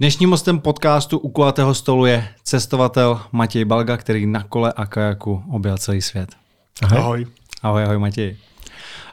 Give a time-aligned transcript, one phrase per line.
[0.00, 5.42] Dnešním hostem podcastu u kulatého stolu je cestovatel Matěj Balga, který na kole a kajaku
[5.50, 6.30] objel celý svět.
[6.82, 6.98] Ahoj.
[6.98, 7.26] Ahoj,
[7.62, 8.36] ahoj, ahoj Matěj.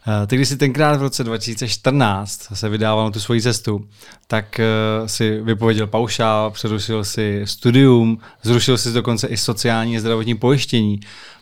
[0.08, 3.88] Eh, ty, když jsi tenkrát v roce 2014 se vydával na tu svoji cestu,
[4.28, 4.66] tak eh,
[5.06, 11.00] si vypověděl paušál, přerušil si studium, zrušil si dokonce i sociální a zdravotní pojištění,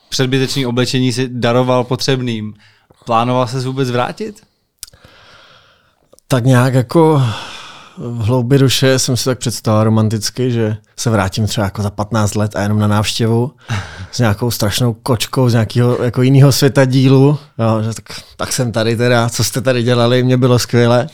[0.09, 2.53] předbytečný oblečení si daroval potřebným.
[3.05, 4.41] Plánoval se vůbec vrátit?
[6.27, 7.21] Tak nějak jako
[7.97, 12.35] v hloubi duše jsem si tak představil romanticky, že se vrátím třeba jako za 15
[12.35, 13.51] let a jenom na návštěvu
[14.11, 17.37] s nějakou strašnou kočkou z nějakého jako jiného světa dílu.
[17.59, 18.05] Jo, že tak,
[18.37, 21.07] tak, jsem tady teda, co jste tady dělali, mě bylo skvěle.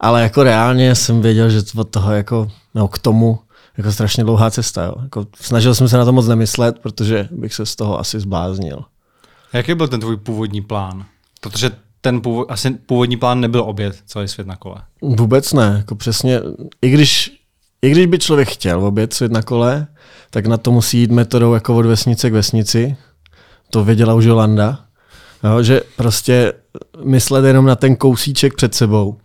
[0.00, 3.38] Ale jako reálně jsem věděl, že od toho jako, no, k tomu
[3.76, 4.84] jako strašně dlouhá cesta.
[4.84, 4.94] Jo.
[5.02, 8.84] Jako, snažil jsem se na to moc nemyslet, protože bych se z toho asi zbláznil.
[9.52, 11.04] Jaký byl ten tvůj původní plán?
[11.40, 11.70] Protože
[12.04, 14.76] ten původ, asi původní plán nebyl obět celý svět na kole.
[15.02, 15.74] Vůbec ne.
[15.76, 16.40] Jako přesně,
[16.82, 17.32] i když,
[17.82, 19.86] i když by člověk chtěl obět svět na kole,
[20.30, 22.96] tak na to musí jít metodou jako od vesnice k vesnici.
[23.70, 24.84] To věděla už Jolanda.
[25.44, 26.52] Jo, že prostě
[27.04, 29.16] myslet jenom na ten kousíček před sebou.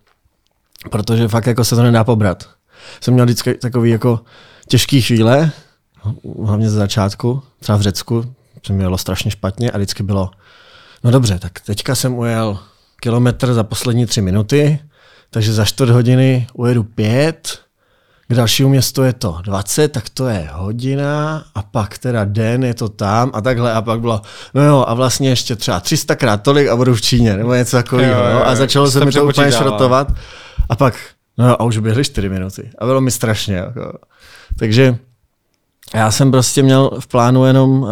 [0.90, 2.50] Protože fakt jako se to nedá pobrat.
[3.02, 4.20] Jsem měl vždycky takový jako
[4.68, 5.52] těžký chvíle,
[6.44, 8.34] hlavně ze začátku, třeba v Řecku,
[8.66, 10.32] se mi strašně špatně a vždycky bylo,
[11.04, 12.60] no dobře, tak teďka jsem ujel
[13.00, 14.80] kilometr za poslední tři minuty,
[15.30, 17.60] takže za čtvrt hodiny ujedu pět,
[18.28, 22.74] k dalšímu městu je to 20, tak to je hodina a pak teda den je
[22.74, 24.22] to tam a takhle a pak bylo,
[24.54, 27.78] no jo a vlastně ještě třeba 300 krát tolik a budu v Číně nebo něco
[27.78, 30.12] takového jo, a začalo se mi to úplně šrotovat.
[30.70, 30.96] A pak,
[31.38, 32.70] no jo, a už běhly 4 minuty.
[32.78, 33.56] A bylo mi strašně.
[33.56, 33.94] Jako.
[34.60, 34.98] Takže
[35.94, 37.90] já jsem prostě měl v plánu jenom uh,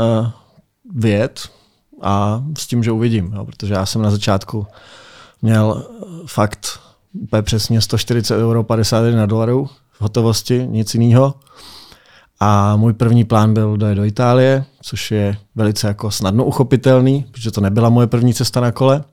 [0.96, 1.50] vyjet
[2.02, 4.68] a s tím, že uvidím, jo, protože já jsem na začátku
[5.42, 5.86] měl
[6.26, 6.80] fakt
[7.22, 11.34] úplně přesně 140 euro 51 dolarů v hotovosti, nic jiného.
[12.40, 17.52] A můj první plán byl dojet do Itálie, což je velice jako snadno uchopitelný, protože
[17.52, 19.04] to nebyla moje první cesta na kole.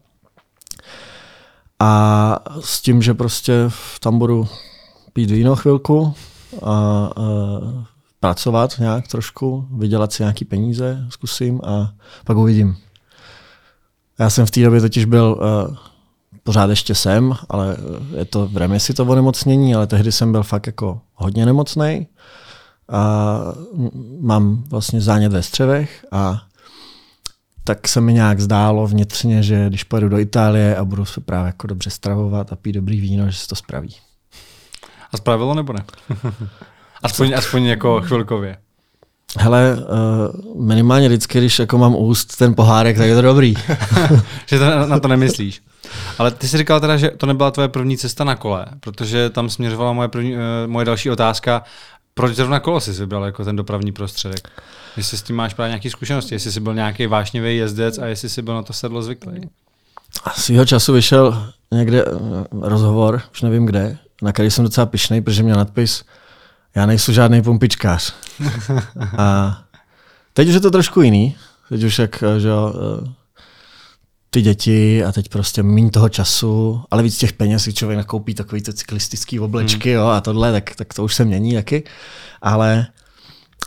[1.81, 4.49] A s tím, že prostě tam budu
[5.13, 6.15] pít víno chvilku
[6.63, 7.11] a, a
[8.25, 11.93] pracovat nějak trošku, vydělat si nějaký peníze, zkusím a
[12.25, 12.77] pak uvidím.
[14.19, 15.77] Já jsem v té době totiž byl uh,
[16.43, 20.43] pořád ještě jsem, ale eh, je to v remisi to onemocnění, ale tehdy jsem byl
[20.43, 22.07] fakt jako hodně nemocný.
[22.89, 23.39] A
[24.21, 26.43] mám vlastně zánět ve střevech a
[27.65, 31.47] tak se mi nějak zdálo vnitřně, že když pojedu do Itálie a budu se právě
[31.47, 33.97] jako dobře stravovat a pít dobrý víno, že se to spraví.
[35.13, 35.85] A spravilo nebo ne?
[37.05, 38.57] aspoň, aspoň jako chvilkově.
[39.39, 43.55] Hele, uh, minimálně vždycky, když jako mám úst ten pohárek, tak je to dobrý.
[44.47, 45.63] že to na, na to nemyslíš.
[46.19, 49.51] Ale ty jsi říkal teda, že to nebyla tvoje první cesta na kole, protože tam
[49.51, 51.63] směřovala moje, první, uh, moje další otázka.
[52.15, 54.49] Proč zrovna kolo jsi vybral jako ten dopravní prostředek?
[54.97, 58.29] Jestli s tím máš právě nějaké zkušenosti, jestli jsi byl nějaký vášnivý jezdec a jestli
[58.29, 59.41] jsi byl na to sedlo zvyklý.
[60.35, 62.11] Svýho času vyšel někde eh,
[62.53, 66.05] rozhovor, už nevím kde, na který jsem docela pišnej, protože měl nadpis
[66.75, 68.15] já nejsem žádný pumpičkář.
[69.19, 69.59] A
[70.33, 71.37] teď už je to trošku jiný.
[71.69, 73.09] Teď už jak, že eh,
[74.31, 78.35] ty děti a teď prostě méně toho času, ale víc těch peněz si člověk nakoupí
[78.35, 79.99] takový ty cyklistický oblečky hmm.
[79.99, 81.85] jo, a tohle, tak, tak to už se mění taky.
[82.43, 82.87] Ale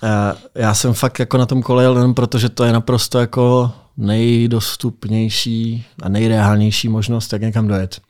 [0.03, 0.09] uh,
[0.55, 3.71] já jsem fakt jako na tom kole jel jenom proto, že to je naprosto jako
[3.97, 8.01] nejdostupnější a nejreálnější možnost, jak někam dojet.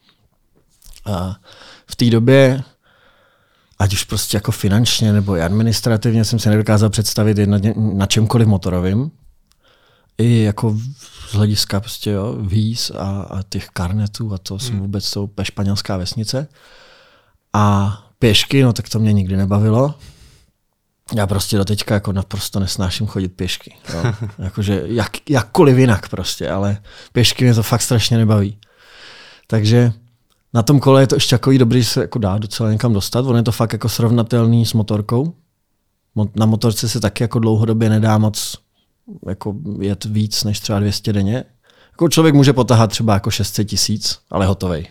[1.05, 1.35] A
[1.87, 2.63] v té době
[3.79, 8.47] ať už prostě jako finančně nebo i administrativně jsem si nedokázal představit na, na čemkoliv
[8.47, 9.11] motorovým.
[10.17, 10.77] I jako
[11.29, 14.59] z hlediska prostě jo, víz a, a těch karnetů a to hmm.
[14.59, 16.47] jsem vůbec to úplně španělská vesnice.
[17.53, 19.95] A pěšky, no tak to mě nikdy nebavilo.
[21.15, 23.75] Já prostě do teďka jako naprosto nesnáším chodit pěšky.
[23.93, 24.13] Jo.
[24.39, 26.77] Jakože jak, jakkoliv jinak prostě, ale
[27.11, 28.57] pěšky mě to fakt strašně nebaví.
[29.47, 29.93] Takže
[30.53, 33.25] na tom kole je to ještě takový dobrý, že se jako dá docela někam dostat.
[33.25, 35.33] On je to fakt jako srovnatelný s motorkou.
[36.35, 38.57] Na motorce se taky jako dlouhodobě nedá moc
[39.27, 41.43] jako jet víc než třeba 200 denně.
[41.91, 44.87] Jako člověk může potahat třeba jako 600 tisíc, ale hotovej.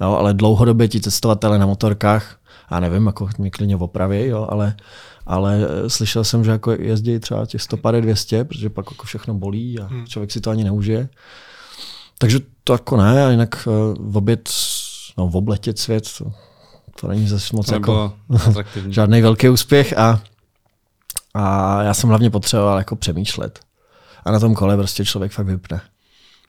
[0.00, 2.36] Jo, ale dlouhodobě ti cestovatele na motorkách,
[2.70, 4.76] já nevím, jako mě klidně opraví, jo, ale,
[5.26, 5.58] ale
[5.88, 9.86] slyšel jsem, že jako jezdí třeba těch 150 200, protože pak jako všechno bolí a
[9.86, 10.06] hmm.
[10.06, 11.08] člověk si to ani neužije.
[12.22, 14.50] Takže to jako ne, a jinak uh, v oběd,
[15.18, 16.32] no v obletět svět, to,
[17.00, 18.12] to není zase moc jako
[18.88, 20.22] žádný velký úspěch a,
[21.34, 23.60] a já jsem hlavně potřeboval jako přemýšlet.
[24.24, 25.80] A na tom kole prostě člověk fakt vypne.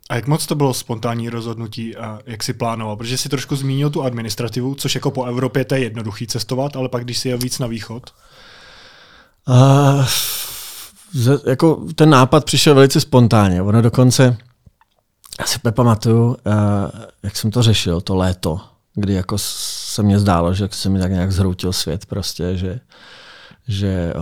[0.09, 2.95] A jak moc to bylo spontánní rozhodnutí a jak si plánoval?
[2.95, 6.89] Protože si trošku zmínil tu administrativu, což jako po Evropě to je jednoduchý cestovat, ale
[6.89, 8.03] pak když si jel víc na východ?
[9.47, 10.05] Uh,
[11.47, 13.61] jako ten nápad přišel velice spontánně.
[13.61, 14.37] Ono dokonce,
[15.39, 16.35] já si pamatuju, uh,
[17.23, 18.61] jak jsem to řešil, to léto,
[18.95, 22.79] kdy jako se mně zdálo, že se mi tak nějak zhroutil svět prostě, že
[23.67, 24.13] že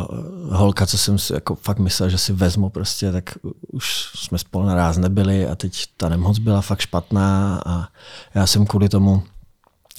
[0.52, 3.24] holka, co jsem si jako fakt myslel, že si vezmu prostě, tak
[3.72, 7.88] už jsme spolu naráz nebyli a teď ta nemoc byla fakt špatná a
[8.34, 9.24] já jsem kvůli tomu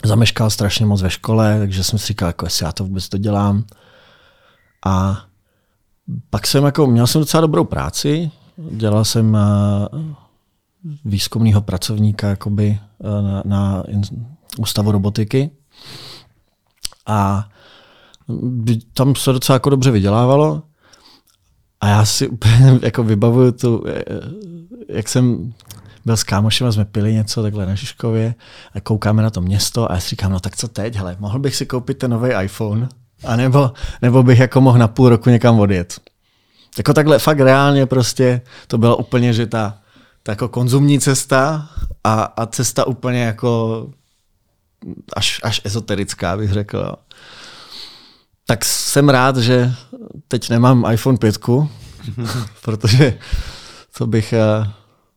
[0.05, 3.19] zameškal strašně moc ve škole, takže jsem si říkal, jako jestli já to vůbec to
[3.19, 3.65] dělám.
[4.87, 5.25] A
[6.31, 9.89] pak jsem jako, měl jsem docela dobrou práci, dělal jsem eh,
[11.05, 13.85] výzkumného pracovníka jakoby eh, na, na
[14.59, 15.51] ústavu robotiky.
[17.07, 17.49] A
[18.95, 20.63] tam se docela jako dobře vydělávalo.
[21.81, 24.05] A já si úplně jako vybavuju tu, eh,
[24.89, 25.53] jak jsem
[26.05, 28.35] byl s kámošem jsme pili něco takhle na Žižkově
[28.75, 31.39] a koukáme na to město a já si říkám, no tak co teď, hele, mohl
[31.39, 32.89] bych si koupit ten nový iPhone
[33.25, 36.01] a nebo, nebo bych jako mohl na půl roku někam odjet.
[36.79, 39.79] Jako takhle fakt reálně prostě to bylo úplně, že ta,
[40.23, 41.69] ta jako konzumní cesta
[42.05, 43.87] a, a cesta úplně jako
[45.17, 46.97] až, až ezoterická, bych řekl
[48.47, 49.73] tak jsem rád, že
[50.29, 51.39] teď nemám iPhone 5,
[52.63, 53.19] protože
[53.99, 54.71] to bych eh,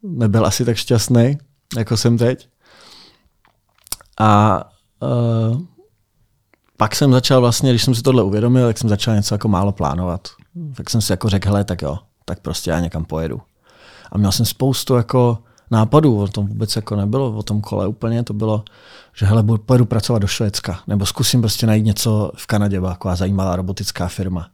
[0.04, 1.38] nebyl asi tak šťastný,
[1.78, 2.50] jako jsem teď.
[4.19, 4.62] A
[5.00, 5.62] uh,
[6.78, 9.72] pak jsem začal vlastně, když jsem si tohle uvědomil, tak jsem začal něco jako málo
[9.72, 10.28] plánovat.
[10.75, 13.42] Tak jsem si jako řekl, hele, tak jo, tak prostě já někam pojedu.
[14.12, 15.38] A měl jsem spoustu jako
[15.72, 18.63] nápadů, o tom vůbec jako nebylo, o tom kole úplně, to bylo,
[19.16, 23.56] že hele, pojedu pracovat do Švédska, nebo zkusím prostě najít něco v Kanadě, taková zajímavá
[23.56, 24.50] robotická firma,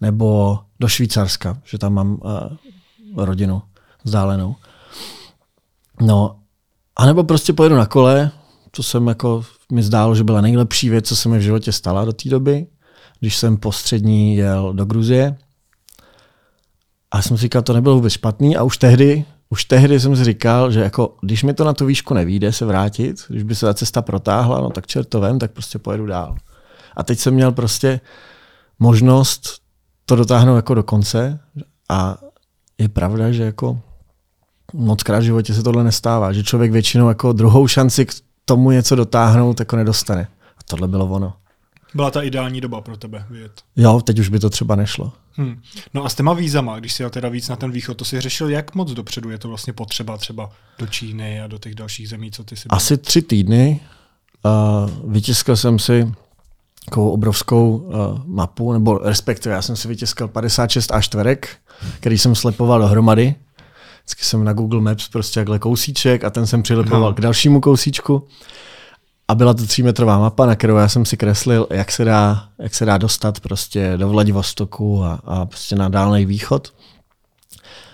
[0.00, 3.62] nebo do Švýcarska, že tam mám uh, rodinu
[4.04, 4.56] vzdálenou.
[6.00, 6.36] No,
[6.96, 8.30] anebo prostě pojedu na kole,
[8.70, 12.04] to jsem jako, mi zdálo, že byla nejlepší věc, co se mi v životě stala
[12.04, 12.66] do té doby,
[13.20, 15.36] když jsem po střední jel do Gruzie.
[17.14, 20.24] A jsem si říkal, to nebylo vůbec špatný a už tehdy už tehdy jsem si
[20.24, 23.66] říkal, že jako, když mi to na tu výšku nevíde se vrátit, když by se
[23.66, 26.36] ta cesta protáhla, no tak čert to vem, tak prostě pojedu dál.
[26.96, 28.00] A teď jsem měl prostě
[28.78, 29.60] možnost
[30.06, 31.40] to dotáhnout jako do konce
[31.88, 32.16] a
[32.78, 33.80] je pravda, že jako
[34.72, 38.12] moc krát v životě se tohle nestává, že člověk většinou jako druhou šanci k
[38.44, 40.28] tomu něco dotáhnout jako nedostane.
[40.58, 41.43] A tohle bylo ono.
[41.94, 43.62] Byla ta ideální doba pro tebe vyjet.
[43.76, 45.12] Jo, teď už by to třeba nešlo.
[45.32, 45.60] Hmm.
[45.94, 48.20] No a s těma vízama, když si jel teda víc na ten východ, to si
[48.20, 52.08] řešil jak moc dopředu je to vlastně potřeba třeba do Číny a do těch dalších
[52.08, 52.76] zemí, co ty si byl?
[52.76, 53.80] Asi tři týdny.
[54.44, 56.12] Uh, vytiskl jsem si
[56.84, 57.94] takovou obrovskou uh,
[58.26, 61.48] mapu, nebo respektive já jsem si vytiskl 56 a čtverek,
[62.00, 63.34] který jsem slepoval dohromady.
[64.04, 67.14] Vždycky jsem na Google Maps prostě jakhle kousíček a ten jsem přilepoval no.
[67.14, 68.28] k dalšímu kousíčku.
[69.28, 72.74] A byla to třímetrová mapa, na kterou já jsem si kreslil, jak se dá, jak
[72.74, 76.74] se dá dostat prostě do Vladivostoku a, a prostě na dálný východ.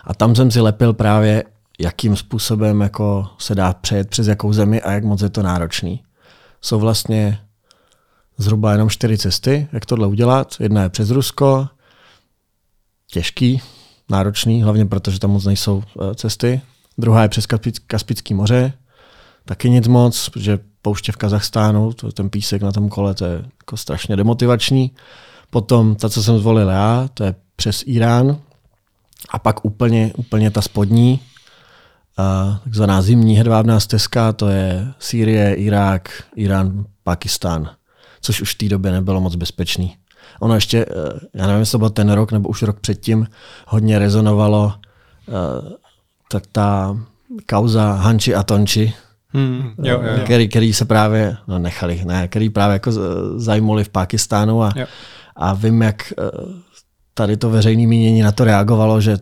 [0.05, 1.45] A tam jsem si lepil právě,
[1.81, 6.03] jakým způsobem jako se dá přejet přes jakou zemi a jak moc je to náročný.
[6.63, 7.41] Jsou vlastně
[8.39, 10.55] zhruba jenom čtyři cesty, jak tohle udělat.
[10.61, 11.69] Jedna je přes Rusko,
[13.07, 13.63] těžký,
[14.11, 16.61] náročný, hlavně protože tam moc nejsou eh, cesty.
[16.99, 17.47] Druhá je přes
[17.87, 18.73] Kaspický moře,
[19.45, 23.45] taky nic moc, protože pouště v Kazachstánu, to, ten písek na tom kole, to je
[23.63, 24.91] jako strašně demotivační.
[25.51, 28.39] Potom ta, co jsem zvolil já, to je přes Irán.
[29.31, 31.21] A pak úplně, úplně ta spodní,
[32.65, 37.71] takzvaná zimní hedvábná stezka, to je Sýrie, Irák, Irán, Pakistán,
[38.21, 39.97] což už v té době nebylo moc bezpečný.
[40.41, 43.27] Ono ještě, eh, já nevím, jestli to byl ten rok nebo už rok předtím,
[43.67, 44.73] hodně rezonovalo
[45.29, 45.33] eh,
[46.29, 46.97] tak ta
[47.47, 48.95] kauza Hanči a Tonči,
[49.33, 50.25] Hmm, jo, jo, jo.
[50.25, 52.93] Který, který se právě, no nechali, ne, který právě jako
[53.37, 54.73] zajmuli v Pákistánu a,
[55.37, 56.25] a vím, jak eh,
[57.15, 59.19] tady to veřejné mínění na to reagovalo, že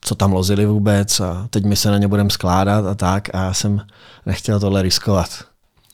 [0.00, 3.44] co tam lozili vůbec a teď my se na ně budeme skládat a tak a
[3.44, 3.80] já jsem
[4.26, 5.28] nechtěl tohle riskovat.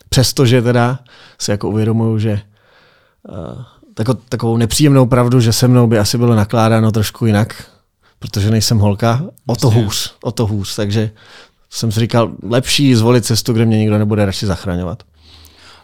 [0.09, 0.99] Přestože teda
[1.39, 2.41] si jako uvědomuju, že
[3.29, 7.63] uh, tako, takovou nepříjemnou pravdu, že se mnou by asi bylo nakládáno trošku jinak,
[8.19, 11.11] protože nejsem holka, o to hůř, o to hůř, takže
[11.73, 15.03] jsem si říkal, lepší zvolit cestu, kde mě nikdo nebude radši zachraňovat.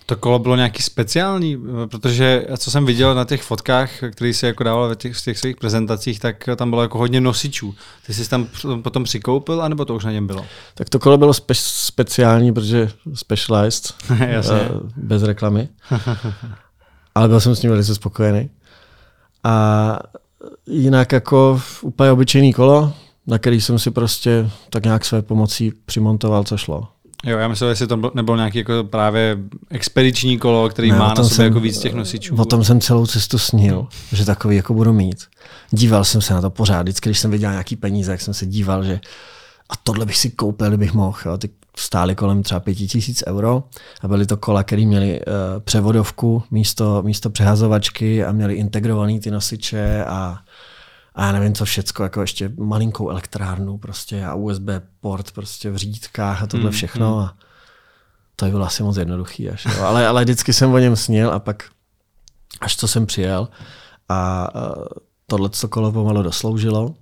[0.05, 1.58] To kolo bylo nějaký speciální,
[1.91, 5.38] protože co jsem viděl na těch fotkách, které si jako dával v těch, v těch
[5.38, 7.75] svých prezentacích, tak tam bylo jako hodně nosičů.
[8.05, 8.48] Ty jsi tam
[8.81, 10.46] potom přikoupil, anebo to už na něm bylo?
[10.74, 13.93] Tak to kolo bylo spe- speciální, protože specialized,
[14.27, 14.55] Jasně.
[14.55, 15.69] Uh, bez reklamy.
[17.15, 18.50] Ale byl jsem s ním velice spokojený.
[19.43, 20.00] A
[20.67, 22.93] jinak jako úplně obyčejný kolo,
[23.29, 26.88] na který jsem si prostě tak nějak své pomocí přimontoval, co šlo.
[27.25, 29.38] Jo, já myslím, jestli to nebylo nějaký jako právě
[29.69, 32.36] expediční kolo, který Ne, má na sobě jsem- jako víc těch nosičů.
[32.36, 35.17] O tom jsem celou cestu snil, že takový jako budu mít.
[35.71, 38.45] Díval jsem se na to pořád, vždycky, když jsem viděl nějaký peníze, jak jsem se
[38.45, 39.00] díval, že
[39.69, 41.17] a tohle bych si koupil, kdybych mohl.
[41.25, 41.38] Jo.
[41.38, 43.63] Ty stály kolem třeba pěti tisíc euro
[44.01, 49.31] a byly to kola, které měly uh, převodovku místo, místo přehazovačky a měly integrovaný ty
[49.31, 50.38] nosiče a,
[51.19, 55.75] a já nevím co všecko, jako ještě malinkou elektrárnu prostě a USB port prostě v
[55.75, 57.19] řídkách a tohle všechno.
[57.19, 57.35] A
[58.35, 59.49] to by bylo asi moc jednoduchý.
[59.49, 59.83] Až, jo.
[59.83, 61.63] Ale, ale vždycky jsem o něm snil a pak
[62.61, 63.47] až co jsem přijel
[64.09, 64.47] a
[65.27, 66.95] tohle to kolo pomalu dosloužilo,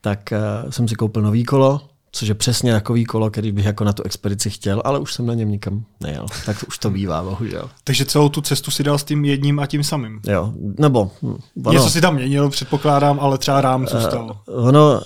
[0.00, 0.32] tak
[0.64, 3.92] uh, jsem si koupil nový kolo, což je přesně takový kolo, který bych jako na
[3.92, 6.26] tu expedici chtěl, ale už jsem na něm nikam nejel.
[6.46, 7.70] Tak už to bývá, bohužel.
[7.84, 10.20] Takže celou tu cestu si dal s tím jedním a tím samým.
[10.26, 11.10] Jo, nebo...
[11.22, 14.38] hm, Ono, Něco si tam měnil, předpokládám, ale třeba rám zůstal.
[14.46, 15.00] ono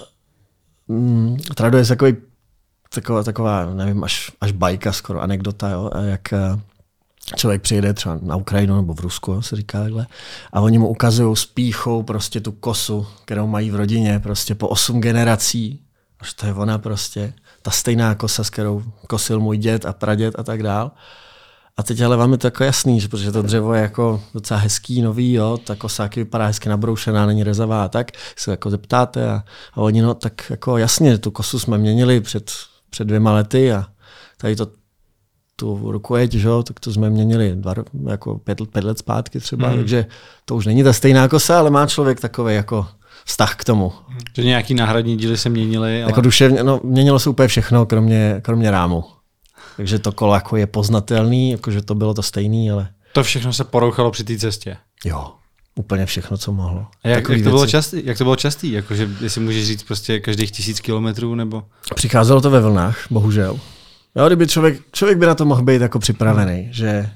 [0.88, 2.16] mm, traduje se takový,
[2.94, 6.60] taková, taková, nevím, až, až bajka skoro, anekdota, jo, a jak eh,
[7.36, 10.06] člověk přijede třeba na Ukrajinu nebo v Rusku, se říká takhle,
[10.52, 14.68] a oni mu ukazují s píchou prostě tu kosu, kterou mají v rodině prostě po
[14.68, 15.80] osm generací,
[16.20, 17.32] až to je ona prostě,
[17.62, 20.90] ta stejná kosa, s kterou kosil můj děd a praděd a tak dál.
[21.76, 24.61] A teď ale vám je to jako jasný, že protože to dřevo je jako docela
[24.61, 29.30] hezký, nový, jo, ta kosáky vypadá hezky nabroušená, není rezavá a tak, se jako zeptáte
[29.30, 32.52] a, a oni no tak jako jasně, tu kosu jsme měnili před,
[32.90, 33.87] před dvěma lety a
[34.37, 34.66] tady to
[35.56, 37.75] tu rukojeť, že jo, tak to jsme měnili dva,
[38.08, 39.76] jako pět, pět let zpátky třeba, mm.
[39.76, 40.06] takže
[40.44, 42.87] to už není ta stejná kosa, ale má člověk takový jako
[43.26, 43.92] vztah k tomu.
[44.37, 48.40] Že nějaký náhradní díly se měnily, ale Jako duševně, no, měnilo se úplně všechno, kromě,
[48.42, 49.04] kromě rámu.
[49.76, 53.64] Takže to kolo jako je poznatelný, jakože to bylo to stejný, ale to všechno se
[53.64, 54.76] porouchalo při té cestě.
[55.04, 55.33] jo,
[55.75, 56.87] úplně všechno, co mohlo.
[57.04, 57.71] A jak, Takový jak, to bylo věci.
[57.71, 58.73] častý, jak to bylo častý?
[58.73, 61.62] Jakože, jestli můžeš říct prostě každých tisíc kilometrů, nebo...
[61.95, 63.61] Přicházelo to ve vlnách, bohužel.
[64.16, 67.11] Jo, kdyby člověk, člověk by na to mohl být jako připravený, že eh,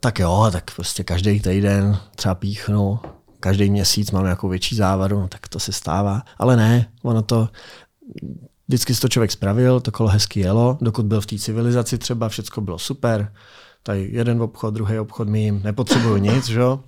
[0.00, 2.98] tak jo, tak prostě každý týden třeba píchnu,
[3.46, 6.22] každý měsíc mám nějakou větší závadu, no, tak to se stává.
[6.38, 7.48] Ale ne, ono to,
[8.68, 12.28] vždycky si to člověk spravil, to kolo hezky jelo, dokud byl v té civilizaci třeba,
[12.28, 13.32] všecko bylo super,
[13.82, 16.80] tady jeden obchod, druhý obchod mým, nepotřebuju nic, že jo.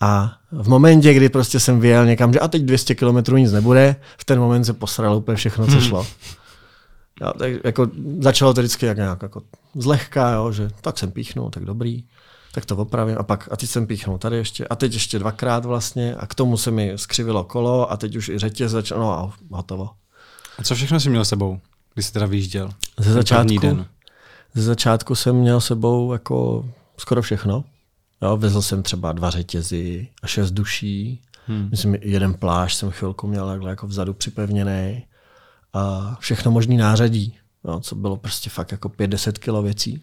[0.00, 3.96] A v momentě, kdy prostě jsem vyjel někam, že a teď 200 km nic nebude,
[4.18, 6.06] v ten moment se posralo úplně všechno, co šlo.
[7.20, 7.86] Jo, tak jako
[8.20, 9.42] začalo to vždycky jak nějak jako
[9.74, 12.04] zlehka, jo, že tak jsem píchnul, tak dobrý,
[12.52, 15.64] tak to opravím a pak a teď jsem píchnul tady ještě a teď ještě dvakrát
[15.64, 19.32] vlastně a k tomu se mi skřivilo kolo a teď už i řetěz no a
[19.50, 19.90] hotovo.
[20.58, 21.60] A co všechno jsi měl s sebou,
[21.94, 22.70] když jsi teda vyjížděl?
[22.98, 23.86] Ze začátku, den.
[24.54, 27.64] ze začátku jsem měl sebou jako skoro všechno.
[28.22, 31.22] Jo, vezl jsem třeba dva řetězy a šest duší.
[31.46, 31.68] Hmm.
[31.70, 35.04] Myslím, jeden plášť jsem chvilku měl takhle jako vzadu připevněný.
[35.72, 40.02] A všechno možný nářadí, jo, co bylo prostě fakt jako 5-10 kilo věcí.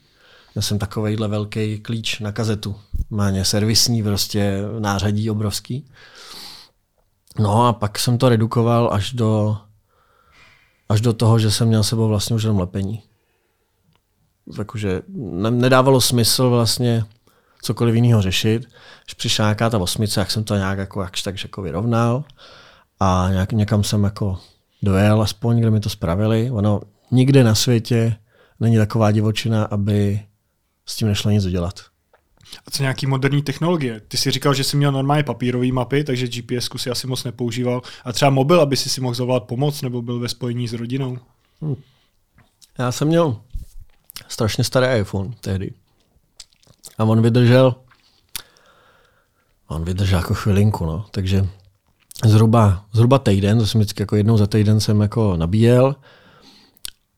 [0.57, 2.75] Já jsem takovejhle velký klíč na kazetu.
[3.09, 5.85] Má ně servisní prostě nářadí obrovský.
[7.39, 9.57] No a pak jsem to redukoval až do,
[10.89, 13.03] až do toho, že jsem měl sebou vlastně už jenom lepení.
[14.57, 17.05] Jakože ne, nedávalo smysl vlastně
[17.61, 18.67] cokoliv jiného řešit.
[19.05, 22.23] Když přišla nějaká ta osmice, jak jsem to nějak jako, jakž tak jako vyrovnal
[22.99, 24.39] a nějak, někam jsem jako
[24.81, 26.51] dojel aspoň, kde mi to spravili.
[26.51, 28.15] Ono nikde na světě
[28.59, 30.27] není taková divočina, aby
[30.88, 31.79] s tím nešlo nic udělat.
[32.67, 34.01] A co nějaký moderní technologie?
[34.08, 37.82] Ty si říkal, že jsi měl normálně papírové mapy, takže GPS si asi moc nepoužíval.
[38.06, 41.17] A třeba mobil, aby si si mohl zavolat pomoc nebo byl ve spojení s rodinou?
[42.79, 43.41] Já jsem měl
[44.27, 45.74] strašně starý iPhone tehdy.
[46.98, 47.75] A on vydržel,
[49.67, 51.06] on vydržel jako chvilinku, no.
[51.12, 51.48] Takže
[52.25, 55.96] zhruba, zhruba týden, to jsem vždycky jako jednou za týden jsem jako nabíjel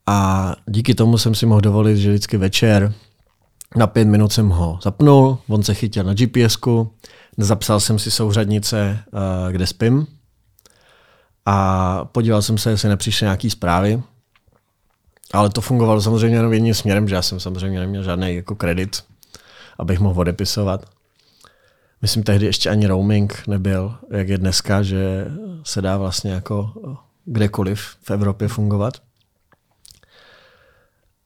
[0.05, 2.93] a díky tomu jsem si mohl dovolit, že vždycky večer
[3.75, 6.93] na pět minut jsem ho zapnul, on se chytil na GPSku,
[7.37, 10.07] zapsal jsem si souřadnice, eh, kde spím
[11.45, 14.03] a podíval jsem se, jestli nepřišly nějaký zprávy,
[15.33, 19.03] ale to fungovalo samozřejmě jenom jedním směrem, že já jsem samozřejmě neměl žádný jako kredit,
[19.79, 20.85] abych mohl odepisovat.
[22.01, 25.25] Myslím, tehdy ještě ani roaming nebyl, jak je dneska, že
[25.63, 26.73] se dá vlastně jako
[27.25, 28.93] kdekoliv v Evropě fungovat.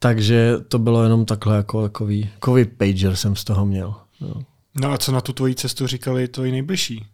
[0.04, 3.96] Takže to bylo jenom takhle jako takový, takový pager jsem z toho měl.
[4.22, 4.34] No.
[4.82, 7.06] No a co na tu tvoji cestu říkali tvoji nejbližší?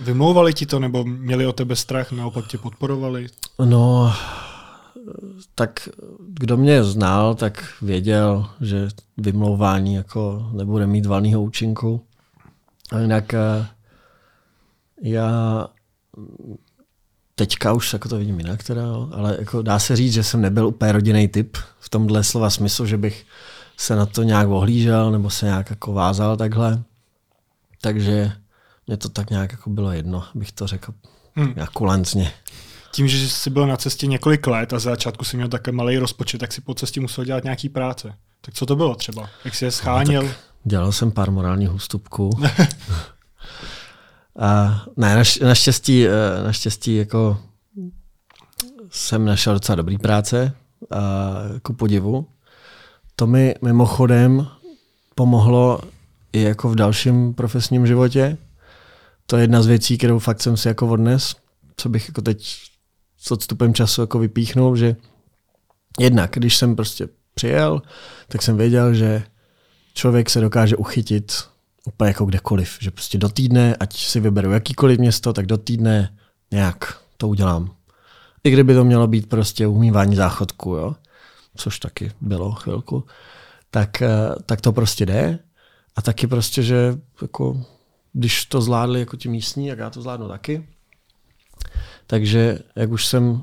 [0.00, 3.26] Vymlouvali ti to, nebo měli o tebe strach, naopak tě podporovali?
[3.64, 4.12] No,
[5.54, 5.88] tak
[6.28, 12.06] kdo mě znal, tak věděl, že vymlouvání jako nebude mít valného účinku.
[12.92, 13.66] A jinak eh,
[15.02, 15.66] já
[17.38, 19.08] teďka už jako to vidím jinak teda, jo.
[19.12, 22.86] ale jako dá se říct, že jsem nebyl úplně rodinný typ v tomhle slova smyslu,
[22.86, 23.26] že bych
[23.76, 26.82] se na to nějak ohlížel nebo se nějak jako vázal takhle.
[27.80, 28.32] Takže
[28.86, 30.92] mě to tak nějak jako bylo jedno, bych to řekl
[31.34, 31.52] hmm.
[31.56, 32.32] nějak kulancně.
[32.92, 35.98] Tím, že jsi byl na cestě několik let a za začátku si měl také malý
[35.98, 38.14] rozpočet, tak si po cestě musel dělat nějaký práce.
[38.40, 39.28] Tak co to bylo třeba?
[39.44, 40.22] Jak jsi je schánil?
[40.22, 40.30] No,
[40.64, 42.30] dělal jsem pár morálních ústupků.
[44.38, 46.10] a ne, naš, naštěstí, eh,
[46.44, 47.38] naštěstí jako
[48.90, 50.52] jsem našel docela dobrý práce,
[50.90, 52.26] a jako podivu.
[53.16, 54.46] To mi mimochodem
[55.14, 55.80] pomohlo
[56.32, 58.38] i jako v dalším profesním životě.
[59.26, 61.36] To je jedna z věcí, kterou fakt jsem si jako odnes,
[61.76, 62.56] co bych jako teď
[63.18, 64.96] s odstupem času jako vypíchnul, že
[65.98, 67.82] jednak, když jsem prostě přijel,
[68.28, 69.22] tak jsem věděl, že
[69.94, 71.32] člověk se dokáže uchytit
[71.86, 72.76] úplně jako kdekoliv.
[72.80, 76.16] Že prostě do týdne, ať si vyberu jakýkoliv město, tak do týdne
[76.50, 77.74] nějak to udělám.
[78.44, 80.94] I kdyby to mělo být prostě umývání záchodku, jo?
[81.56, 83.04] což taky bylo chvilku,
[83.70, 84.08] tak, eh,
[84.46, 85.38] tak to prostě jde.
[85.96, 87.64] A taky prostě, že jako,
[88.12, 90.68] když to zvládli jako ti místní, jak já to zvládnu taky.
[92.06, 93.42] Takže jak už jsem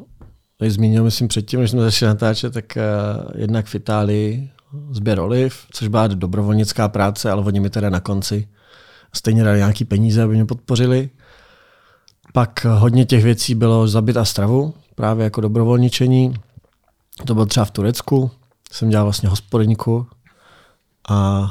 [0.67, 4.51] zmínil, myslím předtím, než jsme začali natáčet, tak uh, jednak v Itálii
[4.91, 8.47] sběr oliv, což byla dobrovolnická práce, ale oni mi teda na konci
[9.13, 11.09] stejně dali nějaký peníze, aby mě podpořili.
[12.33, 16.33] Pak hodně těch věcí bylo zabit a stravu, právě jako dobrovolničení.
[17.25, 18.31] To bylo třeba v Turecku,
[18.71, 20.07] jsem dělal vlastně hospodníku
[21.09, 21.49] a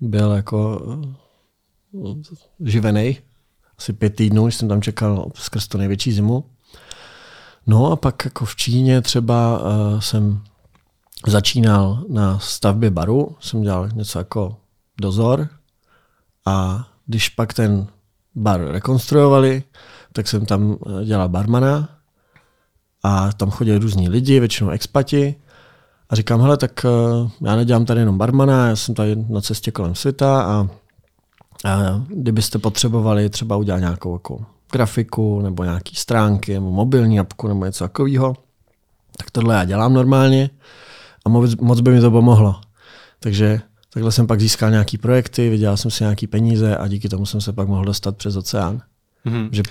[0.00, 0.82] byl jako
[1.94, 3.18] eh, živený.
[3.78, 6.44] Asi pět týdnů, jsem tam čekal skrz to největší zimu.
[7.66, 10.42] No a pak jako v Číně třeba uh, jsem
[11.26, 14.56] začínal na stavbě baru, jsem dělal něco jako
[15.00, 15.48] dozor
[16.46, 17.86] a když pak ten
[18.34, 19.62] bar rekonstruovali,
[20.12, 21.88] tak jsem tam eh, dělal barmana
[23.02, 25.34] a tam chodili různí lidi, většinou expati
[26.10, 29.70] a říkám, hele, tak uh, já nedělám tady jenom barmana, já jsem tady na cestě
[29.70, 30.68] kolem světa a,
[31.64, 37.64] a kdybyste potřebovali třeba udělat nějakou jako grafiku nebo nějaký stránky nebo mobilní apku nebo
[37.64, 38.36] něco takového,
[39.16, 40.50] tak tohle já dělám normálně
[41.28, 42.60] a moc, moc by mi to pomohlo.
[43.20, 43.60] Takže
[43.92, 47.40] takhle jsem pak získal nějaký projekty, vydělal jsem si nějaký peníze a díky tomu jsem
[47.40, 48.82] se pak mohl dostat přes oceán.
[49.26, 49.48] Mm-hmm.
[49.52, 49.62] Že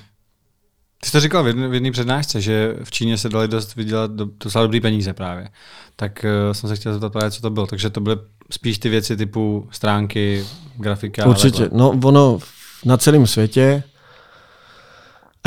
[1.02, 4.28] ty jsi to říkal v jedné přednášce, že v Číně se dali dost vydělat do,
[4.44, 5.50] docela dobrý peníze právě.
[5.96, 7.68] Tak uh, jsem se chtěl zeptat právě, co to bylo.
[7.68, 8.18] Takže to byly
[8.52, 11.26] spíš ty věci typu stránky, grafika.
[11.26, 11.70] Určitě.
[11.74, 12.40] No ono
[12.86, 13.84] na celém světě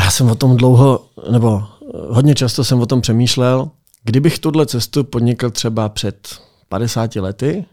[0.04, 1.62] já jsem o tom dlouho, nebo
[2.08, 3.70] hodně často jsem o tom přemýšlel,
[4.04, 7.64] kdybych tuhle cestu podnikl třeba před 50 lety,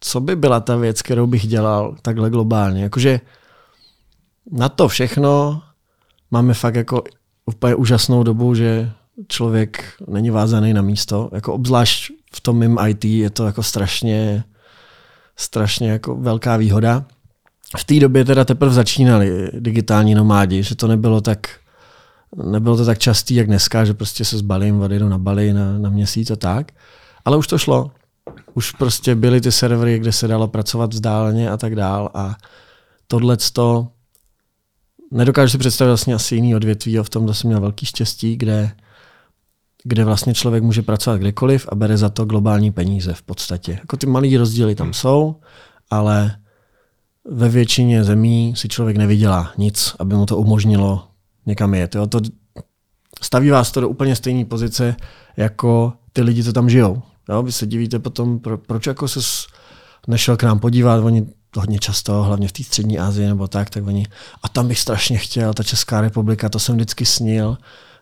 [0.00, 2.82] co by byla ta věc, kterou bych dělal takhle globálně?
[2.82, 3.20] Jakože
[4.50, 5.62] na to všechno
[6.30, 7.02] máme fakt jako
[7.46, 8.92] úplně úžasnou dobu, že
[9.28, 11.30] člověk není vázaný na místo.
[11.32, 14.44] Jako obzvlášť v tom mým IT je to jako strašně,
[15.36, 17.04] strašně jako velká výhoda.
[17.78, 21.48] V té době teda teprve začínali digitální nomádi, že to nebylo tak
[22.36, 25.90] nebylo to tak častý, jak dneska, že prostě se zbalím, odjedu na Bali na, na
[25.90, 26.72] měsíc a tak.
[27.24, 27.90] Ale už to šlo.
[28.54, 32.10] Už prostě byly ty servery, kde se dalo pracovat vzdáleně a tak dál.
[32.14, 32.36] A
[33.06, 33.88] tohle to
[35.10, 38.70] nedokážu si představit vlastně asi jiný odvětví, v tom jsem měl velký štěstí, kde,
[39.84, 43.72] kde vlastně člověk může pracovat kdekoliv a bere za to globální peníze v podstatě.
[43.72, 45.36] Jako ty malé rozdíly tam jsou,
[45.90, 46.36] ale
[47.30, 51.08] ve většině zemí si člověk nevydělá nic, aby mu to umožnilo
[51.46, 51.94] někam jet.
[51.94, 52.06] Jo?
[52.06, 52.20] To
[53.22, 54.96] staví vás to do úplně stejné pozice,
[55.36, 57.02] jako ty lidi, co tam žijou.
[57.28, 57.42] Jo?
[57.42, 59.20] Vy se divíte potom, pro, proč jako se
[60.06, 61.26] nešel k nám podívat, oni
[61.56, 64.06] hodně často, hlavně v té střední Asii nebo tak, tak oni,
[64.42, 67.58] a tam bych strašně chtěl, ta Česká republika, to jsem vždycky snil.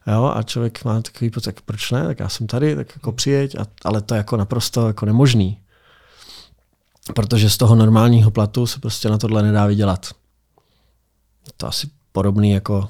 [0.06, 3.54] Jo, a člověk má takový pocit, proč ne, tak já jsem tady, tak jako přijeď,
[3.54, 5.58] a, ale to je jako naprosto jako nemožný.
[7.14, 10.06] Protože z toho normálního platu se prostě na tohle nedá vydělat.
[11.56, 12.88] To asi podobný jako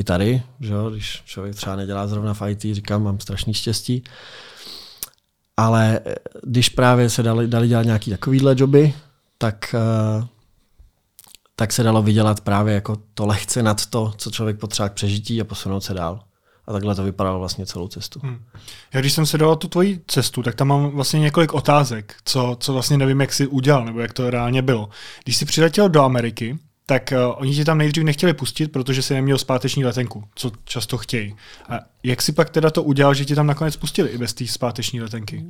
[0.00, 4.04] i tady, že jo, když člověk třeba nedělá zrovna v IT, říkám, mám strašný štěstí.
[5.56, 8.94] Ale eh, když právě se dali, dali dělat nějaký takovýhle joby,
[9.38, 10.26] tak, eh,
[11.56, 15.40] tak se dalo vydělat právě jako to lehce nad to, co člověk potřebuje k přežití
[15.40, 16.20] a posunout se dál.
[16.66, 18.20] A takhle to vypadalo vlastně celou cestu.
[18.22, 18.44] Hmm.
[18.94, 22.56] Já když jsem se dal tu tvoji cestu, tak tam mám vlastně několik otázek, co,
[22.60, 24.88] co vlastně nevím, jak jsi udělal, nebo jak to reálně bylo.
[25.24, 26.58] Když jsi přiletěl do Ameriky,
[26.90, 30.98] tak uh, oni ti tam nejdřív nechtěli pustit, protože si neměl zpáteční letenku, co často
[30.98, 31.34] chtějí.
[31.68, 34.46] A jak si pak teda to udělal, že ti tam nakonec pustili i bez té
[34.46, 35.44] zpáteční letenky?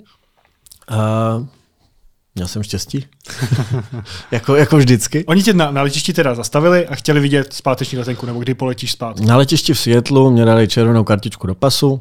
[0.90, 1.46] Uh,
[2.34, 3.06] Měl jsem štěstí.
[4.30, 5.24] jako, jako vždycky.
[5.24, 8.92] Oni tě na, na letišti teda zastavili a chtěli vidět zpáteční letenku, nebo kdy poletíš
[8.92, 9.24] zpátky.
[9.24, 12.00] Na letišti v Světlu mě dali červenou kartičku do pasu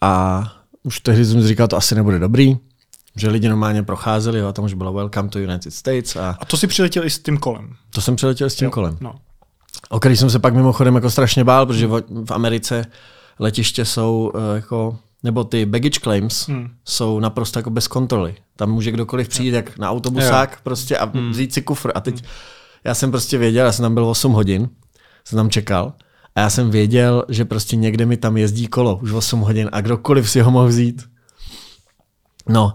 [0.00, 0.42] a
[0.82, 2.56] už tehdy jsem říkal, to asi nebude dobrý,
[3.16, 6.16] že lidi normálně procházeli, jo, a tam už bylo Welcome to United States.
[6.16, 7.72] A A to si přiletěl i s tím kolem.
[7.94, 8.96] to jsem přiletěl s tím Jo, kolem.
[9.00, 9.14] No.
[9.88, 12.84] O který jsem se pak mimochodem jako strašně bál, protože v, Americe
[13.38, 16.68] letiště jsou uh, jako, nebo ty baggage claims Hmm.
[16.84, 18.34] jsou naprosto jako bez kontroly.
[18.56, 21.90] Tam může kdokoliv přijít jak na autobusák prostě a vzít si kufr.
[21.94, 22.24] A teď
[22.84, 24.68] já jsem prostě věděl, já jsem tam byl 8 hodin,
[25.24, 25.92] jsem tam čekal
[26.34, 29.80] a já jsem věděl, že prostě někde mi tam jezdí kolo už 8 hodin a
[29.80, 31.02] kdokoliv si ho mohl vzít.
[32.48, 32.72] No,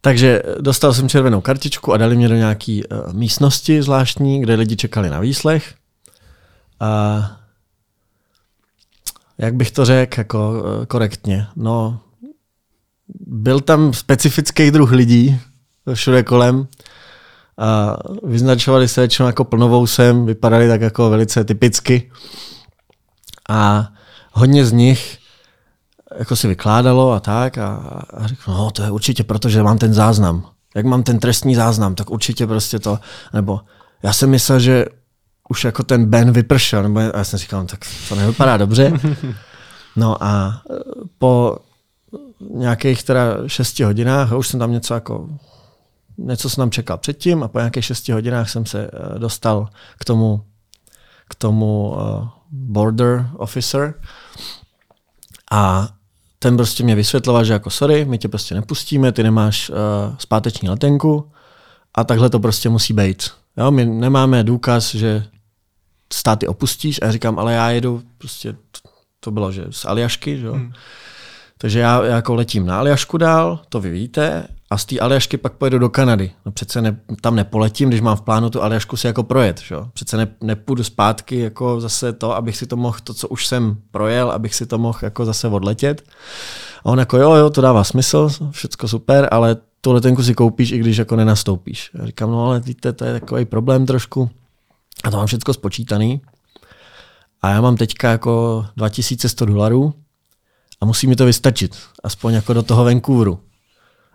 [0.00, 4.76] takže dostal jsem červenou kartičku a dali mě do nějaký uh, místnosti zvláštní, kde lidi
[4.76, 5.74] čekali na výslech.
[6.80, 7.20] A
[9.38, 11.46] jak bych to řekl jako uh, korektně?
[11.56, 12.00] No,
[13.26, 15.40] byl tam specifický druh lidí
[15.94, 16.68] všude kolem.
[17.58, 22.10] A vyznačovali se většinou jako plnovousem, vypadali tak jako velice typicky.
[23.48, 23.88] A
[24.32, 25.19] hodně z nich
[26.18, 27.74] jako si vykládalo a tak a,
[28.14, 30.46] a řekl, no to je určitě proto, že mám ten záznam.
[30.74, 32.98] Jak mám ten trestní záznam, tak určitě prostě to,
[33.32, 33.60] nebo
[34.02, 34.84] já jsem myslel, že
[35.48, 38.92] už jako ten Ben vypršel, nebo já jsem říkal, no, tak to nevypadá dobře.
[39.96, 40.74] No a e,
[41.18, 41.56] po
[42.40, 45.28] nějakých teda šesti hodinách, už jsem tam něco jako,
[46.18, 49.68] něco jsem tam čekal předtím a po nějakých šesti hodinách jsem se e, dostal
[49.98, 50.44] k tomu,
[51.28, 53.94] k tomu uh, border officer
[55.50, 55.88] a
[56.42, 59.76] ten prostě mě vysvětloval, že jako sorry, my tě prostě nepustíme, ty nemáš uh,
[60.18, 61.30] zpáteční letenku
[61.94, 63.30] a takhle to prostě musí být.
[63.56, 65.24] Jo, my nemáme důkaz, že
[66.12, 68.56] státy opustíš a já říkám, ale já jedu prostě,
[69.20, 70.52] to bylo, že z Aljašky, že jo.
[70.52, 70.72] Hmm.
[71.58, 75.36] Takže já, já jako letím na Aljašku dál, to vy víte, a z té Aljašky
[75.36, 76.30] pak pojedu do Kanady.
[76.46, 79.60] No přece ne, tam nepoletím, když mám v plánu tu Aljašku si jako projet.
[79.60, 79.76] Že?
[79.92, 83.76] Přece ne, nepůjdu zpátky jako zase to, abych si to mohl, to, co už jsem
[83.90, 86.02] projel, abych si to mohl jako zase odletět.
[86.84, 90.72] A on jako jo, jo, to dává smysl, všechno super, ale tu letenku si koupíš,
[90.72, 91.90] i když jako nenastoupíš.
[91.94, 94.30] Já říkám, no ale víte, to je takový problém trošku.
[95.04, 96.20] A to mám všechno spočítaný.
[97.42, 99.94] A já mám teďka jako 2100 dolarů
[100.80, 103.40] a musí mi to vystačit, aspoň jako do toho Vancouveru.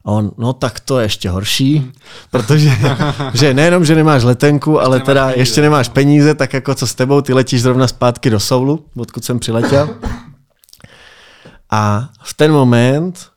[0.06, 1.92] A on, no tak to je ještě horší,
[2.32, 2.72] protože
[3.34, 5.42] že nejenom, že nemáš letenku, ale nemáš teda peníze.
[5.42, 9.26] ještě nemáš peníze, tak jako co s tebou, ty letíš zrovna zpátky do Soulu, odkud
[9.26, 9.90] jsem přiletěl.
[11.72, 13.28] A v ten moment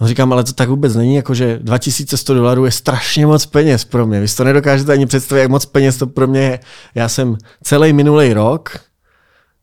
[0.00, 4.06] no říkám, ale to tak vůbec není, jakože 2100 dolarů je strašně moc peněz pro
[4.06, 4.20] mě.
[4.20, 6.60] Vy si to nedokážete ani představit, jak moc peněz to pro mě je.
[6.94, 8.78] Já jsem celý minulý rok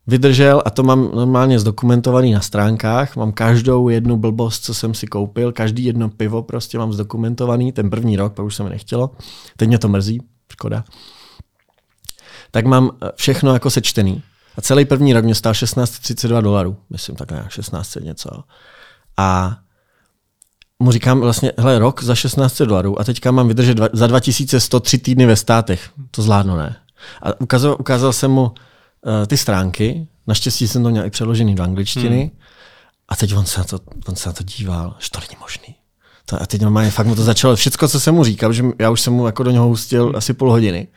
[0.10, 3.16] vydržel a to mám normálně zdokumentovaný na stránkách.
[3.16, 7.72] Mám každou jednu blbost, co jsem si koupil, každý jedno pivo prostě mám zdokumentovaný.
[7.72, 9.12] Ten první rok, pak už se mi nechtělo.
[9.58, 10.84] Teď mě to mrzí, škoda.
[12.52, 14.24] Tak mám eh, všechno jako sečtený.
[14.58, 16.78] A celý první rok mě stál 1632 dolarů.
[16.90, 18.30] Myslím tak nějak 16 něco.
[19.18, 19.58] A
[20.80, 24.98] mu říkám vlastně, hele, rok za 16 dolarů a teďka mám vydržet dva, za 2103
[24.98, 25.90] týdny ve státech.
[26.12, 26.76] To zvládnu, ne?
[27.22, 28.52] A ukázal, ukázal jsem mu
[29.06, 32.40] uh, ty stránky, naštěstí jsem to měl i přeložený do angličtiny hmm.
[33.08, 35.76] a teď on se, na to, on se na to díval, že to není možný.
[36.26, 38.90] To, a teď normálně fakt mu to začalo, všecko, co jsem mu říkal, že já
[38.90, 40.88] už jsem mu jako do něho hustil asi půl hodiny.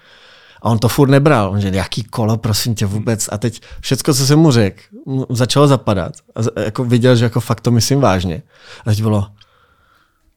[0.62, 1.50] A on to furt nebral.
[1.50, 3.28] On že jaký kolo, prosím tě, vůbec.
[3.32, 4.82] A teď všecko, co jsem mu řekl,
[5.30, 6.12] začalo zapadat.
[6.34, 8.42] A jako viděl, že jako fakt to myslím vážně.
[8.80, 9.26] A teď bylo,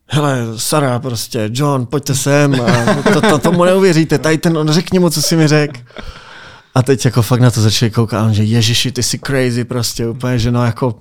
[0.08, 4.99] hele, Sara, prostě, John, pojďte sem, a to, to, tomu neuvěříte, tady ten, on řekni
[4.99, 5.80] mu, co si mi řekl.
[6.75, 10.07] A teď jako fakt na to začali koukat, on že ježiši, ty jsi crazy prostě,
[10.07, 10.99] úplně, že no jako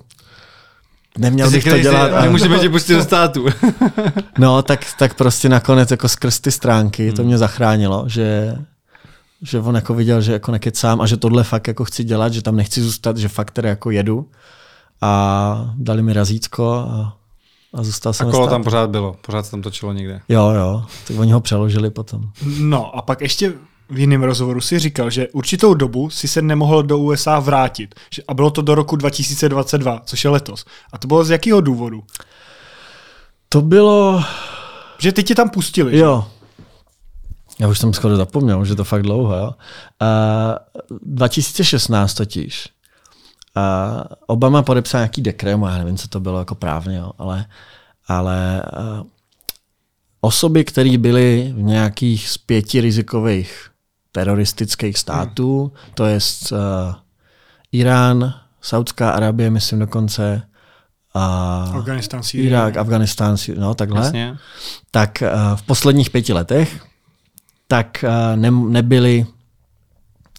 [1.18, 2.12] neměl bych to dělat.
[2.12, 3.46] a- Nemůžeme tě pustit do státu.
[4.38, 8.56] No, tak, tak prostě nakonec jako skrz ty stránky to mě zachránilo, že,
[9.42, 12.42] že on jako viděl, že jako nekecám a že tohle fakt jako chci dělat, že
[12.42, 14.28] tam nechci zůstat, že fakt teda jako jedu.
[15.00, 17.16] A dali mi razítko a,
[17.74, 20.20] a zůstal jsem A kolo tam pořád bylo, pořád se tam točilo někde.
[20.28, 22.22] Jo, jo, tak oni ho přeložili potom.
[22.58, 23.52] No a pak ještě
[23.88, 27.94] v jiném rozhovoru si říkal, že určitou dobu si se nemohl do USA vrátit.
[28.10, 30.64] Že- A bylo to do roku 2022, což je letos.
[30.92, 32.02] A to bylo z jakého důvodu?
[33.48, 34.24] To bylo,
[34.98, 35.92] Že teď tě tam pustili.
[35.92, 35.98] že?
[35.98, 36.26] jo,
[37.60, 39.50] já už jsem skoro zapomněl, že to fakt dlouho, jo.
[40.90, 42.68] Uh, 2016 totiž.
[43.56, 47.46] Uh, Obama podepsal nějaký dekret, já nevím, co to bylo jako právně, jo, ale,
[48.08, 48.62] ale
[49.00, 49.06] uh,
[50.20, 53.70] osoby, které byly v nějakých z pěti rizikových
[54.14, 55.94] teroristických států, hmm.
[55.94, 56.18] to je
[56.52, 56.58] uh,
[57.72, 60.42] Irán, Saudská Arabie, myslím dokonce,
[61.14, 61.24] a
[61.74, 62.50] Afganistán, Sýrie.
[62.50, 64.36] Irák, Afganistán, Sýrie, no takhle, Jasně.
[64.90, 66.86] tak eh, v posledních pěti letech
[67.68, 69.26] tak eh, ne, nebyli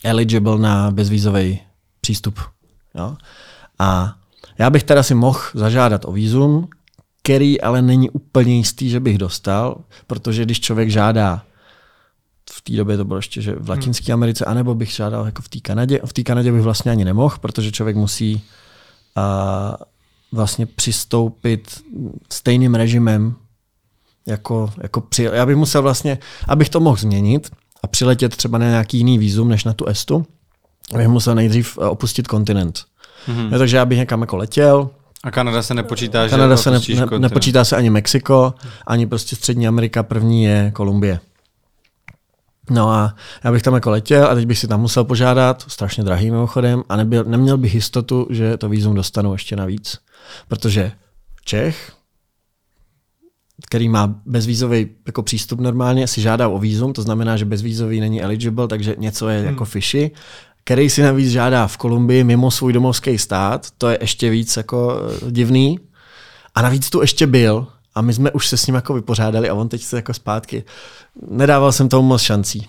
[0.03, 1.59] eligible na bezvízový
[2.01, 2.39] přístup.
[2.95, 3.15] Jo?
[3.79, 4.15] A
[4.57, 6.67] já bych teda si mohl zažádat o vízum,
[7.23, 11.41] který ale není úplně jistý, že bych dostal, protože když člověk žádá
[12.57, 15.49] v té době to bylo ještě, že v Latinské Americe, anebo bych žádal jako v
[15.49, 15.99] té Kanadě.
[16.05, 18.41] V té Kanadě bych vlastně ani nemohl, protože člověk musí
[19.15, 19.77] a,
[20.31, 21.83] vlastně přistoupit
[22.29, 23.35] stejným režimem
[24.27, 27.51] jako, jako při, já bych musel vlastně, abych to mohl změnit
[27.83, 30.25] a přiletět třeba na nějaký jiný výzum než na tu Estu,
[30.97, 32.79] bych musel nejdřív eh, opustit kontinent.
[33.27, 33.49] Mm-hmm.
[33.49, 34.89] No, takže já bych někam jako letěl,
[35.23, 38.53] A Kanada se nepočítá, Kanada že se ne, ne, nepočítá se ani Mexiko,
[38.87, 41.19] ani prostě Střední Amerika, první je Kolumbie.
[42.69, 46.03] No a já bych tam jako letěl a teď bych si tam musel požádat, strašně
[46.03, 49.99] drahý mimochodem, a nebyl, neměl bych jistotu, že to vízum dostanu ještě navíc.
[50.47, 50.91] Protože
[51.45, 51.91] Čech,
[53.67, 58.21] který má bezvízový jako přístup normálně, si žádá o vízum, to znamená, že bezvízový není
[58.21, 60.11] eligible, takže něco je jako fishy,
[60.63, 64.99] který si navíc žádá v Kolumbii mimo svůj domovský stát, to je ještě víc jako
[65.27, 65.79] eh, divný.
[66.55, 69.53] A navíc tu ještě byl a my jsme už se s ním jako vypořádali a
[69.53, 70.63] on teď se jako zpátky.
[71.29, 72.67] Nedával jsem tomu moc šancí.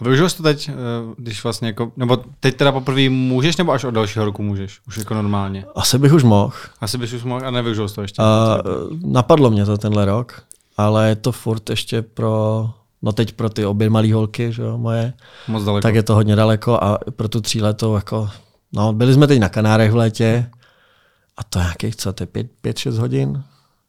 [0.00, 0.72] A využil jsi to teď, eh,
[1.16, 4.80] když vlastně jako, nebo teď teda poprvé můžeš, nebo až od dalšího roku můžeš?
[4.88, 5.64] Už jako normálně.
[5.74, 6.52] Asi bych už mohl.
[6.80, 8.22] Asi bys už mohl a nevyužil jsi to ještě.
[8.22, 8.70] A eh,
[9.04, 10.42] napadlo mě to tenhle rok,
[10.76, 12.70] ale je to furt ještě pro,
[13.02, 15.12] no teď pro ty obě malé holky, že jo, moje,
[15.48, 15.82] Moc daleko.
[15.82, 18.30] tak je to hodně daleko a pro tu tříletou jako,
[18.72, 20.50] no byli jsme teď na Kanárech v létě
[21.36, 23.42] a to nějakých, co to je, 5-6 hodin,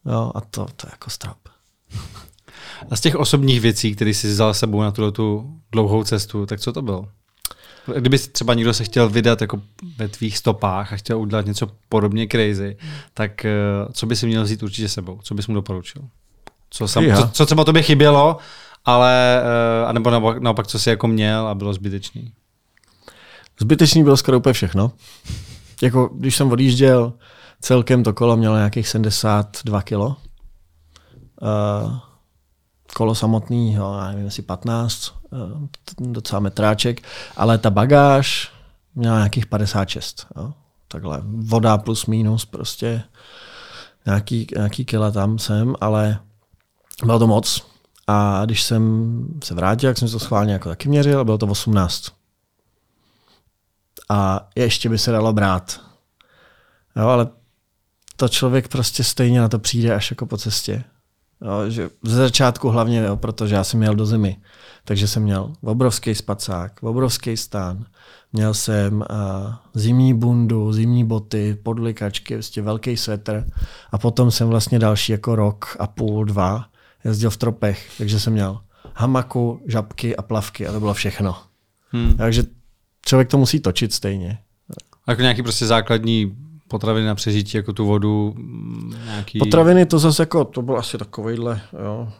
[0.06, 1.38] jo, a to, to je jako strop.
[2.90, 6.46] A z těch osobních věcí, které jsi vzal s sebou na tuto tu dlouhou cestu,
[6.46, 7.08] tak co to bylo?
[7.96, 9.60] Kdyby třeba někdo se chtěl vydat jako
[9.96, 12.76] ve tvých stopách a chtěl udělat něco podobně crazy,
[13.14, 13.52] tak eh,
[13.92, 15.18] co by si měl vzít určitě sebou?
[15.22, 16.02] Co bys mu doporučil?
[16.70, 18.36] Co, sam, co, co třeba tobě chybělo,
[18.84, 22.32] ale, eh, anebo naopak, naopak, co jsi jako měl a bylo zbytečný?
[23.60, 24.92] Zbytečný bylo skoro úplně všechno.
[25.82, 27.12] Jako když jsem odjížděl,
[27.60, 30.16] celkem to kolo mělo nějakých 72 kilo.
[31.42, 31.98] Uh,
[32.96, 35.68] kolo samotný, jo, já nevím, jestli 15, uh,
[36.12, 37.02] docela metráček,
[37.36, 38.52] ale ta bagáž
[38.94, 40.26] měla nějakých 56.
[40.36, 40.52] Jo.
[40.88, 43.02] Takhle voda plus minus prostě
[44.06, 46.18] nějaký, nějaký kila tam jsem, ale
[47.04, 47.66] bylo to moc.
[48.06, 52.12] A když jsem se vrátil, jak jsem to schválně jako taky měřil, bylo to 18
[54.10, 55.80] a ještě by se dalo brát.
[56.96, 57.28] Jo, ale
[58.20, 60.84] to člověk prostě stejně na to přijde až jako po cestě.
[61.44, 64.36] Jo, že ze začátku hlavně, jo, protože já jsem měl do zimy,
[64.84, 67.86] takže jsem měl obrovský spacák, obrovský stán,
[68.32, 73.46] měl jsem uh, zimní bundu, zimní boty, podlikačky, prostě velký svetr
[73.92, 76.66] a potom jsem vlastně další jako rok a půl, dva
[77.04, 78.60] jezdil v tropech, takže jsem měl
[78.94, 81.36] hamaku, žabky a plavky a to bylo všechno.
[81.92, 82.16] Hmm.
[82.16, 82.42] Takže
[83.06, 84.38] člověk to musí točit stejně.
[85.06, 89.38] A jako nějaký prostě základní potraviny na přežití, jako tu vodu, mm, nějaký...
[89.38, 92.12] Potraviny to zase jako, to byl asi takovejhle, jo,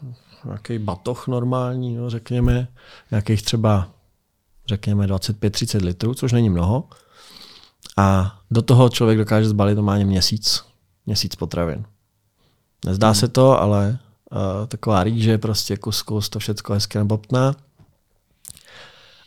[0.44, 2.68] nějaký batoh normální, jo, řekněme,
[3.10, 3.88] nějakých třeba,
[4.66, 6.84] řekněme 25-30 litrů, což není mnoho.
[7.96, 10.64] A do toho člověk dokáže zbalit normálně měsíc,
[11.06, 11.84] měsíc potravin.
[12.86, 13.14] Nezdá hmm.
[13.14, 13.98] se to, ale
[14.32, 17.54] uh, taková rýže, prostě kuskus, to všechno hezky nabobtná.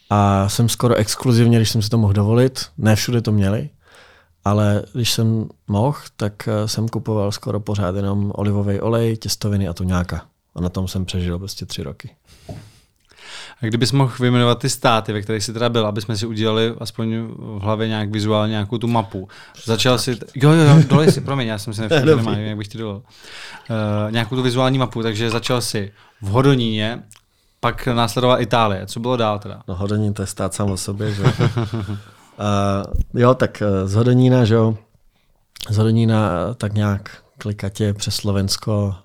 [0.10, 3.70] A jsem skoro exkluzivně, když jsem si to mohl dovolit, ne všude to měli,
[4.46, 9.74] ale když jsem mohl, tak eh, jsem kupoval skoro pořád jenom olivový olej, těstoviny a
[9.74, 10.26] tuňáka.
[10.56, 12.10] A na tom jsem přežil prostě tři roky.
[13.62, 16.74] A kdybys mohl vyjmenovat ty státy, ve kterých jsi teda byl, aby jsme si udělali
[16.80, 19.28] aspoň v hlavě nějak vizuálně nějakou tu mapu.
[19.66, 22.58] Začal si, jo, jo, jo, dolej si, promiň, já jsem si nevšiml, že nemá, jak
[22.58, 22.96] bych ti dolil.
[22.96, 27.04] Uh, nějakou tu vizuální mapu, takže začal si v Hodoníně,
[27.60, 28.86] pak následovala Itálie.
[28.88, 29.62] Co bylo dál teda?
[29.68, 31.24] No Hodonín to je stát sám o sobě, že?
[32.40, 34.78] uh, jo, tak uh, z Hodonína, že jo,
[35.70, 38.96] z Hodonína uh, tak nějak klikatě přes Slovensko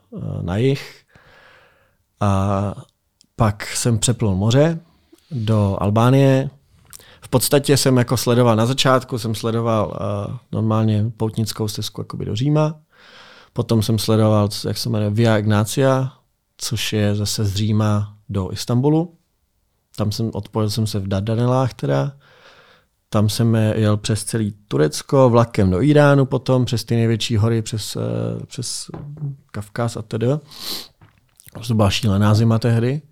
[0.43, 1.05] na jih.
[2.21, 2.75] A
[3.37, 4.81] pak jsem přeplul moře
[5.31, 6.51] do Albánie.
[7.21, 12.37] V podstatě jsem jako sledoval na začátku, jsem sledoval uh, normálně poutnickou stezku jakoby do
[12.37, 12.75] Říma.
[13.53, 16.13] Potom jsem sledoval, jak se jmenuje, Via Ignacia,
[16.59, 19.15] což je zase z Říma do Istanbulu.
[19.97, 22.13] Tam jsem odpojil jsem se v Dardanelách teda.
[23.11, 27.97] Tam jsem jel přes celý Turecko, vlakem do Iránu potom, přes ty největší hory, přes,
[27.97, 28.03] uh,
[28.47, 28.91] přes
[29.51, 30.27] Kavkaz a tedy.
[31.67, 33.03] To byla šílená zima tehdy.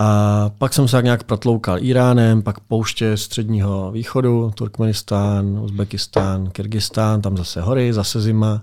[0.00, 7.22] A pak jsem se tak nějak protloukal Iránem, pak pouště středního východu, Turkmenistán, Uzbekistán, Kyrgyzstán,
[7.22, 8.62] tam zase hory, zase zima.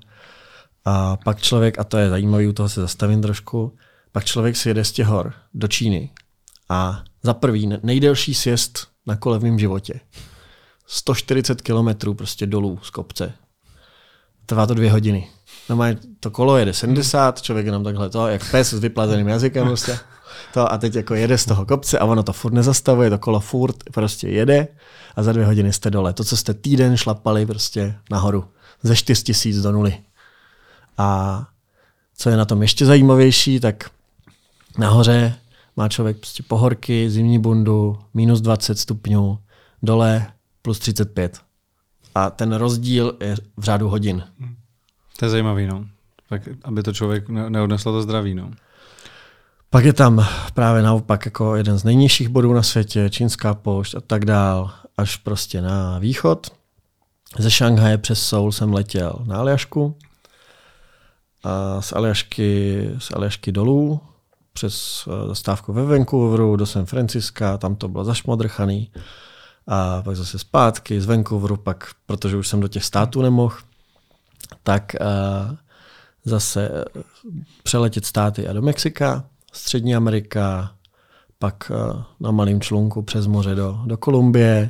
[0.86, 3.76] A pak člověk, a to je zajímavý, u toho se zastavím trošku,
[4.12, 6.10] pak člověk si jede z těch hor do Číny
[6.70, 10.00] a za prvý nejdelší sjezd na kole v mém životě.
[10.88, 13.34] 140 kilometrů prostě dolů z kopce.
[14.46, 15.30] Trvá to dvě hodiny.
[15.70, 15.86] No má
[16.20, 20.00] to kolo jede 70, člověk jenom takhle to, jak pes s vyplazeným jazykem prostě.
[20.54, 23.40] To a teď jako jede z toho kopce a ono to furt nezastavuje, to kolo
[23.40, 24.68] furt prostě jede
[25.16, 26.14] a za dvě hodiny jste dole.
[26.14, 28.46] To, co jste týden šlapali prostě nahoru.
[28.84, 29.98] Ze 4 tisíc do nuly.
[30.98, 31.40] A
[32.18, 33.90] co je na tom ještě zajímavější, tak
[34.78, 35.36] nahoře
[35.76, 39.40] má člověk prostě pohorky, zimní bundu, minus 20 stupňů,
[39.84, 40.28] dole
[40.62, 41.42] plus 35.
[42.16, 44.24] A ten rozdíl je v řádu hodin.
[45.20, 45.86] To je zajímavý, no.
[46.30, 48.52] Tak, aby to člověk neodneslo to zdraví, no.
[49.70, 54.02] Pak je tam právě naopak jako jeden z nejnižších bodů na světě, čínská pošť a
[54.02, 56.48] tak dál, až prostě na východ.
[57.40, 59.98] Ze Šanghaje přes Seoul jsem letěl na Aljašku.
[61.44, 64.02] A z Aljašky, z Aljašky dolů
[64.56, 68.92] přes eh, zastávku ve Vancouveru do San Franciska, tam to bylo zašmodrchaný.
[69.68, 73.56] A pak zase zpátky z Vancouveru, pak, protože už jsem do těch států nemohl,
[74.64, 75.56] tak uh,
[76.26, 77.02] zase eh,
[77.64, 80.72] přeletět státy a do Mexika, Střední Amerika,
[81.40, 84.70] pak uh, na malém člunku přes moře do, do Kolumbie,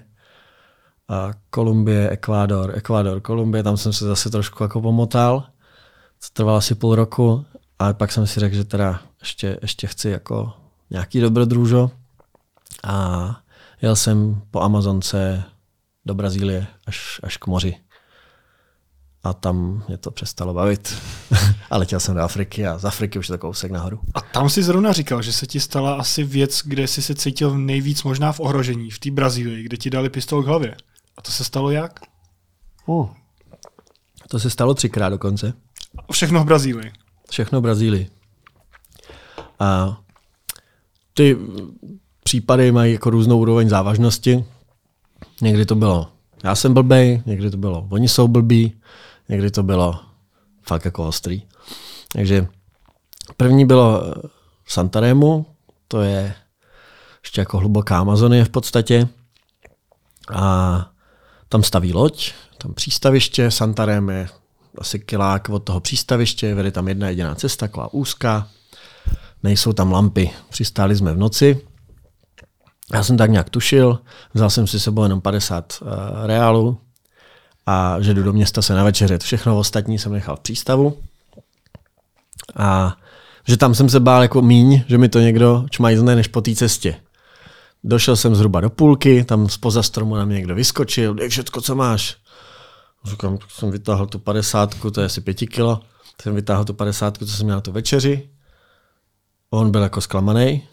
[1.09, 5.43] a Kolumbie, Ekvádor, Ekvádor, Kolumbie, tam jsem se zase trošku jako pomotal.
[6.19, 7.45] To trvalo asi půl roku,
[7.79, 10.53] ale pak jsem si řekl, že teda ještě, ještě chci jako
[10.89, 11.91] nějaký dobrodružo
[12.83, 13.37] a
[13.81, 15.43] jel jsem po Amazonce
[16.05, 17.75] do Brazílie až, až k moři.
[19.23, 21.01] A tam mě to přestalo bavit.
[21.69, 23.99] a letěl jsem do Afriky a z Afriky už je to kousek nahoru.
[24.13, 27.57] A tam si zrovna říkal, že se ti stala asi věc, kde jsi se cítil
[27.57, 30.75] nejvíc možná v ohrožení, v té Brazílii, kde ti dali pistol k hlavě.
[31.17, 31.99] A to se stalo jak?
[32.85, 33.09] Uh.
[34.27, 35.53] To se stalo třikrát dokonce.
[36.11, 36.91] Všechno v Brazílii.
[37.29, 38.14] Všechno v Brazílii.
[39.59, 39.97] A
[41.13, 41.37] ty
[42.23, 44.45] případy mají jako různou úroveň závažnosti.
[45.41, 46.11] Někdy to bylo,
[46.43, 48.81] já jsem blbej, někdy to bylo, oni jsou blbí,
[49.29, 49.99] někdy to bylo
[50.63, 51.41] fakt jako ostrý.
[52.13, 52.47] Takže
[53.37, 54.13] první bylo
[54.63, 55.45] v Santaremu,
[55.87, 56.35] to je
[57.23, 59.07] ještě jako hluboká Amazonie v podstatě.
[60.33, 60.89] A
[61.49, 64.29] tam staví loď, tam přístaviště, Santarem je
[64.77, 68.47] asi kilák od toho přístaviště, vede tam jedna jediná cesta, taková úzká,
[69.45, 70.31] nejsou tam lampy.
[70.49, 71.61] Přistáli jsme v noci,
[72.93, 73.99] já jsem tak nějak tušil,
[74.33, 76.77] vzal jsem si sebou jenom 50 uh, eh, reálů
[77.65, 79.23] a že jdu do města se navečeřet.
[79.23, 80.97] Všechno ostatní jsem nechal v přístavu.
[82.55, 82.97] A
[83.47, 86.55] že tam jsem se bál jako míň, že mi to někdo čmajzne než po té
[86.55, 86.95] cestě.
[87.83, 91.75] Došel jsem zhruba do půlky, tam spoza stromu na mě někdo vyskočil, dej všetko, co
[91.75, 92.17] máš.
[93.05, 95.79] Říkám, jsem vytáhl tu padesátku, to je asi pěti kilo.
[96.21, 98.29] Jsem vytáhl tu padesátku, co jsem měl na tu večeři.
[99.49, 100.63] On byl jako zklamaný.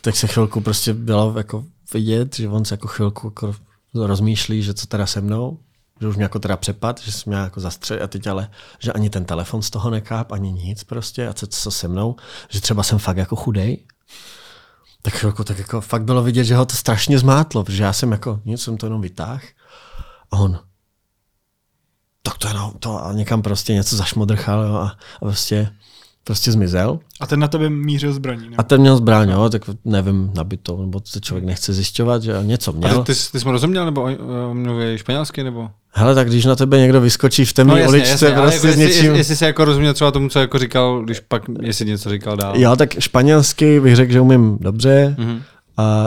[0.00, 3.54] Tak se chvilku prostě bylo jako vidět, že on se jako chvilku jako
[3.94, 5.58] rozmýšlí, že co teda se mnou,
[6.00, 8.92] že už mě jako teda přepad, že jsem mě jako zastřel a teď ale, že
[8.92, 12.16] ani ten telefon z toho nekáp, ani nic prostě a co, co se mnou,
[12.48, 13.86] že třeba jsem fakt jako chudej.
[15.02, 18.12] Tak chvilku tak jako fakt bylo vidět, že ho to strašně zmátlo, protože já jsem
[18.12, 19.42] jako, nic jsem to jenom vytáhl
[20.30, 20.58] a on,
[22.22, 25.74] tak to je no, to a někam prostě něco zašmodrchal jo, a, a prostě,
[26.24, 26.98] prostě zmizel.
[27.20, 28.56] A ten na tebe mířil zbraní, ne?
[28.58, 32.72] A ten měl zbraň, jo, tak nevím, nabito, nebo to člověk nechce zjišťovat, že něco
[32.72, 33.00] měl.
[33.00, 34.02] A ty, ty, ty jsi mu rozuměl, nebo
[34.50, 35.70] on mluví španělsky, nebo?
[35.94, 38.76] Hele, tak když na tebe někdo vyskočí v temné no, uličce, jasně, prostě jako s
[38.76, 39.04] něčím...
[39.04, 42.36] Jestli, jestli se jako rozuměl třeba tomu, co jako říkal, když pak, jestli něco říkal
[42.36, 42.56] dál.
[42.56, 45.16] Jo, tak španělsky bych řekl, že umím dobře.
[45.18, 45.40] Mm-hmm.
[45.76, 46.06] A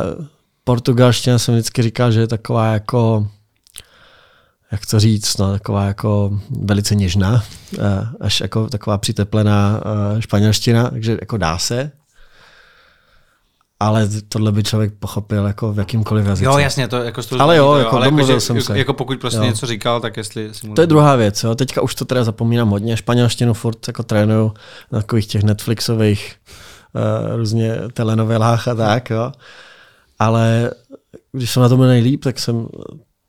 [0.63, 3.27] portugalština jsem vždycky říkal, že je taková jako
[4.75, 7.43] jak to říct, no, taková jako velice něžná,
[7.79, 9.81] eh, až jako taková přiteplená
[10.17, 11.91] eh, španělština, takže jako dá se.
[13.79, 16.45] Ale tohle by člověk pochopil jako v jakýmkoliv jazyce.
[16.45, 18.77] Jo, jasně, to jako to Ale jo, jo jako ale domluvil jako, jsem se.
[18.77, 19.43] Jako pokud prostě jo.
[19.43, 20.53] něco říkal, tak jestli...
[20.53, 21.55] Si to je druhá věc, jo.
[21.55, 22.97] Teďka už to teda zapomínám hodně.
[22.97, 24.53] Španělštinu furt jako trénuju
[24.91, 26.35] na takových těch Netflixových
[26.93, 29.31] uh, různě telenovelách a tak, jo.
[30.19, 30.71] Ale
[31.31, 32.67] když jsem na tom nejlíp, tak jsem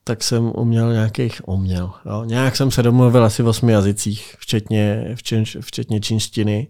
[0.09, 2.25] tak jsem uměl nějakých, uměl, jo.
[2.25, 6.69] nějak jsem se domluvil asi v osmi jazycích, včetně, včetně, včetně čínštiny.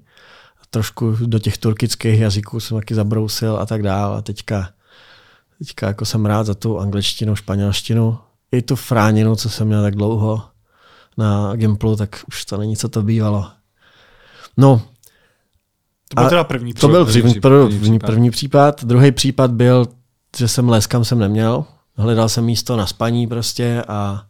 [0.71, 4.19] Trošku do těch turkických jazyků jsem taky zabrousil a tak dále.
[4.19, 4.69] A teďka,
[5.59, 8.19] teďka jako jsem rád za tu angličtinu, španělštinu,
[8.53, 10.43] i tu fráninu, co jsem měl tak dlouho
[11.17, 13.47] na Gimplu, tak už to není, co to bývalo.
[14.57, 14.83] No,
[16.09, 18.07] To byl teda první To byl První první, případ, první, první první, případ.
[18.07, 18.85] první případ.
[18.85, 19.87] Druhý případ byl,
[20.37, 21.65] že jsem les, kam jsem neměl.
[21.97, 24.27] Hledal jsem místo na spaní prostě a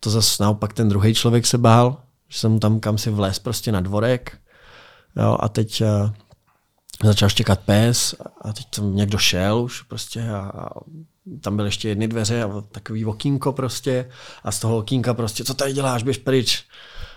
[0.00, 1.96] to zase naopak ten druhý člověk se bál,
[2.28, 4.38] že jsem tam kam si vlez prostě na dvorek.
[5.16, 6.10] Jo, a teď uh,
[7.04, 10.68] začal štěkat pes a teď tam někdo šel už prostě a, a
[11.40, 14.10] tam byly ještě jedny dveře a takový okýnko prostě
[14.44, 16.64] a z toho okýnka prostě, co tady děláš, běž pryč.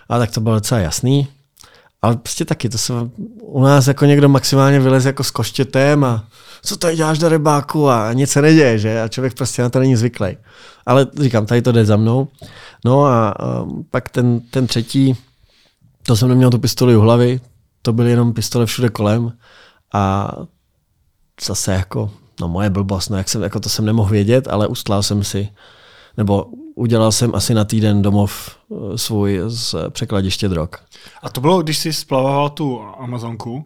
[0.08, 1.28] A tak to bylo docela jasný.
[2.02, 2.92] Ale prostě taky, to se
[3.40, 6.24] u nás jako někdo maximálně vyleze jako s koštětem a
[6.62, 9.02] co tady děláš do rybáku a nic se neděje, že?
[9.02, 10.36] A člověk prostě na to není zvyklý.
[10.86, 12.28] Ale říkám, tady to jde za mnou.
[12.84, 15.16] No a, a pak ten, ten třetí,
[16.02, 17.40] to jsem neměl tu pistoli u hlavy,
[17.82, 19.32] to byly jenom pistole všude kolem
[19.94, 20.32] a
[21.46, 25.02] zase jako, no moje blbost, no jak jsem, jako to jsem nemohl vědět, ale ustlal
[25.02, 25.48] jsem si,
[26.16, 26.46] nebo
[26.80, 30.68] udělal jsem asi na týden domov eh, svůj z překladiště drog.
[31.22, 33.64] A to bylo, když jsi splavoval tu Amazonku.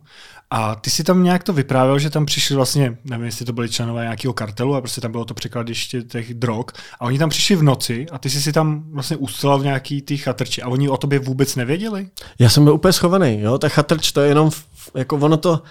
[0.50, 3.68] A ty si tam nějak to vyprávěl, že tam přišli vlastně, nevím, jestli to byli
[3.68, 6.64] členové nějakého kartelu, a prostě tam bylo to překladiště těch drog.
[7.00, 10.02] A oni tam přišli v noci a ty jsi si tam vlastně ustalal v nějaký
[10.02, 10.62] ty chatrči.
[10.62, 12.08] A oni o tobě vůbec nevěděli?
[12.38, 14.50] Já jsem byl úplně schovaný, jo, ta chatrč to je jenom,
[14.94, 15.62] jako ono to,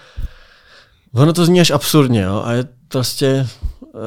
[1.14, 3.46] ono to zní až absurdně, jo, a je prostě,
[3.80, 4.00] uh,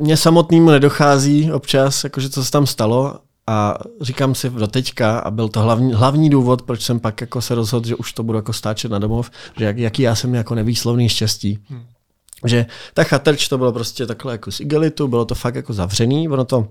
[0.00, 5.30] mně samotnému nedochází občas, jakože co se tam stalo a říkám si do teďka a
[5.30, 8.38] byl to hlavní, hlavní důvod, proč jsem pak jako se rozhodl, že už to budu
[8.38, 11.58] jako stáčet na domov, že jak, jaký já jsem jako nevýslovný štěstí.
[11.68, 11.82] Hmm.
[12.44, 16.28] Že ta chatrč to bylo prostě takhle jako z igelitu, bylo to fakt jako zavřený,
[16.28, 16.68] ono to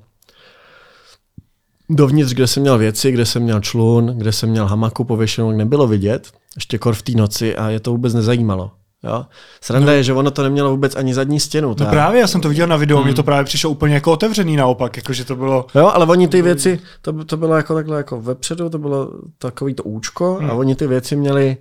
[1.90, 5.88] dovnitř, kde jsem měl věci, kde jsem měl člun, kde jsem měl hamaku pověšenou, nebylo
[5.88, 8.72] vidět, ještě kor v té noci a je to vůbec nezajímalo.
[9.04, 9.26] Jo?
[9.62, 9.91] Sranda no.
[9.91, 11.70] je, že ono to nemělo vůbec ani zadní stěnu.
[11.70, 13.14] No ta- právě, já jsem to viděl na videu, hmm.
[13.14, 15.66] to právě přišlo úplně jako otevřený naopak, jakože to bylo...
[15.76, 19.74] Jo, ale oni ty věci, to, to bylo jako takhle jako vepředu, to bylo takový
[19.74, 20.50] to účko hmm.
[20.50, 21.58] a oni ty věci měli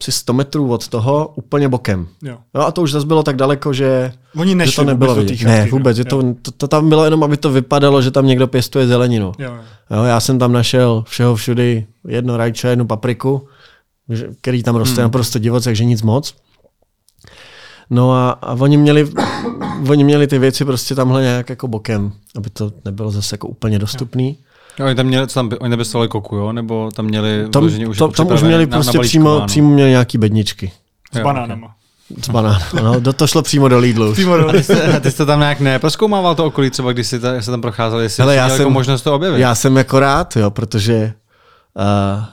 [0.00, 2.08] asi 100 metrů od toho úplně bokem.
[2.22, 2.38] Jo.
[2.54, 5.46] Jo, a to už zase bylo tak daleko, že, Oni že to nebylo vůbec vidět.
[5.46, 6.22] Ne, vůbec, že jo.
[6.22, 9.32] to, to, to, tam bylo jenom, aby to vypadalo, že tam někdo pěstuje zeleninu.
[9.38, 9.54] Jo,
[9.90, 10.04] jo.
[10.04, 13.48] Já jsem tam našel všeho všudy jedno rajče, jednu papriku,
[14.08, 15.02] že- který tam roste hmm.
[15.02, 16.34] naprosto divoce, takže nic moc.
[17.90, 19.08] No a, a oni, měli,
[19.90, 23.78] oni měli ty věci prostě tamhle nějak jako bokem, aby to nebylo zase jako úplně
[23.78, 24.36] dostupný.
[24.78, 26.52] Jo, Oni tam měli, co tam, oni nepěstovali koku, jo?
[26.52, 29.46] Nebo tam měli Tam, už to, tam už měli na- prostě přímo, nabalíčkováno.
[29.46, 30.72] přímo měli nějaký bedničky
[31.12, 31.74] S Jo, banánama.
[32.24, 32.58] z banánu.
[32.82, 34.12] No, do to šlo přímo do Lidlu.
[34.12, 34.48] Přímo do...
[34.48, 37.42] A ty jste, a ty jste tam nějak neproskoumával to okolí, třeba když jsi ta,
[37.42, 39.40] se tam procházeli, jestli Hele, jsi já jako jsem- možnost to objevit.
[39.40, 41.12] Já jsem jako rád, jo, protože
[41.74, 42.24] uh,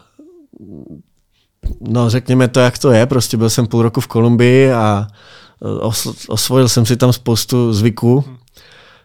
[1.81, 5.07] no řekněme to, jak to je, prostě byl jsem půl roku v Kolumbii a
[6.27, 8.25] osvojil jsem si tam spoustu zvyků,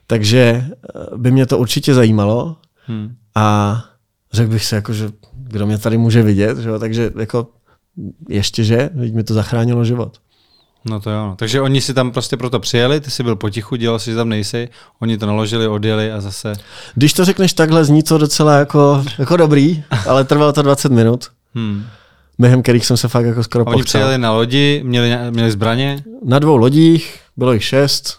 [0.07, 2.57] takže eh, by mě to určitě zajímalo
[2.87, 3.15] Hmm.
[3.35, 3.77] a
[4.33, 7.47] řekl bych si jako, že kdo mě tady může vidět, že takže jako
[8.29, 10.19] ještě že, teď mi to zachránilo život.
[10.85, 11.27] No to jo.
[11.27, 11.37] no.
[11.37, 14.29] Takže oni si tam prostě proto přijeli, ty jsi byl potichu, dělal si, že tam
[14.29, 14.69] nejsi,
[15.01, 16.53] oni to naložili, odjeli a zase...
[16.95, 21.27] Když to řekneš takhle, zní to docela jako, jako dobrý, ale trvalo to 20 minut,
[21.55, 21.85] Hmm.
[22.41, 24.01] Během kterých jsem se fakt jako skoro oni pochcel.
[24.01, 28.19] přijeli na lodi, měli, měli zbraně, Na dvou lodích, bylo jich šest.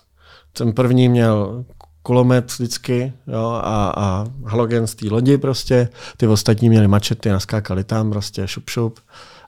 [0.54, 1.66] Ten první měl
[2.04, 5.90] kulomet vždycky jo, a, a halogen z té lodi prostě.
[6.18, 9.00] Ty ostatní měli mačety, naskákali tam prostě šup šup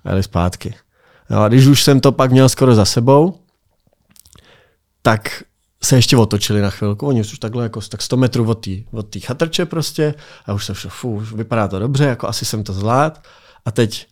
[0.04, 0.76] a jeli zpátky.
[1.30, 3.36] Jo, a když už jsem to pak měl skoro za sebou,
[5.02, 5.44] tak
[5.84, 7.08] se ještě otočili na chvilku.
[7.08, 10.14] Oni už takhle jako tak 100 metrů od té od tý chatrče prostě
[10.46, 13.24] a už jsem šel, fů, už vypadá to dobře, jako asi jsem to zvlád.
[13.66, 14.08] A teď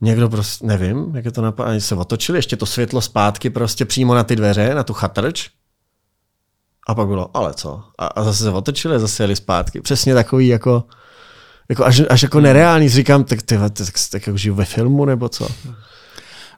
[0.00, 4.14] někdo prostě, nevím, jak je to napadlo, se otočili, ještě to světlo zpátky prostě přímo
[4.14, 5.50] na ty dveře, na tu chatrč.
[6.88, 7.82] A pak bylo, ale co?
[7.98, 9.80] A, a zase se otočili zase jeli zpátky.
[9.80, 10.84] Přesně takový jako,
[11.68, 12.88] jako až, až jako nereálný.
[12.88, 15.48] Říkám, tak, ty, tak, tak, tak jako žiju ve filmu nebo co?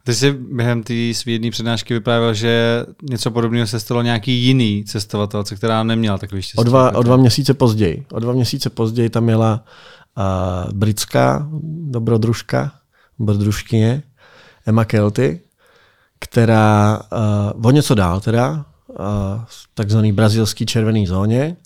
[0.05, 4.85] Ty jsi během té své jedné přednášky vyprávěl, že něco podobného se stalo nějaký jiný
[4.85, 6.59] cestovatelce, která neměla takový štěstí.
[6.59, 8.07] O dva, o dva měsíce později.
[8.13, 9.65] O dva měsíce později tam jela
[10.19, 11.49] uh, britská
[11.91, 12.73] dobrodružka,
[13.21, 14.03] dobrodružkyně
[14.67, 15.41] Emma Kelty,
[16.19, 17.01] která
[17.55, 18.97] uh, o něco dál teda, uh,
[19.45, 21.57] v takzvaný brazilský červený zóně,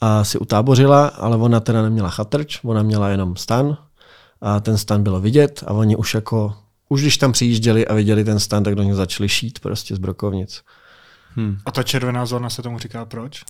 [0.00, 3.76] a si utábořila, ale ona teda neměla chatrč, ona měla jenom stan
[4.40, 6.54] a ten stan bylo vidět a oni už jako,
[6.88, 9.98] už když tam přijížděli a viděli ten stan, tak do něj začali šít prostě z
[9.98, 10.62] brokovnic.
[11.34, 11.58] Hmm.
[11.66, 13.44] A ta červená zóna se tomu říká proč?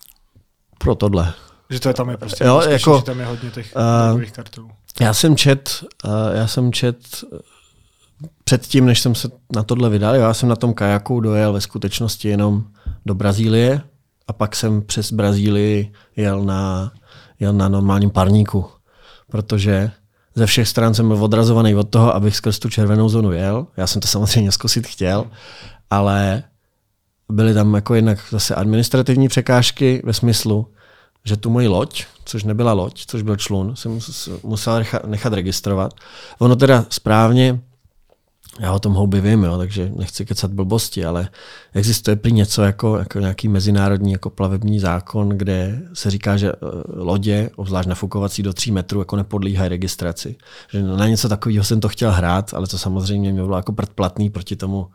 [0.78, 1.34] Pro tohle.
[1.72, 4.32] Že to je tam je prostě Jo, jako, že tam je hodně těch eh, drogových
[4.32, 4.70] kartelů.
[5.00, 6.96] Já jsem čet, uh, já jsem čet
[7.32, 7.38] uh,
[8.44, 12.28] předtím, než jsem se na tohle vydal, já jsem na tom kajaku dojel ve skutečnosti
[12.28, 12.64] jenom
[13.06, 13.80] do Brazílie
[14.28, 16.92] a pak jsem přes Brazílii jel na,
[17.40, 18.66] jel na normálním parníku,
[19.30, 19.90] protože
[20.34, 23.66] ze všech stran jsem byl odrazovaný od toho, abych skrz tu červenou zónu jel.
[23.76, 25.24] Já jsem to samozřejmě zkusit chtěl,
[25.90, 26.42] ale
[27.30, 30.66] byly tam jako jednak zase administrativní překážky ve smyslu,
[31.24, 33.98] že tu moji loď, což nebyla loď, což byl člun, jsem
[34.42, 35.94] musel nechat registrovat.
[36.38, 37.60] Ono teda správně
[38.60, 41.28] já o tom houby vím, jo, takže nechci kecat blbosti, ale
[41.74, 46.56] existuje prý něco jako, jako nějaký mezinárodní jako plavební zákon, kde se říká, že eh,
[46.86, 50.36] lodě, obzvlášť nafukovací do 3 metrů, jako nepodlíhají registraci.
[50.70, 54.30] Že na něco takového jsem to chtěl hrát, ale to samozřejmě mě bylo jako predplatný
[54.30, 54.86] proti tomu,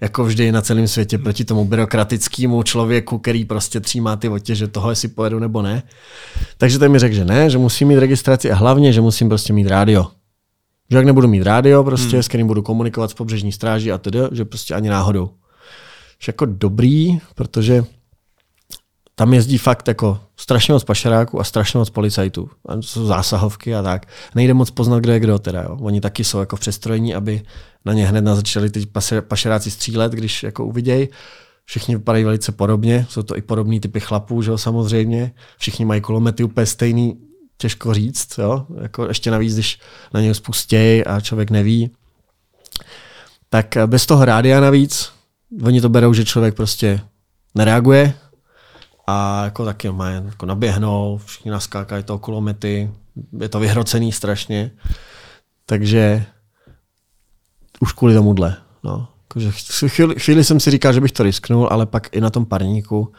[0.00, 4.68] jako vždy na celém světě, proti tomu byrokratickému člověku, který prostě třímá ty otě, že
[4.68, 5.82] tohle si pojedu nebo ne.
[6.58, 9.52] Takže ten mi řekl, že ne, že musím mít registraci a hlavně, že musím prostě
[9.52, 10.06] mít rádio.
[10.90, 12.22] Že jak nebudu mít rádio, prostě, hmm.
[12.22, 15.30] s kterým budu komunikovat s pobřežní stráží a tedy, že prostě ani náhodou.
[16.22, 17.84] Že jako dobrý, protože
[19.18, 22.50] tam jezdí fakt jako strašně moc pašeráků a strašně moc policajtů.
[22.68, 24.06] To jsou zásahovky a tak.
[24.34, 25.62] Nejde moc poznat, kdo je kdo teda.
[25.62, 25.76] Jo.
[25.80, 27.42] Oni taky jsou jako v přestrojení, aby
[27.84, 28.86] na ně hned začali ty
[29.20, 31.08] pašeráci střílet, když jako uvidějí.
[31.64, 35.32] Všichni vypadají velice podobně, jsou to i podobný typy chlapů, že jo, samozřejmě.
[35.58, 37.20] Všichni mají kulomety úplně stejný,
[37.56, 38.66] těžko říct, jo?
[38.82, 39.78] Jako ještě navíc, když
[40.14, 41.90] na něj spustějí a člověk neví.
[43.50, 45.12] Tak bez toho rádia navíc,
[45.62, 47.00] oni to berou, že člověk prostě
[47.54, 48.14] nereaguje
[49.10, 52.90] a jako taky má jako naběhnou, všichni naskákají to kulomety,
[53.40, 54.70] je to vyhrocený strašně,
[55.66, 56.24] takže
[57.80, 58.56] už kvůli tomuhle.
[58.84, 59.08] No.
[59.22, 59.50] Jakože
[59.88, 63.12] chvíli, chvíli jsem si říkal, že bych to risknul, ale pak i na tom parníku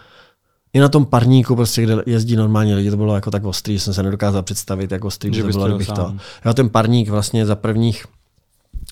[0.73, 3.93] i na tom parníku, prostě, kde jezdí normálně lidi, to bylo jako tak ostrý, jsem
[3.93, 6.15] se nedokázal představit, jak ostrý že by to bylo, kdybych to.
[6.45, 8.05] Jo, ten parník vlastně za prvních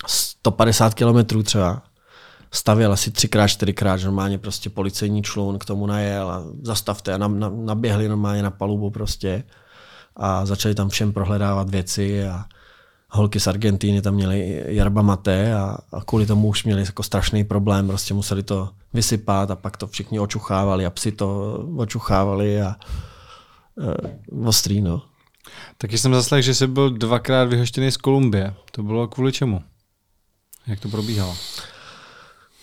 [0.08, 1.82] 150 kilometrů třeba
[2.52, 7.28] stavěl asi třikrát, čtyřikrát, normálně prostě policejní člun k tomu najel a zastavte a na,
[7.28, 9.44] na, naběhli normálně na palubu prostě
[10.16, 12.46] a začali tam všem prohledávat věci a
[13.10, 17.44] holky z Argentíny tam měly jarba mate a, a kvůli tomu už měli jako strašný
[17.44, 22.76] problém, prostě museli to vysypat a pak to všichni očuchávali a psi to očuchávali a
[23.82, 25.02] e, ostrý, no.
[25.78, 28.54] Taky jsem zaslech, že jsi byl dvakrát vyhoštěný z Kolumbie.
[28.72, 29.62] To bylo kvůli čemu?
[30.68, 31.36] Jak to probíhalo?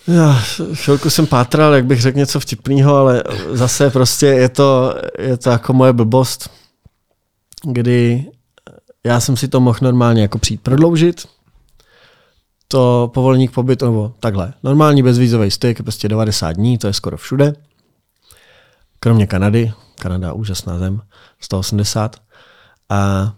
[0.09, 0.33] Já
[0.75, 5.51] chvilku jsem pátral, jak bych řekl něco vtipného, ale zase prostě je to, je to
[5.51, 6.51] jako moje blbost,
[7.63, 8.27] kdy
[9.05, 11.29] já jsem si to mohl normálně jako přijít prodloužit,
[12.69, 17.17] to povolení k pobytu, nebo takhle, normální bezvízový styk, prostě 90 dní, to je skoro
[17.17, 17.53] všude,
[19.01, 21.01] kromě Kanady, Kanada úžasná zem,
[21.41, 22.17] 180.
[22.89, 23.33] A,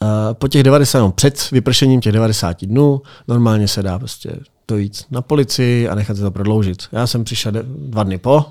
[0.00, 4.30] a po těch 90, no, před vypršením těch 90 dnů normálně se dá prostě
[4.68, 6.88] dojít na policii a nechat se to prodloužit.
[6.92, 8.44] Já jsem přišel dva dny po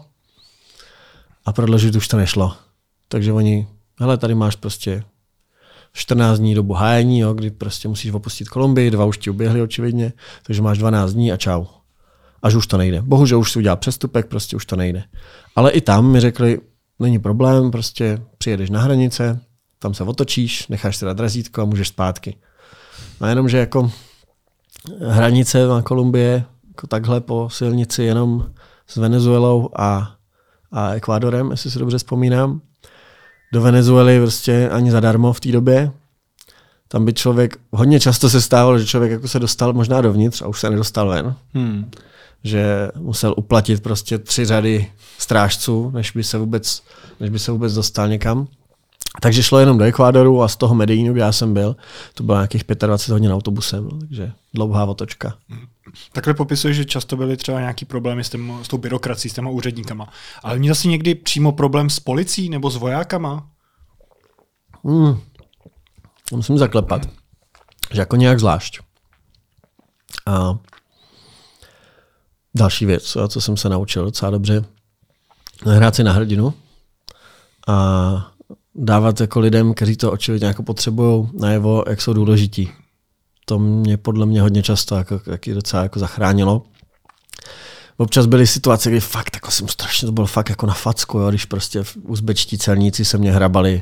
[1.45, 2.53] a prodloužit už to nešlo.
[3.07, 3.67] Takže oni,
[3.99, 5.03] hele, tady máš prostě
[5.93, 10.13] 14 dní dobu hájení, jo, kdy prostě musíš opustit Kolumbii, dva už ti uběhly očividně,
[10.43, 11.65] takže máš 12 dní a čau.
[12.41, 13.01] Až už to nejde.
[13.01, 15.03] Bohužel už si udělal přestupek, prostě už to nejde.
[15.55, 16.59] Ale i tam mi řekli,
[16.99, 19.39] není problém, prostě přijedeš na hranice,
[19.79, 22.35] tam se otočíš, necháš dát razítko a můžeš zpátky.
[23.21, 23.91] No jenom, že jako
[25.07, 28.49] hranice na Kolumbie, jako takhle po silnici jenom
[28.87, 30.15] s Venezuelou a,
[30.71, 32.61] a Ekvádorem, jestli si dobře vzpomínám,
[33.53, 35.91] do Venezuely prostě ani zadarmo v té době.
[36.87, 40.47] Tam by člověk, hodně často se stávalo, že člověk jako se dostal možná dovnitř a
[40.47, 41.35] už se nedostal ven.
[41.53, 41.91] Hmm.
[42.43, 46.83] Že musel uplatit prostě tři řady strážců, než by se vůbec,
[47.19, 48.47] než by se vůbec dostal někam.
[49.21, 51.75] Takže šlo jenom do Ekvádoru a z toho Medellínu, kde já jsem byl,
[52.13, 55.37] to bylo nějakých 25 hodin autobusem, no, takže dlouhá otočka.
[56.11, 59.49] Takhle popisuješ, že často byly třeba nějaký problémy s, tím, s tou byrokracií, s těma
[59.49, 60.09] úředníkama.
[60.43, 63.49] Ale měl jsi někdy přímo problém s policií nebo s vojákama?
[64.83, 65.19] Hmm.
[66.31, 67.09] Musím zaklepat,
[67.91, 68.79] že jako nějak zvlášť.
[70.25, 70.57] A
[72.55, 74.65] další věc, co jsem se naučil docela dobře,
[75.63, 76.53] hrát si na hrdinu
[77.67, 78.34] a
[78.75, 82.71] dávat jako lidem, kteří to očividně jako potřebují najevo, jak jsou důležití.
[83.45, 86.63] To mě podle mě hodně často jako, jaký docela jako zachránilo.
[87.97, 91.29] Občas byly situace, kdy fakt jako jsem strašně, to bylo fakt jako na facku, jo,
[91.29, 93.81] když prostě uzbečtí celníci se mě hrabali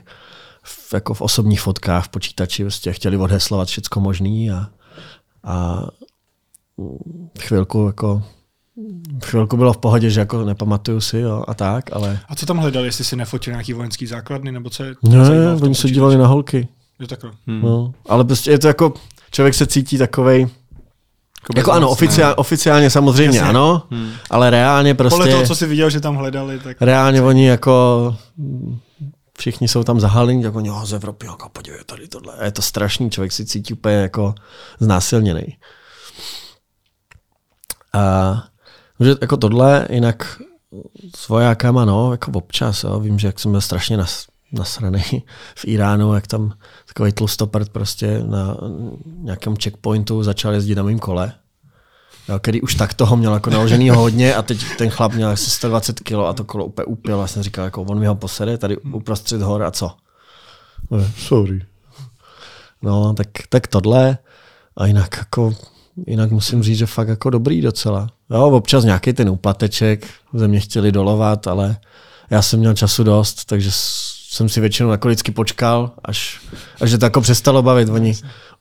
[0.63, 4.69] v, jako v osobních fotkách v počítači, prostě chtěli odheslovat všecko možný a,
[5.43, 5.81] a
[7.39, 8.23] chvilku jako
[9.23, 12.19] chvilku bylo v pohodě, že jako nepamatuju si jo, a tak, ale...
[12.27, 14.95] A co tam hledali, jestli si nefotili nějaký vojenský základny, nebo co je?
[15.03, 16.67] Ne, oni se dívali na holky.
[16.99, 17.31] Je takhle.
[17.47, 17.61] Hmm.
[17.61, 18.93] No, ale prostě je to jako,
[19.31, 23.49] člověk se cítí takovej, jako, jako ano, oficiál, oficiálně samozřejmě Jasně.
[23.49, 24.11] ano, hmm.
[24.29, 25.17] ale reálně prostě...
[25.17, 26.77] Podle toho, co si viděl, že tam hledali, tak...
[26.81, 28.15] Reálně oni jako
[29.37, 32.33] všichni jsou tam zahalení, jako jo, z Evropy, jako podívej tady tohle.
[32.33, 34.35] A je to strašný, člověk si cítí úplně jako
[34.79, 35.57] znásilněný.
[37.93, 38.43] A
[38.99, 40.41] že jako tohle, jinak
[41.15, 45.03] s vojákama, no, jako občas, jo, vím, že jak jsem byl strašně nas, nasraný
[45.55, 46.53] v Iránu, jak tam
[46.87, 48.57] takový tlustoprt prostě na
[49.17, 51.33] nějakém checkpointu začal jezdit na mým kole.
[52.29, 55.49] Jo, který už tak toho měl jako naložený hodně a teď ten chlap měl asi
[55.49, 58.57] 120 kg a to kolo úplně upěl a jsem říkal, jako on mi ho posede
[58.57, 59.91] tady uprostřed hor a co?
[60.91, 61.65] No, sorry.
[62.81, 64.17] No, tak, tak tohle
[64.77, 65.55] a jinak jako
[66.07, 68.09] jinak musím říct, že fakt jako dobrý docela.
[68.33, 71.77] Jo, občas nějaký ten uplateček ze mě chtěli dolovat, ale
[72.29, 76.41] já jsem měl času dost, takže jsem si většinou jako vždycky počkal, až,
[76.81, 77.89] až to jako přestalo bavit.
[77.89, 78.13] Oni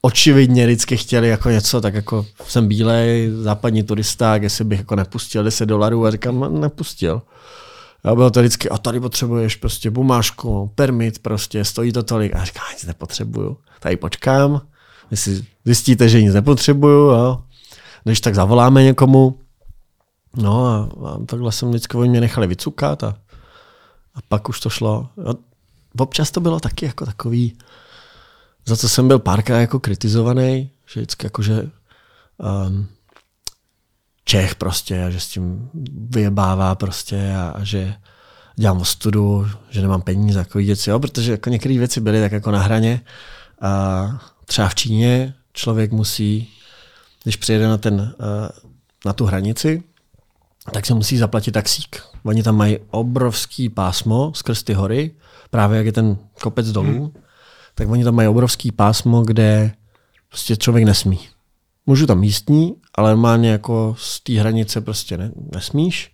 [0.02, 5.44] očividně vždycky chtěli jako něco, tak jako jsem bílej, západní turista, jestli bych jako nepustil
[5.44, 7.22] 10 dolarů a říkám, no, nepustil.
[8.04, 12.34] A bylo to vždycky, a tady potřebuješ prostě bumášku, permit prostě, stojí to tolik.
[12.34, 13.56] A já říkám, nic nepotřebuju.
[13.80, 14.60] Tady počkám,
[15.10, 17.42] jestli zjistíte, že nic nepotřebuju, jo.
[18.04, 19.38] Když tak zavoláme někomu,
[20.36, 23.08] no a, a takhle jsem vždycky oni mě nechali vycukat a,
[24.14, 25.08] a pak už to šlo.
[25.26, 25.34] Jo.
[25.98, 27.58] Občas to bylo taky jako takový,
[28.66, 31.70] za co jsem byl párkrát jako kritizovaný, že vždycky jako, že
[32.66, 32.88] um,
[34.24, 35.70] Čech prostě a že s tím
[36.10, 37.94] vyjebává prostě a, a že
[38.56, 42.50] dělám ostudu, že nemám peníze, jako věci, jo, protože jako některé věci byly tak jako
[42.50, 43.00] na hraně
[43.60, 44.04] a
[44.46, 46.48] třeba v Číně člověk musí,
[47.22, 48.48] když přijede na, ten, eh,
[49.04, 49.82] na tu hranici,
[50.70, 52.02] tak se musí zaplatit taxík.
[52.24, 55.10] Oni tam mají obrovský pásmo skrz ty hory,
[55.50, 57.22] právě jak je ten kopec dolů, hmm.
[57.74, 59.72] tak oni tam mají obrovský pásmo, kde
[60.28, 61.20] prostě člověk nesmí.
[61.86, 66.12] Můžu tam místní, ale normálně jako z té hranice prostě ne, nesmíš.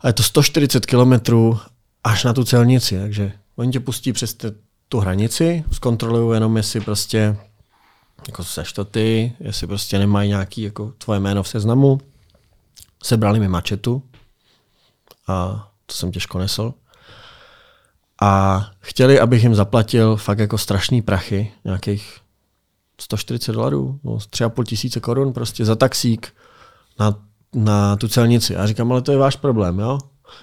[0.00, 1.58] A je to 140 kilometrů
[2.04, 4.52] až na tu celnici, takže oni tě pustí přes te,
[4.88, 7.36] tu hranici, zkontrolují jenom, jestli prostě
[8.26, 12.00] jako seš to ty, jestli prostě nemají nějaký jako tvoje jméno v seznamu.
[13.02, 14.02] Sebrali mi mačetu
[15.28, 16.74] a to jsem těžko nesl.
[18.22, 22.16] A chtěli, abych jim zaplatil fakt jako strašný prachy, nějakých
[23.00, 26.34] 140 dolarů, no, 3,5 tisíce korun prostě za taxík
[26.98, 27.14] na,
[27.54, 28.56] na tu celnici.
[28.56, 29.98] A říkám, ale to je váš problém, jo?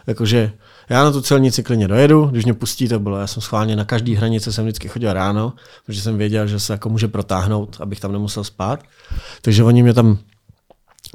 [0.08, 0.52] Jakože
[0.90, 4.16] já na tu celnici klidně dojedu, když mě pustíte, bylo, já jsem schválně na každý
[4.16, 5.54] hranice jsem vždycky chodil ráno,
[5.86, 8.84] protože jsem věděl, že se jako může protáhnout, abych tam nemusel spát.
[9.42, 10.18] Takže oni mě tam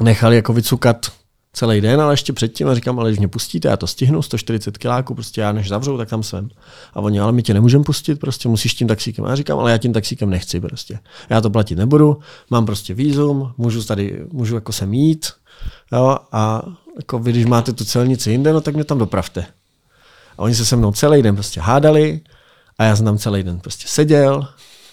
[0.01, 1.13] nechali jako vycukat
[1.53, 4.79] celý den, ale ještě předtím a říkám, ale když mě pustíte, já to stihnu, 140
[4.79, 6.49] kiláků, prostě já než zavřou, tak tam jsem.
[6.95, 9.25] A oni, ale my tě nemůžeme pustit, prostě musíš tím taxíkem.
[9.25, 10.99] A já říkám, ale já tím taxíkem nechci prostě.
[11.31, 12.19] Já to platit nebudu,
[12.51, 15.27] mám prostě výzum, můžu tady, můžu jako se mít,
[15.93, 16.63] jo, a
[16.97, 19.47] jako vy, když máte tu celnici jinde, no tak mě tam dopravte.
[20.39, 22.21] A oni se se mnou celý den prostě hádali
[22.79, 24.49] a já jsem tam celý den prostě seděl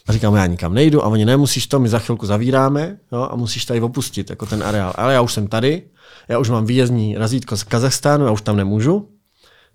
[0.07, 3.35] a říkám, já nikam nejdu a oni nemusíš to, my za chvilku zavíráme jo, a
[3.35, 4.93] musíš tady opustit jako ten areál.
[4.95, 5.83] Ale já už jsem tady,
[6.27, 9.09] já už mám výjezdní razítko z Kazachstánu, já už tam nemůžu,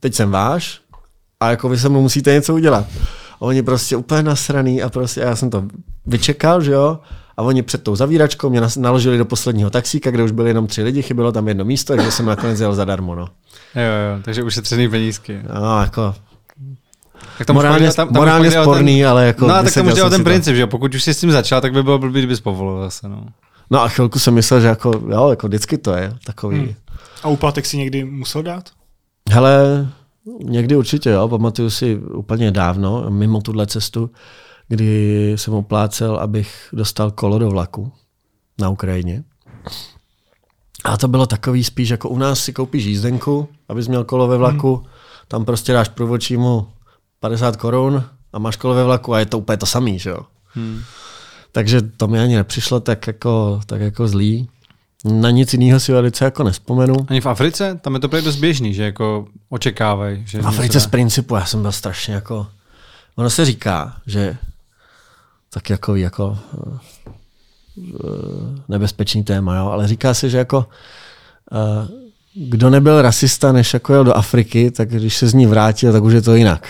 [0.00, 0.80] teď jsem váš
[1.40, 2.86] a jako vy se mnou musíte něco udělat.
[3.34, 5.64] A oni prostě úplně nasraný a prostě já jsem to
[6.06, 6.98] vyčekal, že jo,
[7.36, 10.82] a oni před tou zavíračkou mě naložili do posledního taxíka, kde už byli jenom tři
[10.82, 13.14] lidi, chybělo tam jedno místo, takže jsem nakonec jel zadarmo.
[13.14, 13.28] No.
[13.74, 15.40] Jo, jo, takže ušetřený penízky.
[15.54, 16.14] No, jako
[17.38, 19.46] tak to morálně, tam, tam morálně sporný, ten, ale jako...
[19.46, 21.82] No, tak to může ten princip, že pokud už jsi s tím začal, tak by
[21.82, 23.26] bylo blbý, kdybys povolil zase, no.
[23.72, 26.58] No a chvilku jsem myslel, že jako, jo, jako vždycky to je takový.
[26.58, 26.74] Hmm.
[27.22, 28.70] A úplatek si někdy musel dát?
[29.30, 29.88] Hele,
[30.44, 34.10] někdy určitě, jo, pamatuju si úplně dávno, mimo tuhle cestu,
[34.68, 37.92] kdy jsem oplácel, abych dostal kolo do vlaku
[38.58, 39.24] na Ukrajině.
[40.84, 44.36] A to bylo takový spíš, jako u nás si koupíš jízdenku, abys měl kolo ve
[44.36, 44.86] vlaku, hmm.
[45.28, 46.66] tam prostě dáš průvodčímu
[47.20, 50.20] 50 korun a máš kolo ve vlaku a je to úplně to samý, že jo.
[50.46, 50.80] Hmm.
[51.52, 54.48] Takže to mi ani nepřišlo tak jako, tak jako zlý.
[55.04, 56.94] Na nic jiného si velice jako nespomenu.
[57.08, 57.78] Ani v Africe?
[57.82, 60.24] Tam je to dost běžný, že jako očekávají.
[60.26, 62.46] Že v Africe z principu já jsem byl strašně jako...
[63.16, 64.36] Ono se říká, že
[65.50, 66.38] tak jako, jako
[68.68, 69.66] nebezpečný téma, jo?
[69.66, 70.66] ale říká se, že jako
[71.50, 71.88] uh,
[72.34, 76.02] kdo nebyl rasista, než jako jel do Afriky, tak když se z ní vrátil, tak
[76.02, 76.68] už je to jinak.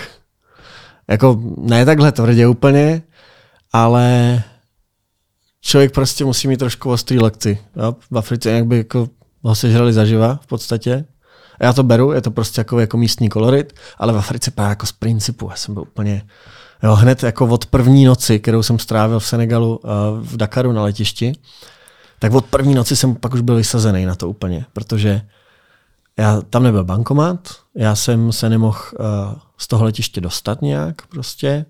[1.09, 3.03] Jako ne takhle tvrdě úplně,
[3.72, 4.43] ale
[5.63, 7.59] člověk prostě musí mít trošku ostrý lekci.
[7.77, 7.97] Jo?
[8.11, 9.09] V Africe jak by jako
[9.43, 11.05] ho sežrali zaživa v podstatě.
[11.61, 14.87] Já to beru, je to prostě jako, jako místní kolorit, ale v Africe právě jako
[14.87, 15.49] z principu.
[15.51, 16.23] Já jsem byl úplně,
[16.83, 19.91] jo, hned jako od první noci, kterou jsem strávil v Senegalu, uh,
[20.21, 21.33] v Dakaru na letišti,
[22.19, 25.23] tak od první noci jsem pak už byl vysazený na to úplně, protože
[26.17, 29.07] já, tam nebyl bankomat, já jsem se nemohl uh,
[29.59, 31.67] z toho letiště dostat nějak prostě.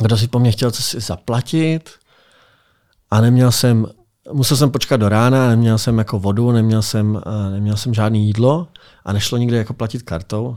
[0.00, 1.90] Kdo si po mně chtěl co si zaplatit
[3.10, 3.86] a neměl jsem,
[4.32, 8.26] musel jsem počkat do rána, neměl jsem jako vodu, neměl jsem, uh, neměl jsem žádný
[8.26, 8.68] jídlo
[9.04, 10.56] a nešlo nikde jako platit kartou,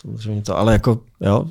[0.00, 1.44] samozřejmě to, ale jako, jo,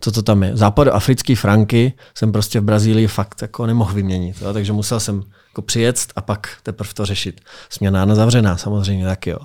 [0.00, 0.56] co to tam je.
[0.56, 5.62] Západoafrický franky jsem prostě v Brazílii fakt jako nemohl vyměnit, jo, takže musel jsem jako
[5.62, 7.40] přijet a pak teprve to řešit.
[7.70, 9.38] Směna zavřená samozřejmě taky, jo.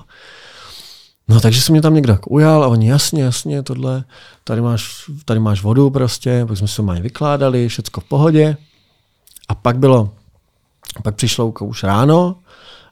[1.28, 4.04] No takže se mě tam někdo jako ujal a oni jasně, jasně, tohle,
[4.44, 8.58] tady máš, tady máš vodu prostě, pak jsme se to mají vykládali, všecko v pohodě.
[9.50, 10.10] A pak bylo,
[11.04, 12.36] pak přišlo už ráno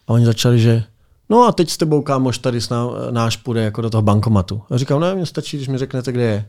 [0.07, 0.83] a oni začali, že
[1.29, 2.69] no a teď s tebou kámoš tady s
[3.11, 4.61] náš půjde jako do toho bankomatu.
[4.69, 6.45] A říkám, ne, mně stačí, když mi řeknete, kde je.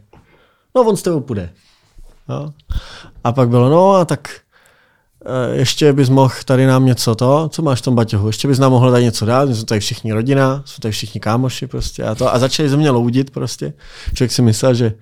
[0.75, 1.51] No on s tebou půjde.
[2.29, 2.53] No.
[3.25, 4.41] A pak bylo, no a tak
[5.25, 8.59] Eh, ještě bys mohl tady nám něco to, co máš v tom baťohu, ještě bys
[8.59, 12.05] nám mohl tady něco dát, my jsme tady všichni rodina, jsou tady všichni kámoši prostě
[12.05, 12.35] a to.
[12.35, 13.73] A začali ze mě loudit prostě.
[14.15, 14.95] Člověk si myslel, že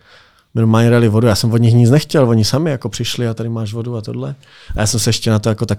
[0.54, 3.34] mi mají rali vodu, já jsem od nich nic nechtěl, oni sami jako přišli a
[3.34, 4.34] tady máš vodu a tohle.
[4.76, 5.78] A já jsem se ještě na to jako tak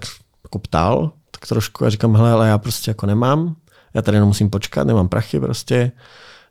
[0.50, 3.56] jako ptal, tak trošku a říkám, hele, ale já prostě jako nemám,
[3.94, 5.92] já tady jenom musím počkat, nemám prachy prostě,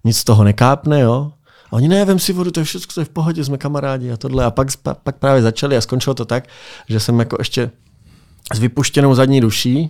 [0.03, 1.31] nic z toho nekápne, jo.
[1.69, 4.11] A oni ne, vem si vodu, to je všechno, to je v pohodě, jsme kamarádi
[4.11, 4.45] a tohle.
[4.45, 4.67] A pak,
[5.03, 6.47] pak právě začali a skončilo to tak,
[6.89, 7.71] že jsem jako ještě
[8.53, 9.89] s vypuštěnou zadní duší,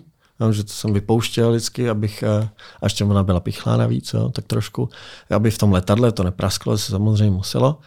[0.51, 2.49] že to jsem vypouštěl vždycky, abych, eh,
[2.81, 4.89] a ještě ona byla pichlá navíc, jo, tak trošku,
[5.29, 7.77] aby v tom letadle to neprasklo, se samozřejmě muselo.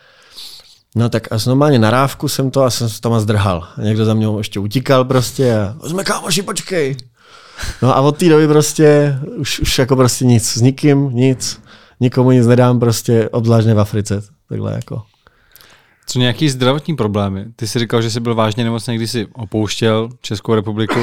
[0.96, 3.68] No tak a normálně na rávku jsem to a jsem se tam zdrhal.
[3.76, 6.96] A někdo za mnou ještě utíkal prostě a jsme kámoši, počkej.
[7.82, 11.60] No a od té doby prostě už, už jako prostě nic, s nikým nic
[12.00, 14.22] nikomu nic nedám, prostě obzvláště v Africe.
[14.48, 15.02] Takhle jako.
[16.06, 17.44] Co nějaký zdravotní problémy?
[17.56, 21.00] Ty jsi říkal, že jsi byl vážně nemocný, když jsi opouštěl Českou republiku.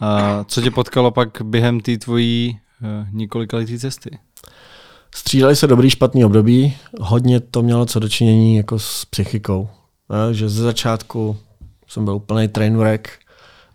[0.00, 4.18] A co tě potkalo pak během té tvojí uh, několikaletý cesty?
[5.16, 6.76] Střídali se dobrý, špatný období.
[7.00, 9.68] Hodně to mělo co dočinění jako s psychikou.
[10.08, 11.36] A, že ze začátku
[11.88, 13.08] jsem byl úplný trainwreck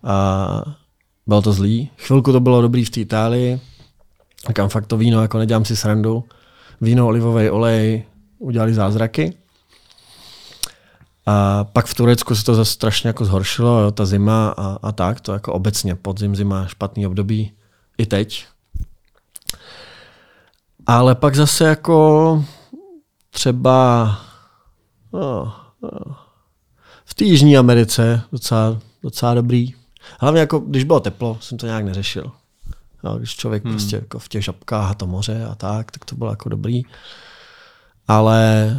[0.03, 0.63] a
[1.27, 1.89] bylo to zlý.
[1.97, 3.59] Chvilku to bylo dobrý v té Itálii,
[4.53, 6.23] kam fakt to víno, jako nedělám si srandu
[6.81, 8.03] víno, olivový olej,
[8.39, 9.33] udělali zázraky.
[11.25, 14.91] A pak v Turecku se to zase strašně jako zhoršilo, jo, ta zima a, a
[14.91, 17.51] tak, to jako obecně podzim, zima, špatný období,
[17.97, 18.45] i teď.
[20.89, 22.45] Ale pak zase jako
[23.29, 24.05] třeba
[25.13, 26.15] no, no,
[27.05, 29.73] v té Jižní Americe docela, docela dobrý.
[30.19, 32.31] Hlavně jako, když bylo teplo, jsem to nějak neřešil.
[33.03, 33.73] Jo, když člověk hmm.
[33.73, 36.81] prostě jako v těch žabkách a to moře a tak, tak to bylo jako dobrý.
[38.07, 38.75] Ale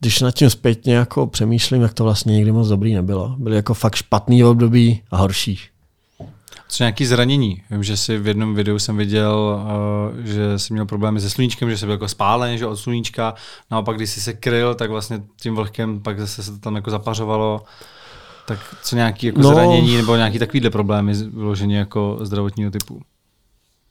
[0.00, 3.36] když nad tím zpětně jako přemýšlím, jak to vlastně nikdy moc dobrý nebylo.
[3.38, 5.71] Byly jako fakt špatný období a horší.
[6.72, 7.62] Co nějaký zranění?
[7.70, 9.62] Vím, že si v jednom videu jsem viděl,
[10.14, 13.34] uh, že jsi měl problémy se sluníčkem, že jsi byl jako spálen že od sluníčka.
[13.70, 16.90] Naopak, když jsi se kryl, tak vlastně tím vlhkem pak zase se to tam jako
[16.90, 17.62] zapařovalo.
[18.46, 23.02] Tak co nějaký jako no, zranění nebo nějaký takovýhle problémy vyloženě jako zdravotního typu?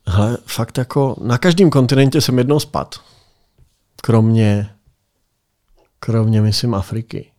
[0.07, 2.95] Hele, fakt jako na každém kontinentě jsem jednou spad.
[4.01, 4.69] Kromě,
[5.99, 7.31] kromě myslím Afriky.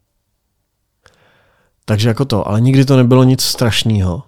[1.85, 4.23] Takže jako to, ale nikdy to nebylo nic strašného.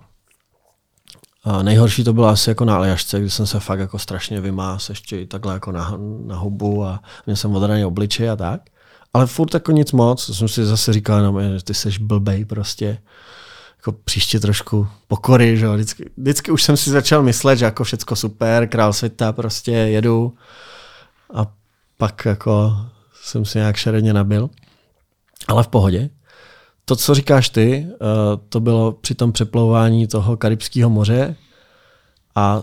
[1.44, 4.88] A nejhorší to bylo asi jako na Aljašce, kdy jsem se fakt jako strašně vymás,
[4.88, 8.60] ještě i takhle jako na, na hubu a měl jsem odraný obličej a tak.
[9.14, 12.98] Ale furt jako nic moc, jsem si zase říkal, no, že ty seš blbej prostě
[13.76, 18.16] jako příště trošku pokory, že Vždycky, vždycky už jsem si začal myslet, že jako všecko
[18.16, 20.34] super, král světa, prostě jedu
[21.34, 21.46] a
[21.98, 22.76] pak jako
[23.22, 24.50] jsem si nějak šeredně nabil.
[25.48, 26.10] Ale v pohodě.
[26.84, 27.96] To, co říkáš ty, eh,
[28.48, 31.36] to bylo při tom přeplouvání toho Karibského moře
[32.34, 32.62] a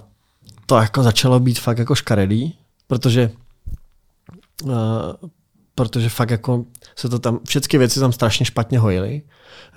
[0.65, 2.57] to jako začalo být fakt jako škaredý,
[2.87, 3.31] protože
[4.69, 5.27] eh,
[5.75, 6.65] protože fakt jako
[6.95, 9.21] se to tam, všechny věci tam strašně špatně hojily.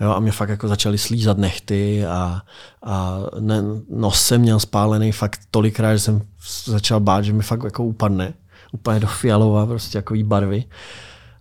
[0.01, 2.42] Jo, a mě fakt jako začaly slízat nechty a,
[2.82, 6.22] a ne, nos jsem měl spálený fakt tolikrát, že jsem
[6.64, 8.34] začal bát, že mi fakt jako upadne.
[8.72, 10.64] Úplně do fialova, prostě jako barvy.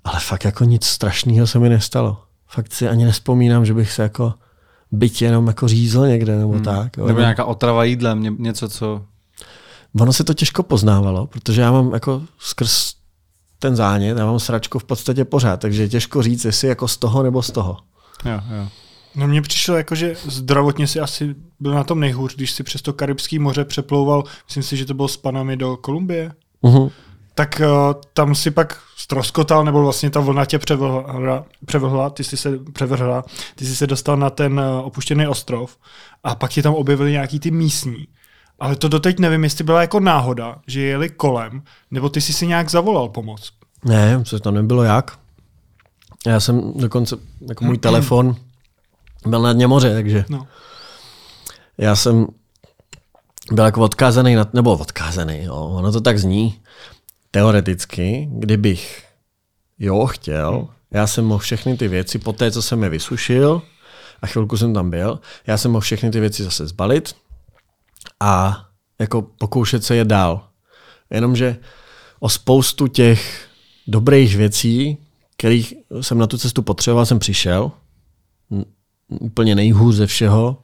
[0.04, 2.23] Ale fakt jako nic strašného se mi nestalo.
[2.54, 4.34] Fakt si ani nespomínám, že bych se jako
[4.92, 6.64] byť jenom jako řízl někde nebo hmm.
[6.64, 6.98] tak.
[6.98, 7.08] Jo.
[7.08, 9.06] Nebo nějaká otrava jídlem, něco, co...
[10.00, 12.94] Ono se to těžko poznávalo, protože já mám jako skrz
[13.60, 16.98] ten zánět, já mám sračku v podstatě pořád, takže je těžko říct, jestli jako z
[16.98, 17.78] toho nebo z toho.
[18.26, 18.68] Jo, jo.
[19.16, 22.82] No mně přišlo jako, že zdravotně si asi byl na tom nejhůř, když si přes
[22.82, 26.32] to Karibské moře přeplouval, myslím si, že to bylo s Panami do Kolumbie.
[26.64, 26.92] Uh-huh.
[27.36, 32.38] Tak uh, tam si pak stroskotal, nebo vlastně ta vlna tě převrhla, převrhla, ty jsi
[32.38, 33.24] se převrhla,
[33.56, 35.78] ty jsi se dostal na ten uh, opuštěný ostrov
[36.24, 38.08] a pak ti tam objevili nějaký ty místní
[38.60, 42.48] Ale to doteď nevím, jestli byla jako náhoda, že jeli kolem, nebo ty jsi si
[42.48, 43.52] nějak zavolal pomoc.
[43.86, 45.12] Ne, co to nebylo jak.
[46.28, 47.16] Já jsem dokonce,
[47.50, 48.36] jako můj telefon
[49.28, 50.48] byl na dně moře, takže No.
[51.78, 52.28] já jsem
[53.52, 56.60] byl jako odkázaný, na, nebo odkázaný, jo, ono to tak zní.
[57.34, 59.04] Teoreticky, kdybych
[59.80, 63.62] jo chtěl, já jsem mohl všechny ty věci, po té, co jsem je vysušil,
[64.22, 67.16] a chvilku jsem tam byl, já jsem mohl všechny ty věci zase zbalit
[68.20, 68.66] a
[69.00, 70.48] jako pokoušet se je dál.
[71.10, 71.58] Jenomže
[72.20, 73.48] o spoustu těch
[73.88, 74.98] dobrých věcí,
[75.38, 77.72] kterých jsem na tu cestu potřeboval, jsem přišel.
[79.08, 80.58] Úplně nejhůř ze všeho.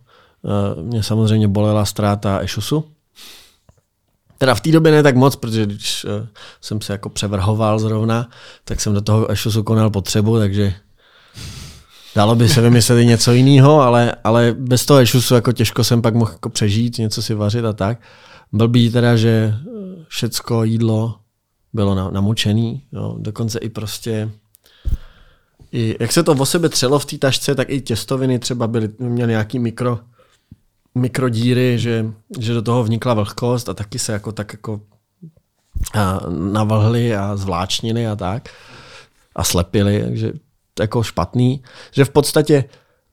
[0.46, 2.86] Eh, Mě samozřejmě bolela ztráta Ešusu.
[4.40, 6.28] Teda v té době ne tak moc, protože když eh,
[6.62, 8.30] jsem se jako převrhoval zrovna,
[8.64, 10.74] tak jsem do toho Ešusu konal potřebu, takže
[12.16, 16.02] dalo by se vymyslet i něco jiného, ale, ale bez toho Ešusu jako těžko jsem
[16.02, 18.02] pak mohl jako přežít, něco si vařit a tak.
[18.52, 21.16] Blbý teda, že eh, všecko jídlo
[21.74, 24.30] bylo na, namočený, jo, dokonce i prostě
[25.72, 28.90] i, jak se to o sebe třelo v té tašce, tak i těstoviny třeba byly,
[29.00, 30.00] měly nějaký mikro,
[30.96, 32.06] mikrodíry, že,
[32.40, 34.82] že do toho vnikla vlhkost a taky se jako tak jako
[35.94, 38.50] a navlhly a zvláčnily a tak
[39.36, 40.34] a slepily, takže
[40.80, 42.64] jako špatný, že v podstatě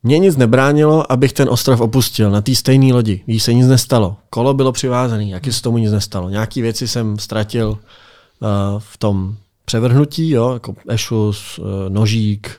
[0.03, 3.25] mě nic nebránilo, abych ten ostrov opustil na té stejné lodi.
[3.27, 4.17] Ví se nic nestalo.
[4.31, 6.31] Kolo bylo přivázané, jaký se tomu nic nestalo.
[6.31, 7.79] Nějaký věci jsem ztratil uh,
[8.79, 12.51] v tom převrhnutí, jo, jako ešus, uh, nožík,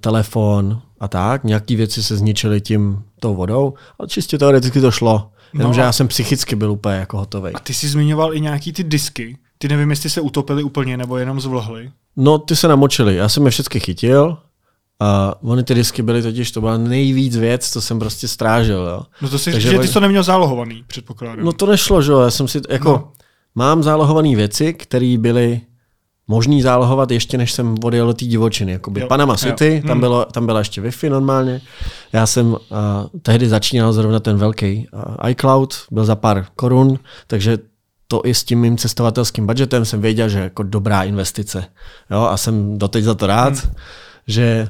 [0.00, 1.44] telefon a tak.
[1.44, 5.30] Nějaký věci se zničily tím tou vodou, ale čistě teoreticky to šlo.
[5.54, 5.86] Jenomže No.
[5.86, 7.52] já jsem psychicky byl úplně jako hotový.
[7.52, 9.38] A ty jsi zmiňoval i nějaký ty disky.
[9.58, 11.90] Ty nevím, jestli se utopily úplně, nebo jenom zvlhly.
[12.16, 13.16] No, ty se namočily.
[13.16, 14.36] Já jsem je všechny chytil
[15.00, 18.78] a oni ty disky byly totiž, to byla nejvíc věc, co jsem prostě strážil.
[18.78, 19.02] Jo.
[19.22, 21.44] No to si, Takže že ty jsi to neměl zálohovaný, předpokládám.
[21.44, 22.20] No to nešlo, že jo.
[22.20, 23.12] Já jsem si, jako, no.
[23.54, 25.60] mám zálohované věci, které byly
[26.28, 28.72] možný zálohovat ještě než jsem odjel do té divočiny.
[28.72, 29.36] Jakoby Jo, Panama jo.
[29.36, 30.00] City, tam, Hmm.
[30.00, 31.60] bylo, tam byla ještě Wi-Fi normálně.
[32.12, 32.58] Já jsem uh,
[33.22, 37.58] tehdy začínal zrovna ten velký uh, iCloud, byl za pár korun, takže
[38.08, 41.64] to i s tím mým cestovatelským budgetem jsem věděl, že jako dobrá investice.
[42.10, 43.74] Jo, a jsem doteď za to rád, hmm.
[44.26, 44.68] že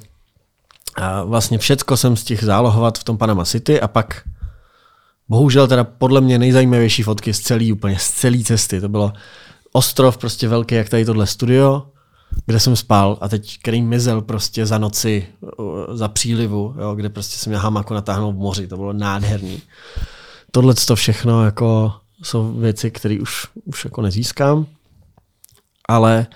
[0.97, 4.23] a vlastně všecko jsem stihl zálohovat v tom Panama City a pak
[5.29, 8.81] bohužel teda podle mě nejzajímavější fotky z celý, úplně z celé cesty.
[8.81, 9.13] To bylo
[9.77, 11.83] ostrov prostě velký, jak tady tohle studio,
[12.47, 15.27] kde jsem spal a teď, který mizel prostě za noci,
[15.59, 19.63] uh, za přílivu, jo, kde prostě jsem měl hamaku natáhnout v moři, to bylo nádherný.
[20.51, 24.67] Tohle to všechno jako jsou věci, které už, už jako nezískám,
[25.89, 26.27] ale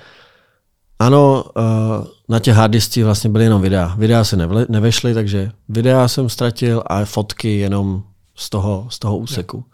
[0.99, 3.95] ano, uh, na těch harddiskách vlastně byly jenom videa.
[3.99, 8.03] Videa se nevle, nevešly, takže videa jsem ztratil a fotky jenom
[8.35, 9.65] z toho, z toho úseku.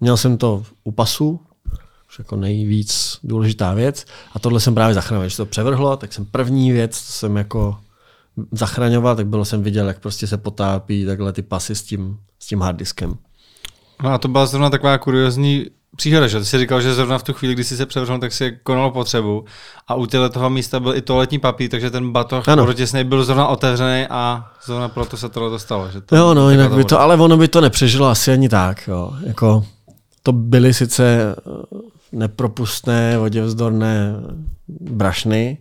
[0.00, 1.40] Měl jsem to u pasu,
[2.12, 4.06] už jako nejvíc důležitá věc.
[4.34, 5.22] A tohle jsem právě zachránil.
[5.22, 7.76] Když to převrhlo, tak jsem první věc, co jsem jako
[8.52, 12.46] zachraňoval, tak bylo jsem viděl, jak prostě se potápí takhle ty pasy s tím, s
[12.46, 13.14] tím harddiskem.
[14.02, 17.22] No a to byla zrovna taková kuriozní příhoda, že ty jsi říkal, že zrovna v
[17.22, 19.44] tu chvíli, kdy jsi se převrhnul, tak si konalo potřebu
[19.88, 23.46] a u těle toho místa byl i toaletní papír, takže ten batoh protěsnej byl zrovna
[23.46, 25.90] otevřený a zrovna proto se tohle dostalo.
[25.90, 26.88] Že to, Jo, no, jinak by voda.
[26.88, 28.88] to, ale ono by to nepřežilo asi ani tak.
[28.88, 29.12] Jo.
[29.26, 29.64] Jako,
[30.22, 31.36] to byly sice
[32.12, 34.14] nepropustné, voděvzdorné
[34.68, 35.58] brašny,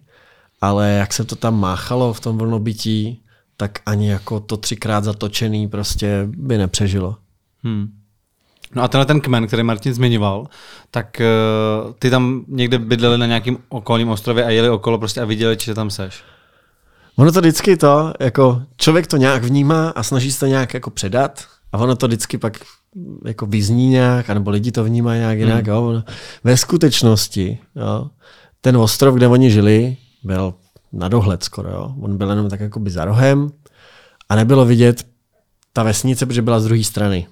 [0.61, 3.23] ale jak se to tam máchalo v tom vlnobytí,
[3.57, 7.15] tak ani jako to třikrát zatočený prostě by nepřežilo.
[7.63, 7.87] Hmm.
[8.75, 10.47] No a tenhle ten kmen, který Martin zmiňoval,
[10.91, 11.21] tak
[11.85, 15.57] uh, ty tam někde bydleli na nějakým okolním ostrově a jeli okolo prostě a viděli,
[15.59, 16.23] že tam seš.
[17.15, 20.89] Ono to vždycky to, jako člověk to nějak vnímá a snaží se to nějak jako
[20.89, 22.59] předat a ono to vždycky pak
[23.25, 25.67] jako vyzní nějak, anebo lidi to vnímají nějak jinak.
[25.67, 25.75] Hmm.
[25.75, 26.03] Jo.
[26.43, 28.09] Ve skutečnosti jo,
[28.61, 30.53] ten ostrov, kde oni žili, byl
[30.93, 31.69] na dohled skoro.
[31.69, 31.95] Jo.
[32.01, 33.51] On byl jenom tak jako by za rohem
[34.29, 35.07] a nebylo vidět
[35.73, 37.27] ta vesnice, protože byla z druhé strany.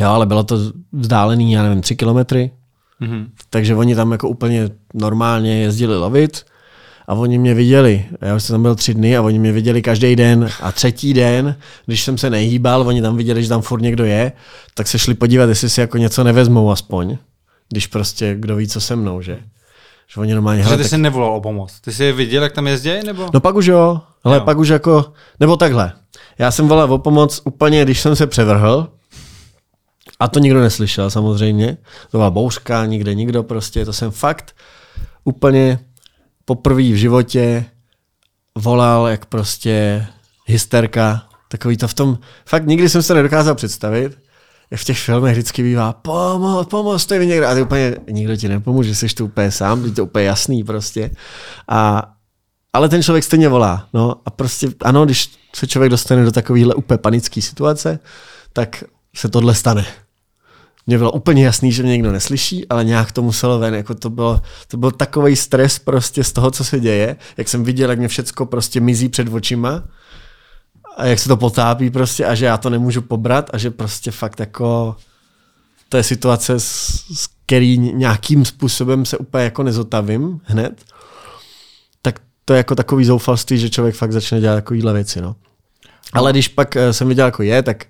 [0.00, 0.58] Jo, ale bylo to
[0.92, 2.50] vzdálený, já nevím, tři kilometry,
[3.00, 3.26] Mhm.
[3.50, 6.44] takže oni tam jako úplně normálně jezdili lovit
[7.06, 8.04] a oni mě viděli.
[8.20, 10.48] Já už jsem tam byl tři dny a oni mě viděli každý den.
[10.60, 14.32] A třetí den, když jsem se nehýbal, oni tam viděli, že tam furt někdo je,
[14.74, 17.18] tak se šli podívat, jestli si jako něco nevezmou aspoň.
[17.68, 19.38] Když prostě kdo ví, co se mnou, že?
[20.14, 20.90] Že oni normálně, Takže ty tak...
[20.90, 21.80] jsi nevolal o pomoc.
[21.80, 23.28] Ty jsi je viděl, jak tam jezdí, nebo?
[23.34, 24.42] No pak už jo, ale Jo.
[24.44, 25.92] pak už jako, nebo takhle.
[26.38, 28.88] Já jsem volal o pomoc úplně, když jsem se převrhl,
[30.20, 31.76] a to nikdo neslyšel samozřejmě.
[32.10, 33.84] To byla bouřka, nikde nikdo prostě.
[33.84, 34.56] To jsem fakt
[35.24, 35.78] úplně
[36.44, 37.64] poprvé v životě
[38.58, 40.06] volal jak prostě
[40.46, 41.28] hysterka.
[41.48, 44.18] Takový to v tom, fakt nikdy jsem se nedokázal představit,
[44.70, 47.46] jak v těch filmech vždycky bývá, pomoz, pomozte mi někdo.
[47.46, 51.10] A ty úplně, nikdo ti nepomůže, jsi to úplně sám, je to úplně jasný prostě.
[51.68, 52.10] A,
[52.72, 53.88] ale ten člověk stejně volá.
[53.92, 57.98] No a prostě ano, když se člověk dostane do takovéhle úplně panické situace,
[58.52, 58.84] tak
[59.16, 59.86] se tohle stane.
[60.86, 63.74] Mně bylo úplně jasný, že mě někdo neslyší, ale nějak to muselo ven.
[63.74, 67.16] Jako to, bylo, to byl takový stres prostě z toho, co se děje.
[67.36, 69.82] Jak jsem viděl, jak mě všecko prostě mizí před očima
[70.96, 74.10] a jak se to potápí prostě a že já to nemůžu pobrat a že prostě
[74.10, 74.96] fakt jako
[75.88, 76.66] to je situace, s,
[77.14, 80.84] s který nějakým způsobem se úplně jako nezotavím hned,
[82.02, 85.36] tak to je jako takový zoufalství, že člověk fakt začne dělat takovýhle věci, no.
[86.12, 87.86] Ale když pak eh, jsem viděl, jako je, tak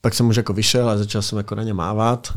[0.00, 2.28] pak jsem už jako vyšel a začal jsem jako na ně mávat.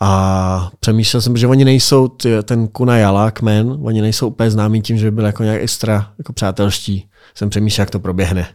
[0.00, 4.82] A přemýšlel jsem, že oni nejsou, ty, ten Kuna Jala, kmen, oni nejsou úplně známí
[4.82, 7.08] tím, že by byli jako nějak extra jako přátelští.
[7.34, 8.48] Jsem přemýšlel, jak to proběhne.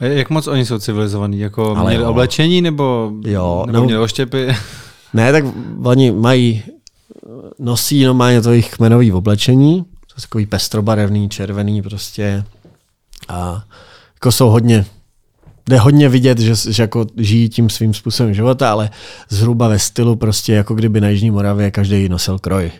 [0.00, 1.38] Jak moc oni jsou civilizovaní?
[1.38, 2.10] Jako Ale měli jo.
[2.10, 3.84] oblečení nebo, Jo, nebo no.
[3.84, 4.56] měli oštěpy?
[5.14, 5.44] Ne, tak
[5.84, 6.62] oni mají,
[7.58, 12.44] nosí normálně to jejich kmenový oblečení, to je takový pestrobarevný, červený prostě.
[13.28, 13.62] A
[14.14, 14.86] jako jsou hodně,
[15.68, 18.90] jde hodně vidět, že, že jako žijí tím svým způsobem života, ale
[19.28, 22.70] zhruba ve stylu prostě jako kdyby na Jižní Moravě každý nosil kroj.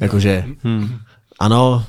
[0.00, 0.96] Jakože Hmm.
[1.40, 1.84] ano,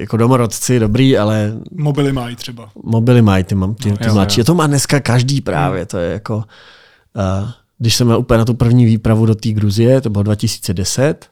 [0.00, 2.68] jako domorodci dobrý, ale Mobily mají třeba.
[2.84, 4.40] mobily mají ty, mám- ty, ty jo, mladší.
[4.40, 4.44] jo.
[4.44, 6.36] To má dneska každý právě, to je jako...
[6.36, 11.26] Uh, když jsem měl úplně na tu první výpravu do té Gruzie, to bylo 2010,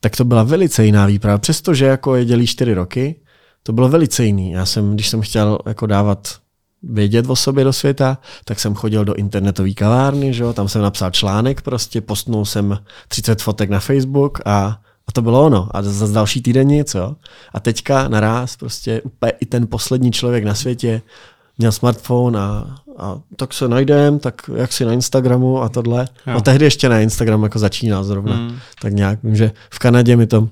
[0.00, 1.38] tak to byla velice jiná výprava.
[1.38, 3.14] Přestože jako je dělí čtyři roky,
[3.62, 4.50] to bylo velice jiný.
[4.52, 6.28] Já jsem, když jsem chtěl jako dávat
[6.82, 10.52] vědět o sobě do světa, tak jsem chodil do internetové kavárny, že jo?
[10.52, 12.78] tam jsem napsal článek, prostě postnul jsem
[13.08, 15.68] 30 fotek na Facebook a, a to bylo ono.
[15.70, 16.94] A za další týden nic.
[16.94, 17.16] Jo?
[17.54, 21.02] A teďka naraz prostě úplně i ten poslední člověk na světě
[21.58, 26.08] měl smartphone a, a tak se najdem, tak jak si na Instagramu a tohle.
[26.26, 26.34] Jo.
[26.34, 28.36] No tehdy ještě na Instagram jako začínal zrovna.
[28.36, 28.58] Hmm.
[28.82, 30.48] Tak nějak, vím, že v Kanadě mi to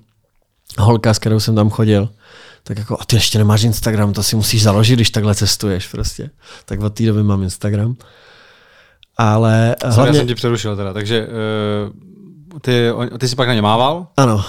[0.79, 2.09] holka, s kterou jsem tam chodil,
[2.69, 6.31] tak jako, a ty ještě nemáš Instagram, to si musíš založit, když takhle cestuješ prostě.
[6.65, 7.97] Tak od té doby mám Instagram.
[9.17, 9.77] Ale Hlavně...
[9.85, 14.07] Já hlavně, jsem ti přerušil teda, takže uh, ty, ty jsi pak na ně mával?
[14.17, 14.45] ano,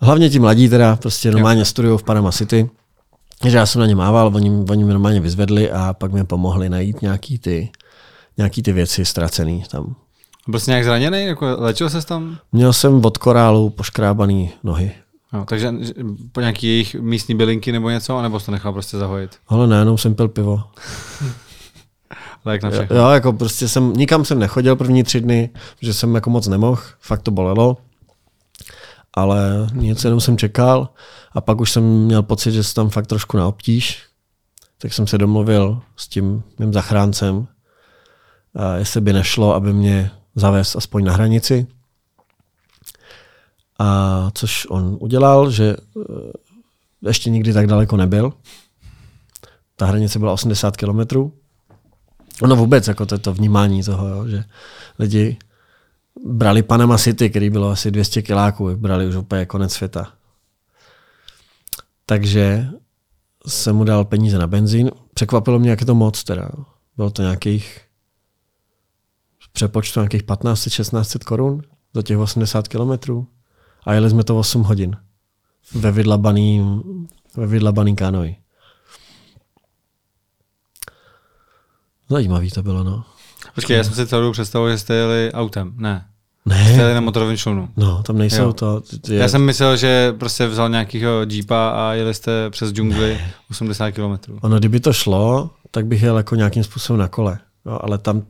[0.00, 2.70] hlavně ti mladí teda prostě normálně studují v Panama City,
[3.46, 6.68] že já jsem na ně mával, oni, oni mě normálně vyzvedli a pak mi pomohli
[6.68, 7.70] najít nějaký ty,
[8.36, 9.94] nějaký ty věci ztracený tam.
[10.48, 11.24] Byl jsi nějak zraněný?
[11.24, 12.38] Jako, léčil ses tam?
[12.52, 14.92] Měl jsem od korálu poškrábaný nohy.
[15.32, 15.92] No, takže že-
[16.32, 19.36] po nějaký jejich místní bylinky nebo něco, nebo jsi to nechal prostě zahojit?
[19.48, 20.60] Ale ne, jenom jsem pil pivo.
[22.44, 22.96] Lék na Jo, všechno.
[22.96, 25.50] jo, jako prostě jsem, nikam jsem nechodil první tři dny,
[25.82, 27.76] že jsem jako moc nemohl, fakt to bolelo.
[29.14, 30.88] Ale nic, jenom jsem čekal
[31.32, 34.02] a pak už jsem měl pocit, že se tam fakt trošku na obtíž.
[34.78, 37.46] Tak jsem se domluvil s tím mým zachráncem,
[38.76, 41.66] jestli by nešlo, aby mě zavez aspoň na hranici.
[43.82, 48.32] A což on udělal, že eh, ještě nikdy tak daleko nebyl.
[49.76, 51.32] Ta hranice byla 80 kilometrů.
[52.42, 54.44] Ono vůbec, jako to, to vnímání toho, jo, že
[54.98, 55.36] lidi
[56.26, 60.12] brali Panama City, který bylo asi 200 kiláků, brali už úplně konec světa.
[62.06, 62.66] Takže
[63.46, 64.90] jsem mu dal peníze na benzín.
[65.14, 66.50] Překvapilo mě, jak je to moc teda.
[66.96, 67.80] Bylo to nějakých
[69.52, 71.62] přepočtu nějakých 1500-1600 korun
[71.94, 73.26] za těch 80 kilometrů.
[73.84, 74.96] A jeli jsme to 8 hodin
[75.74, 76.80] ve vydlabaný,
[77.36, 78.36] ve vydlabaný kánoji.
[82.08, 83.04] Zajímavý to bylo, no.
[83.54, 85.72] Počkej, já jsem si celou dobu představoval, že jste jeli autem.
[85.76, 86.04] Ne.
[86.46, 87.68] Jste Ne, jeli na motorovém člunu.
[87.76, 88.52] no, tam nejsou Jo.
[88.52, 88.80] to.
[88.80, 93.20] Ty, Já jsem myslel, že prostě vzal nějakýho jeepa a jeli jste přes džungli
[93.50, 94.38] 80 km.
[94.40, 97.38] Ono, kdyby to šlo, tak bych jel jako nějakým způsobem na kole.
[97.64, 98.22] No, ale tam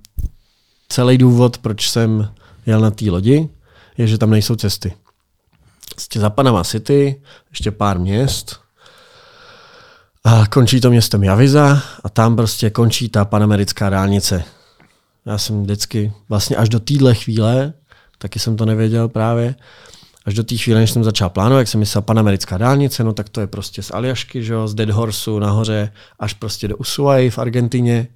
[0.88, 2.32] celý důvod, proč jsem
[2.66, 3.48] jel na té lodi,
[3.98, 4.92] je, že tam nejsou cesty.
[5.94, 8.60] Prostě za Panama City, ještě pár měst,
[10.24, 14.44] a končí to městem Javiza a tam prostě končí ta panamerická dálnice.
[15.26, 17.72] Já jsem vždycky, vlastně až do téhle chvíle,
[18.18, 19.54] taky jsem to nevěděl právě,
[20.26, 23.28] až do té chvíle, než jsem začal plánovat, jak jsem myslel panamerická dálnice, no tak
[23.28, 27.30] to je prostě z Aljašky, že jo, z Dead Horseu nahoře až prostě do Ushuaí
[27.30, 28.08] v Argentině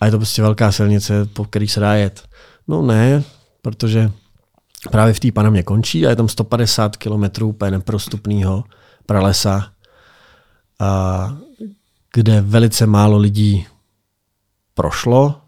[0.00, 2.22] a je to prostě velká silnice, po který se dá jet.
[2.68, 3.22] No ne,
[3.62, 4.10] protože
[4.90, 8.64] právě v té Panamě končí a je tam 150 kilometrů úplně neprostupného
[9.06, 9.66] pralesa,
[10.80, 11.36] a
[12.14, 13.66] kde velice málo lidí
[14.74, 15.40] prošlo,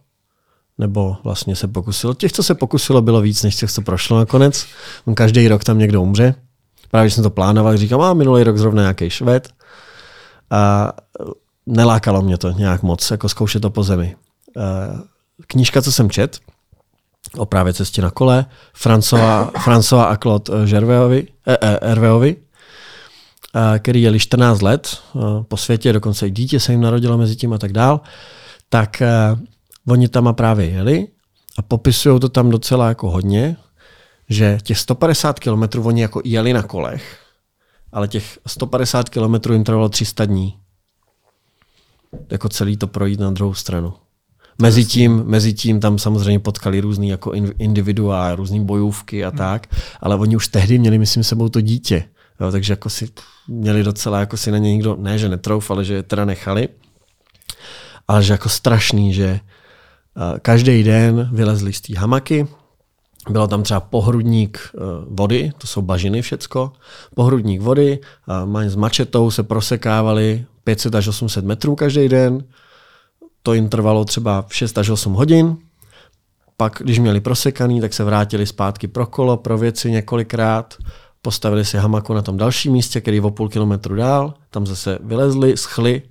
[0.79, 2.15] nebo vlastně se pokusilo.
[2.15, 4.67] Těch, co se pokusilo, bylo víc, než těch, co prošlo nakonec.
[5.05, 6.35] On každý rok tam někdo umře.
[6.91, 9.53] Právě jsem to plánoval, říkám, a minulý rok zrovna nějaký šved.
[10.51, 10.93] A
[11.67, 14.17] nelákalo mě to nějak moc, jako zkoušet to po zemi.
[14.57, 14.63] A
[15.47, 16.39] knížka, co jsem čet,
[17.37, 22.37] o právě cestě na kole, François a Claude Gerveovi, eh, eh, Herveovi,
[23.57, 25.19] eh, který jeli 14 let eh,
[25.49, 28.01] po světě, dokonce i dítě se jim narodilo mezi tím a tak dál,
[28.69, 29.37] tak eh,
[29.89, 31.09] oni tam a právě jeli
[31.59, 33.57] a popisují to tam docela jako hodně,
[34.29, 37.19] že těch 150 kilometrů oni jako jeli na kolech,
[37.93, 40.57] ale těch 150 kilometrů jim trvalo 300 dní.
[42.31, 43.95] Jako celý to projít na druhou stranu.
[44.59, 49.67] Mezi tím, mezi tím tam samozřejmě potkali různý jako in- individua, různý bojůvky a tak,
[50.01, 52.05] ale oni už tehdy měli, myslím, sebou to dítě.
[52.41, 53.09] Jo, takže jako si
[53.49, 56.69] měli docela, jako si na ně nikdo, ne, že netrouf, ale že je teda nechali.
[58.09, 62.47] Ale že jako strašný, že eh, každý den vylezli z té hamaky,
[63.31, 64.79] bylo tam třeba pohrudník eh,
[65.11, 66.73] vody, to jsou bažiny všecko,
[67.15, 67.99] pohrudník vody,
[68.45, 72.45] mají s mačetou se prosekávali 500 až 800 metrů každý den,
[73.47, 75.57] to jim trvalo třeba 6 až 8 hodin,
[76.57, 80.75] pak, když měli prosekaný, tak se vrátili zpátky pro kolo, pro věci několikrát,
[81.23, 84.99] postavili si hamaku na tom dalším místě, který je o půl kilometru dál, tam zase
[85.03, 86.03] vylezli, schli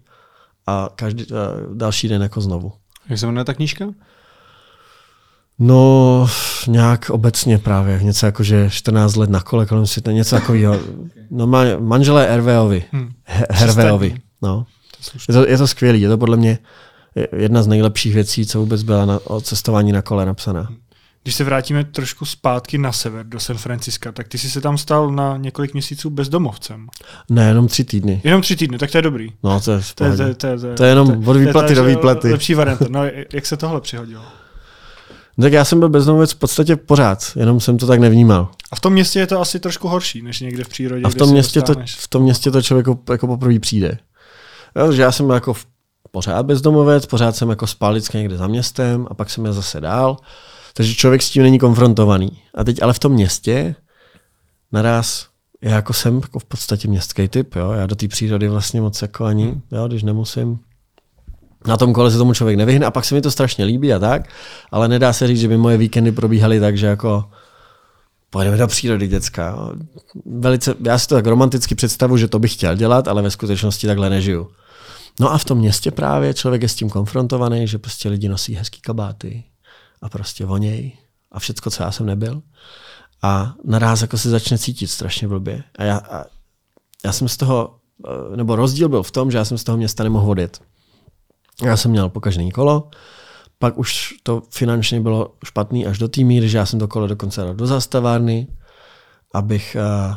[0.67, 1.35] a každý a
[1.73, 2.71] další den jako znovu.
[3.09, 3.85] Jak se jmenuje ta knížka?
[5.59, 6.27] No,
[6.67, 10.79] nějak obecně právě, něco jako, že 14 let na kole kolem světa, něco takového.
[11.31, 12.83] No, ma- manželé Herveovi.
[12.93, 13.11] Hm.
[13.23, 14.65] He- Herveovi, no.
[15.29, 16.59] Je to, je to skvělý, je to podle mě
[17.37, 20.67] jedna z nejlepších věcí, co vůbec byla na, o cestování na kole napsaná.
[21.23, 24.77] Když se vrátíme trošku zpátky na sever, do San Franciska, tak ty jsi se tam
[24.77, 26.87] stal na několik měsíců bezdomovcem.
[27.29, 28.21] Ne, jenom tři týdny.
[28.23, 29.29] Jenom tři týdny, tak to je dobrý.
[29.43, 31.37] No, to je To je, to, je, to, je, to, je, To je jenom od
[31.37, 32.31] výplaty to do je výplaty.
[32.31, 32.85] Lepší varianta.
[32.89, 33.01] No,
[33.33, 34.23] jak se tohle přihodilo?
[35.41, 38.49] Tak já jsem byl bezdomovec v podstatě pořád, jenom jsem to tak nevnímal.
[38.71, 41.03] A v tom městě je to asi trošku horší, než někde v přírodě.
[41.03, 43.97] A v tom, městě to, v tom městě to člověku jako poprvé přijde.
[44.75, 45.65] Jo, že já jsem jako v,
[46.15, 49.81] pořád bezdomovec, pořád jsem jako spal vždycky někde za městem a pak jsem jel zase
[49.81, 50.17] dál.
[50.73, 52.31] Takže člověk s tím není konfrontovaný.
[52.55, 53.75] A teď ale v tom městě
[54.71, 55.27] naraz
[55.61, 57.71] já jako jsem jako v podstatě městský typ, jo.
[57.71, 60.59] Já do té přírody vlastně moc jako ani, jo, když nemusím.
[61.67, 63.99] Na tom kole se tomu člověk nevyhne a pak se mi to strašně líbí a
[63.99, 64.29] tak,
[64.71, 67.25] ale nedá se říct, že by moje víkendy probíhaly tak, že jako
[68.29, 69.69] pojedeme do přírody, děcka.
[70.25, 73.87] Velice, já si to tak romanticky představu, že to bych chtěl dělat, ale ve skutečnosti
[73.87, 74.47] takhle nežiju.
[75.19, 78.55] No a v tom městě právě člověk je s tím konfrontovaný, že prostě lidi nosí
[78.55, 79.43] hezký kabáty
[80.01, 80.91] a prostě voněj
[81.31, 82.41] a všecko, co já jsem nebyl.
[83.21, 85.63] A naraz jako se začne cítit strašně blbě.
[85.77, 86.25] A já, a
[87.05, 87.75] já jsem z toho,
[88.07, 90.61] eh, nebo rozdíl byl v tom, že já jsem z toho města nemohl odjet.
[91.63, 92.89] Já jsem měl pokaždé kolo,
[93.59, 97.07] pak už to finančně bylo špatný až do té míry, že já jsem to kolo
[97.07, 98.47] dokonce dal do zastavárny,
[99.33, 100.15] abych uh,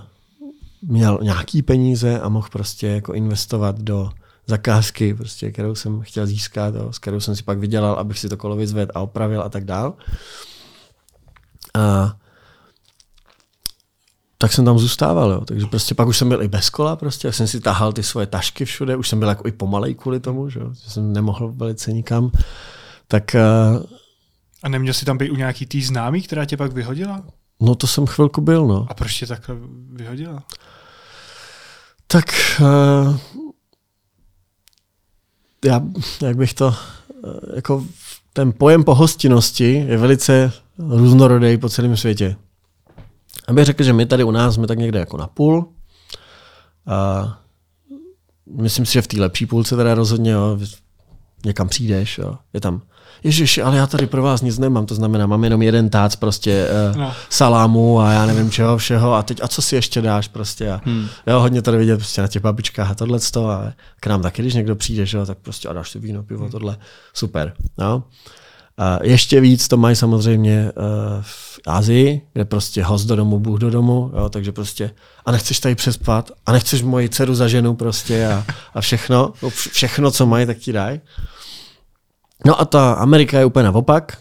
[0.82, 4.11] měl nějaký peníze a mohl prostě jako investovat do
[4.49, 8.28] zakázky, prostě, kterou jsem chtěl získat, jo, s kterou jsem si pak vydělal, abych si
[8.28, 9.94] to kolo vyzvedl a opravil a tak dál.
[11.74, 12.16] A
[14.38, 15.40] tak jsem tam zůstával, jo.
[15.40, 18.26] takže prostě pak už jsem byl i bez kola, prostě, jsem si tahal ty svoje
[18.26, 21.53] tašky všude, už jsem byl jako i pomalej kvůli tomu, že, jo, že jsem nemohl
[21.53, 22.30] velice nikam,
[23.09, 23.36] tak
[23.74, 23.82] uh,
[24.62, 27.22] A neměl jsi tam být u nějaký tý známý, která tě pak vyhodila?
[27.61, 28.86] no to jsem chvilku byl, no.
[28.88, 29.57] A proč tě takhle
[29.92, 30.42] vyhodila?
[32.07, 32.24] Tak
[32.61, 33.16] uh,
[35.65, 35.83] já,
[36.23, 36.75] jak bych to, uh,
[37.55, 37.87] jako
[38.33, 42.37] ten pojem pohostinnosti je velice různorodý po celém světě.
[43.49, 45.73] Abych řekl, že my tady u nás jsme tak někde jako na půl.
[46.87, 47.39] A
[48.47, 50.59] myslím si, že v té lepší půlce teda rozhodně, jo,
[51.45, 52.83] někam přijdeš, jo, je tam
[53.25, 56.69] Ježiš, ale já tady pro vás nic nemám, to znamená, mám jenom jeden tác prostě
[56.93, 57.12] uh, No.
[57.31, 60.81] salámu a já nevím čeho všeho a teď a co si ještě dáš prostě a
[60.85, 61.07] hmm.
[61.27, 64.55] jo, hodně tady vidět prostě na těch babičkách a tohle a k nám taky, když
[64.55, 66.77] někdo přijde, že tak prostě a dáš si víno, pivo, tohle,
[67.14, 68.03] super, no.
[68.81, 70.83] A ještě víc to mají samozřejmě uh,
[71.23, 74.91] v Asii, kde prostě host do domu, Bůh do domu, jo, takže prostě
[75.27, 78.45] a nechceš tady přespat a nechceš moji dceru za ženu prostě a,
[78.75, 81.01] a všechno, no, vš- všechno, co mají, tak ti dají.
[82.47, 84.19] No a ta Amerika je úplně naopak,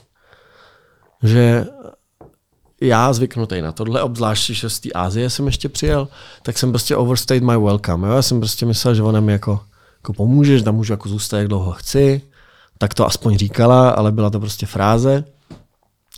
[1.24, 1.66] že
[2.82, 6.08] já zvyknutý na tohle, obzvlášť, že z té Asie jsem ještě přijel,
[6.42, 8.08] tak jsem prostě overstayed my welcome.
[8.08, 8.14] Jo?
[8.14, 9.60] Já jsem prostě myslel, že ona mi jako,
[9.98, 12.22] jako pomůže, že tam můžu jako zůstat, jak dlouho chci.
[12.78, 15.24] Tak to aspoň říkala, ale byla to prostě fráze.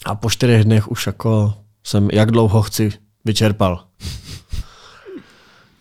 [0.06, 1.54] A po čtyřech dnech už jako
[1.84, 2.92] jsem jak dlouho chci
[3.26, 3.84] vyčerpal.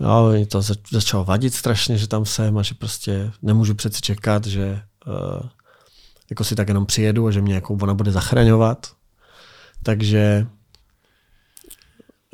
[0.01, 4.01] No, mě to zač- začalo vadit strašně, že tam jsem a že prostě nemůžu přeci
[4.01, 5.49] čekat, že uh,
[6.31, 8.87] jako si tak jenom přijedu a že mě jako ona bude zachraňovat.
[9.83, 10.47] Takže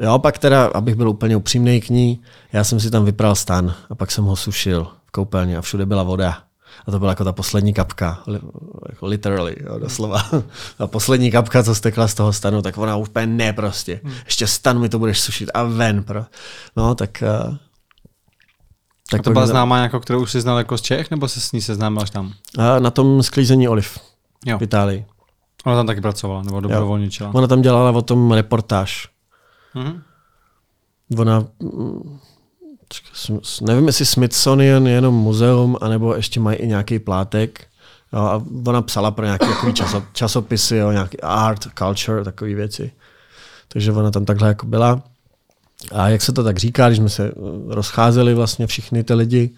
[0.02, 2.22] jo, pak teda, abych byl úplně upřímný k ní,
[2.52, 5.86] já jsem si tam vypral stan a pak jsem ho sušil v koupelně a všude
[5.86, 6.42] byla voda.
[6.86, 8.22] A to byla jako ta poslední kapka,
[8.88, 10.22] jako literally, jo, doslova.
[10.78, 14.00] Ta poslední kapka, co stekla z toho stanu, tak ona úplně ne prostě.
[14.04, 14.14] Hmm.
[14.24, 16.04] Ještě stan mi to budeš sušit a ven.
[16.04, 16.24] Pro.
[16.76, 17.22] No, tak...
[19.18, 21.52] Tak to byla známá, jako, kterou už jsi znal jako z Čech, nebo se s
[21.52, 22.32] ní seznámil až tam?
[22.58, 23.98] A na tom sklízení oliv
[24.46, 24.58] jo.
[24.58, 25.04] v Itálii.
[25.64, 27.34] Ona tam taky pracovala, nebo dobrovolničila?
[27.34, 29.08] Ona tam dělala o tom reportáž.
[29.74, 30.00] Mm-hmm.
[31.18, 31.44] Ona,
[33.60, 37.66] nevím, jestli Smithsonian je jenom muzeum, anebo ještě mají i nějaký plátek.
[38.12, 39.46] Jo, a ona psala pro nějaké
[40.12, 42.92] časopisy, jo, nějaký art, culture, takové věci.
[43.68, 45.02] Takže ona tam takhle jako byla.
[45.92, 47.32] A jak se to tak říká, když jsme se
[47.68, 49.50] rozcházeli vlastně všichni ty lidi,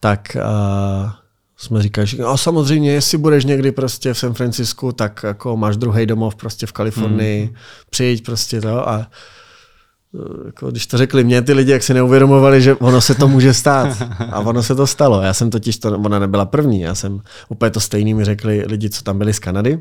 [0.00, 1.10] tak uh,
[1.56, 5.76] jsme říkali, že no, samozřejmě, jestli budeš někdy prostě v San Francisku, tak jako máš
[5.76, 7.54] druhý domov prostě v Kalifornii, mm.
[7.90, 12.62] přijď prostě to a e, jako, když to řekli mě ty lidi, jak si neuvědomovali,
[12.62, 14.02] že ono se to může stát.
[14.32, 15.22] A ono se to stalo.
[15.22, 18.90] Já jsem totiž, to, ona nebyla první, já jsem úplně to stejný mi řekli lidi,
[18.90, 19.78] co tam byli z Kanady.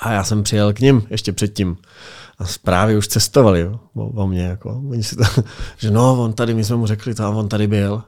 [0.00, 1.76] A já jsem přijel k ním ještě předtím.
[2.40, 4.42] A zprávy už cestovali jo, o, o mě.
[4.42, 4.82] Jako.
[4.90, 5.24] Oni si to,
[5.78, 8.02] že no, on tady, my jsme mu řekli to a on tady byl.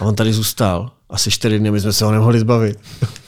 [0.00, 0.90] A on tady zůstal.
[1.10, 2.78] Asi čtyři dny, my jsme se ho nemohli zbavit.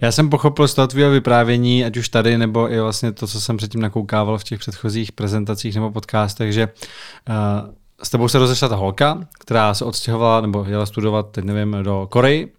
[0.00, 3.40] Já jsem pochopil z toho tvého vyprávění, ať už tady, nebo i vlastně to, co
[3.40, 8.68] jsem předtím nakoukával v těch předchozích prezentacích nebo podcastech, že uh, s tebou se rozešla
[8.68, 12.52] ta holka, která se odstěhovala nebo jela studovat, teď nevím, do Koreji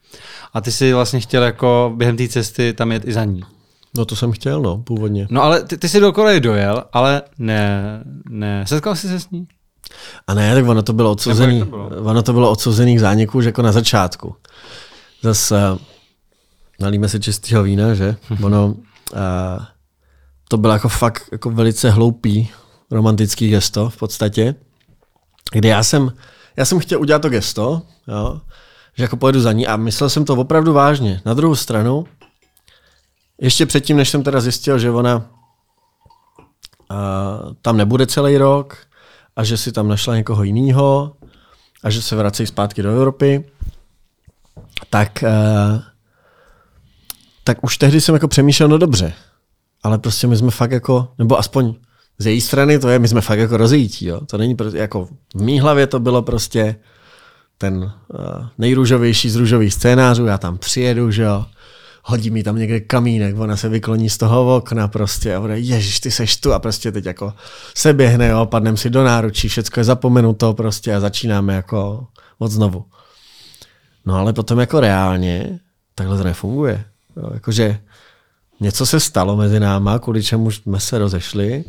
[0.53, 3.43] a ty si vlastně chtěl jako během té cesty tam jet i za ní.
[3.97, 5.27] No to jsem chtěl, no, původně.
[5.29, 9.29] No ale ty, ty jsi do Koreji dojel, ale ne, ne, setkal jsi se s
[9.29, 9.47] ní?
[10.27, 11.89] A ne, tak ono to bylo odsouzený, to bylo?
[11.89, 14.35] ono to bylo odsouzený k zániku už jako na začátku.
[15.21, 15.61] Zase
[16.79, 18.15] nalíme se čistého vína, že?
[18.43, 18.75] Ono, uh,
[20.47, 22.49] to bylo jako fakt jako velice hloupý
[22.91, 24.55] romantický gesto v podstatě,
[25.51, 26.11] kdy já jsem,
[26.57, 28.41] já jsem chtěl udělat to gesto, jo,
[28.97, 31.21] že jako pojedu za ní a myslel jsem to opravdu vážně.
[31.25, 32.05] Na druhou stranu,
[33.41, 35.23] ještě předtím, než jsem teda zjistil, že ona uh,
[37.61, 38.77] tam nebude celý rok,
[39.35, 41.15] a že si tam našla někoho jiného
[41.83, 43.45] a že se vracejí zpátky do Evropy,
[44.89, 45.81] tak, uh,
[47.43, 49.13] tak už tehdy jsem jako přemýšlel, no dobře,
[49.83, 51.75] ale prostě my jsme fakt jako, nebo aspoň
[52.17, 54.21] z její strany to je, my jsme fakt jako rozjítí, jo.
[54.25, 56.75] To není prostě, jako v mý hlavě to bylo prostě
[57.57, 57.91] ten uh,
[58.57, 61.45] nejrůžovější z růžových scénářů, já tam přijedu, že jo,
[62.07, 65.99] hodí mi tam někde kamínek, ona se vykloní z toho okna prostě a bude, ježiš,
[65.99, 67.33] ty seš tu a prostě teď jako
[67.75, 72.07] se běhne, jo, padnem si do náručí, všecko je zapomenuto prostě a začínáme jako
[72.39, 72.85] od znovu.
[74.05, 75.59] No ale potom jako reálně
[75.95, 76.83] takhle to nefunguje.
[77.17, 77.79] Jo, jakože
[78.59, 81.63] něco se stalo mezi náma, kvůli čemu jsme se rozešli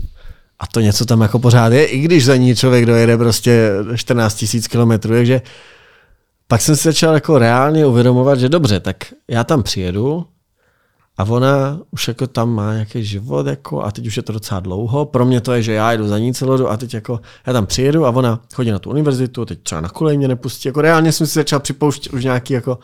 [0.59, 4.45] a to něco tam jako pořád je, i když za ní člověk dojede prostě 14
[4.55, 5.41] 000 kilometrů, takže
[6.49, 8.97] pak jsem si začal jako reálně uvědomovat, že dobře, tak
[9.29, 10.27] já tam přijedu
[11.19, 14.61] a ona už jako tam má nějaký život jako a teď už je to docela
[14.61, 15.05] dlouho.
[15.05, 17.53] Pro mě to je, že já jdu za ní celou dobu a teď jako já
[17.53, 20.69] tam přijedu a ona chodí na tu univerzitu, teď třeba na kolej mě nepustí.
[20.69, 22.79] Jako reálně jsem si začal připouštět už nějaký jako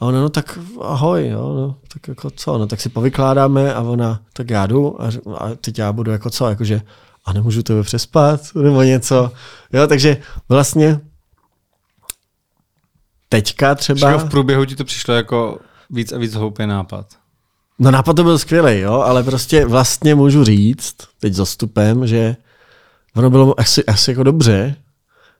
[0.00, 3.80] a ona, no tak ahoj, jo, no, tak jako co, no tak si povykládáme a
[3.80, 5.06] ona, tak já jdu a,
[5.38, 6.82] a teď já budu jako co, jakože
[7.24, 9.30] a nemůžu tebe přespat nebo něco.
[9.72, 10.16] Jo, takže
[10.48, 11.00] vlastně
[13.32, 14.08] teďka třeba...
[14.08, 15.58] Všeho v průběhu ti to přišlo jako
[15.90, 17.06] víc a víc hloupý nápad.
[17.78, 22.36] No nápad to byl skvělý, jo, ale prostě vlastně můžu říct, teď s ostupem, že
[23.16, 24.76] ono bylo asi, asi jako dobře,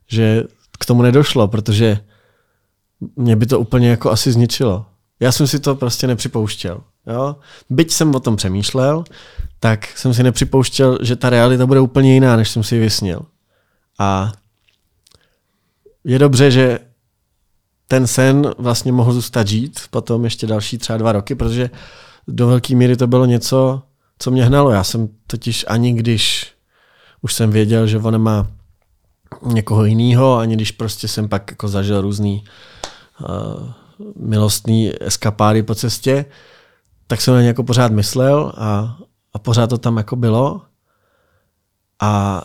[0.08, 0.44] že
[0.78, 1.98] k tomu nedošlo, protože
[3.16, 4.86] mě by to úplně jako asi zničilo.
[5.20, 6.80] Já jsem si to prostě nepřipouštěl.
[7.06, 7.36] Jo?
[7.70, 9.04] Byť jsem o tom přemýšlel,
[9.60, 13.22] tak jsem si nepřipouštěl, že ta realita bude úplně jiná, než jsem si vysnil.
[13.98, 14.32] A
[16.04, 16.78] je dobře, že
[17.90, 21.70] ten sen vlastně mohl zůstat žít potom ještě další třeba dva roky, protože
[22.28, 23.82] do velké míry to bylo něco,
[24.18, 24.70] co mě hnalo.
[24.70, 26.52] Já jsem totiž ani když
[27.22, 28.46] už jsem věděl, že ona má
[29.42, 32.44] někoho jiného, ani když prostě jsem pak jako zažil různý
[33.20, 33.70] uh,
[34.16, 36.24] milostný eskapády po cestě,
[37.06, 38.98] tak jsem na ně jako pořád myslel a,
[39.32, 40.62] a pořád to tam jako bylo.
[42.00, 42.42] A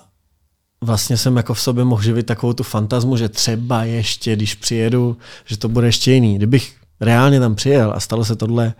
[0.82, 5.18] vlastně jsem jako v sobě mohl živit takovou tu fantazmu, že třeba ještě, když přijedu,
[5.46, 6.36] že to bude ještě jiný.
[6.36, 8.74] Kdybych reálně tam přijel a stalo se tohle,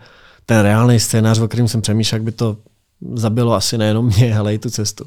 [0.46, 2.56] ten reálný scénář, o kterém jsem přemýšlel, by to
[3.14, 5.06] zabilo asi nejenom mě, ale i tu cestu.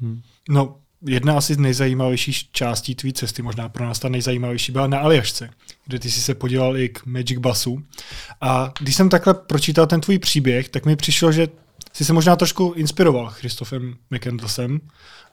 [0.00, 0.20] Hmm.
[0.48, 0.76] No,
[1.06, 5.50] jedna asi z nejzajímavějších částí tvý cesty, možná pro nás ta nejzajímavější, byla na Aljašce,
[5.86, 7.82] kde ty jsi se podíval i k Magic Basu.
[8.40, 11.48] A když jsem takhle pročítal ten tvůj příběh, tak mi přišlo, že
[11.92, 14.80] si se možná trošku inspiroval Christophem McCandlesem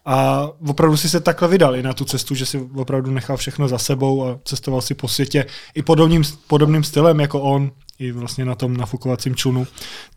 [0.05, 3.67] a opravdu si se takhle vydal i na tu cestu, že si opravdu nechal všechno
[3.67, 8.45] za sebou a cestoval si po světě i podobným, podobným stylem jako on, i vlastně
[8.45, 9.67] na tom nafukovacím člunu.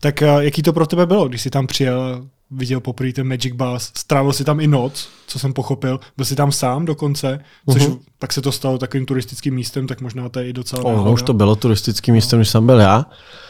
[0.01, 3.55] Tak eh, jaký to pro tebe bylo, když jsi tam přijel, viděl poprvé ten Magic
[3.55, 7.41] Bus, strávil si tam i noc, co jsem pochopil, byl si tam sám dokonce,
[7.73, 7.99] což uh-huh.
[8.19, 11.13] tak se to stalo takovým turistickým místem, tak možná to je i docela oh, no,
[11.13, 13.07] už to bylo turistickým místem, když jsem byl já.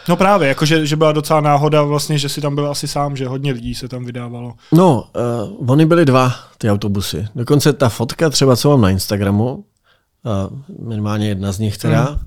[0.09, 3.27] No právě, jakože že byla docela náhoda vlastně, že si tam byl asi sám, že
[3.27, 4.55] hodně lidí se tam vydávalo.
[4.73, 5.05] No,
[5.59, 7.29] uh, oni byli dva, ty autobusy.
[7.35, 10.59] Dokonce ta fotka třeba, co mám na Instagramu, uh,
[10.89, 12.19] minimálně jedna z nich teda, hmm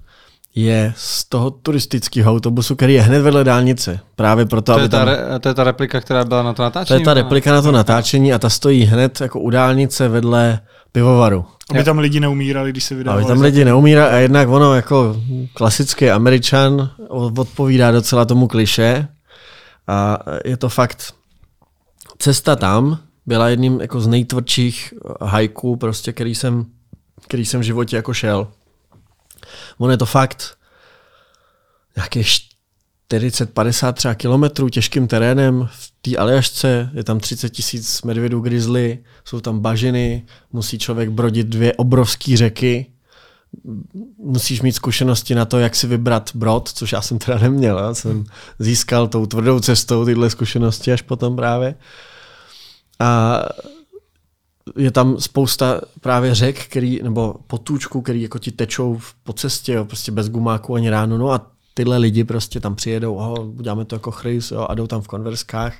[0.64, 3.99] je z toho turistického autobusu, který je hned vedle dálnice.
[4.15, 5.07] Právě proto, to, aby je ta, tam...
[5.07, 6.88] re, to je ta replika, která byla na to natáčení?
[6.88, 10.60] To je ta replika na to natáčení a ta stojí hned jako u dálnice vedle
[10.91, 11.45] pivovaru.
[11.72, 13.23] Aby tam lidi neumírali, když se vydávali.
[13.23, 15.15] Aby tam lidi neumírali a jednak ono jako
[15.53, 19.07] klasický američan odpovídá docela tomu kliše
[19.88, 21.14] a je to fakt
[22.19, 26.65] cesta tam byla jedním jako z nejtvrdších hajků, prostě, který jsem,
[27.27, 28.48] který jsem v životě jako šel.
[29.80, 30.57] On je to fakt
[31.95, 32.27] nějakých
[33.14, 39.39] 40-50 třeba kilometrů těžkým terénem v té Aljašce, je tam 30 tisíc medvědů grizzly, jsou
[39.41, 42.85] tam bažiny, musí člověk brodit dvě obrovské řeky,
[44.18, 47.77] musíš mít zkušenosti na to, jak si vybrat brod, což já jsem teda neměl.
[47.77, 48.23] Já jsem
[48.60, 51.76] získal tou tvrdou cestou tyhle zkušenosti až potom právě.
[52.99, 53.41] A
[54.77, 59.85] je tam spousta právě řek, který, nebo potůčků, který jako ti tečou po cestě, jo,
[59.85, 61.17] prostě bez gumáku ani ráno.
[61.17, 64.87] No a tyhle lidi prostě tam přijedou, oho, uděláme to jako chrys, jo, a jdou
[64.87, 65.73] tam v konverskách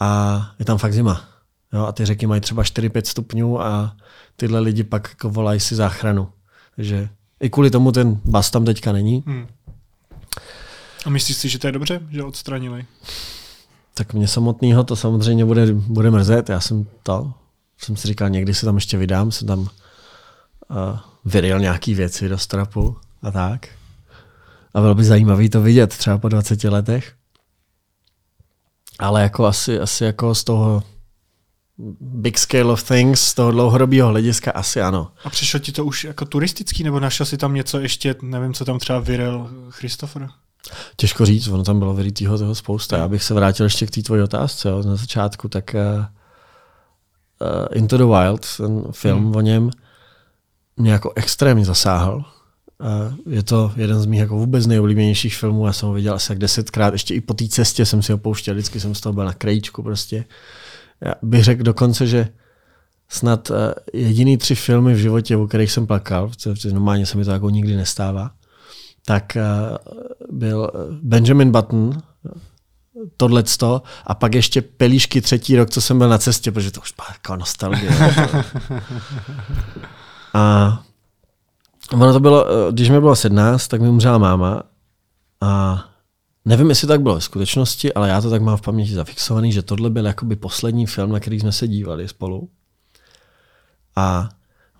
[0.00, 1.24] a je tam fakt zima.
[1.72, 3.96] Jo, a ty řeky mají třeba 4-5 stupňů a
[4.36, 6.28] tyhle lidi pak jako volají si záchranu.
[6.76, 7.08] Takže
[7.40, 9.24] i kvůli tomu ten bas tam teďka není.
[9.26, 9.46] Hmm.
[11.06, 12.84] A myslíš si, že to je dobře, že odstranili?
[13.94, 16.48] Tak mě samotného to samozřejmě bude, bude mrzet.
[16.48, 17.32] Já jsem to
[17.84, 19.66] jsem si říkal, někdy se tam ještě vydám, jsem tam uh,
[21.24, 23.68] vyril nějaký věci do strapu a tak.
[24.74, 27.12] A bylo by zajímavé to vidět třeba po 20 letech.
[28.98, 30.82] Ale jako asi, asi jako z toho
[32.00, 35.12] big scale of things, z toho dlouhodobého hlediska asi ano.
[35.24, 38.64] A přišlo ti to už jako turistický, nebo našel si tam něco ještě, nevím, co
[38.64, 40.28] tam třeba vyril Christopher?
[40.96, 42.96] Těžko říct, ono tam bylo vyrytýho toho spousta.
[42.96, 46.04] Já bych se vrátil ještě k té tvojí otázce jo, na začátku, tak uh,
[47.40, 49.36] uh, Into the Wild, ten film hmm.
[49.36, 49.70] o něm,
[50.76, 52.24] mě jako extrémně zasáhl.
[52.78, 56.32] Uh, je to jeden z mých jako vůbec nejoblíbenějších filmů, já jsem ho viděl asi
[56.32, 59.12] jak desetkrát, ještě i po té cestě jsem si ho pouštěl, vždycky jsem z toho
[59.12, 60.24] byl na krajíčku prostě.
[61.00, 62.28] Já bych řekl dokonce, že
[63.08, 63.56] snad uh,
[63.92, 67.50] jediný tři filmy v životě, o kterých jsem plakal, protože normálně se mi to jako
[67.50, 68.30] nikdy nestává,
[69.06, 69.76] tak uh,
[70.38, 70.70] byl
[71.02, 72.02] Benjamin Button,
[73.16, 76.92] tohleto a pak ještě pelíšky třetí rok, co jsem byl na cestě, protože to už
[76.96, 77.90] byla jako nostalgie.
[80.34, 80.82] a
[81.92, 84.62] ono to bylo, když mi bylo 17, tak mi umřela máma
[85.40, 85.84] a
[86.44, 89.62] nevím, jestli tak bylo v skutečnosti, ale já to tak mám v paměti zafixovaný, že
[89.62, 92.50] tohle byl jakoby poslední film, na který jsme se dívali spolu.
[93.96, 94.28] A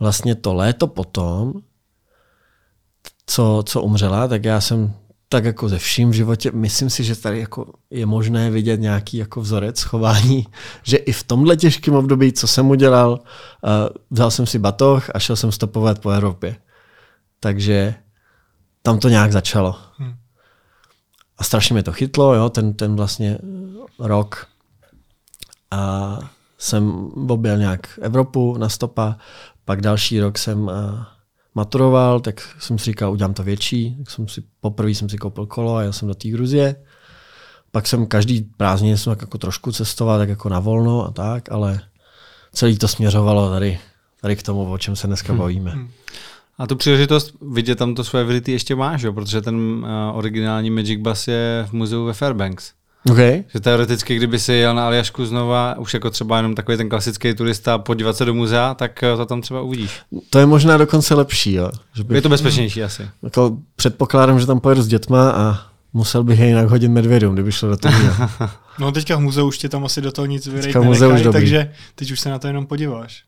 [0.01, 1.53] vlastně to léto potom,
[3.27, 4.95] co, co umřela, tak já jsem
[5.33, 9.17] tak jako ze vším v životě, myslím si, že tady jako je možné vidět nějaký
[9.17, 10.47] jako vzorec chování,
[10.83, 13.71] že i v tomhle těžkém období, co jsem udělal, uh,
[14.11, 16.57] vzal jsem si batoh a šel jsem stopovat po Evropě.
[17.41, 17.95] Takže
[18.83, 19.77] tam to nějak začalo.
[19.97, 20.15] Hmm.
[21.39, 23.39] A strašně mě to chytlo, jo, ten, ten vlastně
[23.99, 24.47] rok.
[25.71, 26.19] A
[26.59, 29.17] jsem objel nějak Evropu na stopa,
[29.65, 30.73] pak další rok jsem uh,
[31.55, 33.97] maturoval, tak jsem si říkal, udělám to větší.
[33.99, 36.77] Tak jsem si, poprvé jsem si koupil kolo a jel jsem do té Gruzie.
[37.71, 41.53] Pak jsem každý prázdnin jsem tak jako trošku cestoval, tak jako na volno a tak,
[41.53, 41.81] ale
[42.53, 43.79] celý to směřovalo tady,
[44.21, 45.39] tady k tomu, o čem se dneska hmm.
[45.39, 45.71] bavíme.
[45.71, 45.91] Hmm.
[46.59, 49.13] A tu příležitost vidět tam to svoje vility ještě máš, jo?
[49.13, 52.73] protože ten uh, originální Magic Bus je v muzeu ve Fairbanks.
[53.09, 53.45] Okay.
[53.55, 57.35] Že teoreticky, kdyby si jel na Aljašku znova, už jako třeba jenom takový ten klasický
[57.35, 59.91] turista, podívat se do muzea, tak eh, to tam třeba uvidíš.
[60.31, 61.53] To je možná dokonce lepší.
[61.53, 61.71] Jo?
[61.95, 63.09] Že bych, je to bezpečnější asi.
[63.23, 65.59] Jako předpokládám, že tam pojedu s dětma a
[65.93, 67.95] musel bych je jinak hodit medvědům, kdyby šlo do toho.
[68.79, 72.11] no teďka v muzeu už tě tam asi do toho nic vyrejt nenechaj, takže teď
[72.11, 73.23] už se na to jenom podíváš.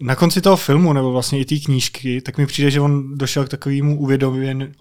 [0.00, 3.44] Na konci toho filmu, nebo vlastně i té knížky, tak mi přijde, že on došel
[3.44, 4.06] k takovému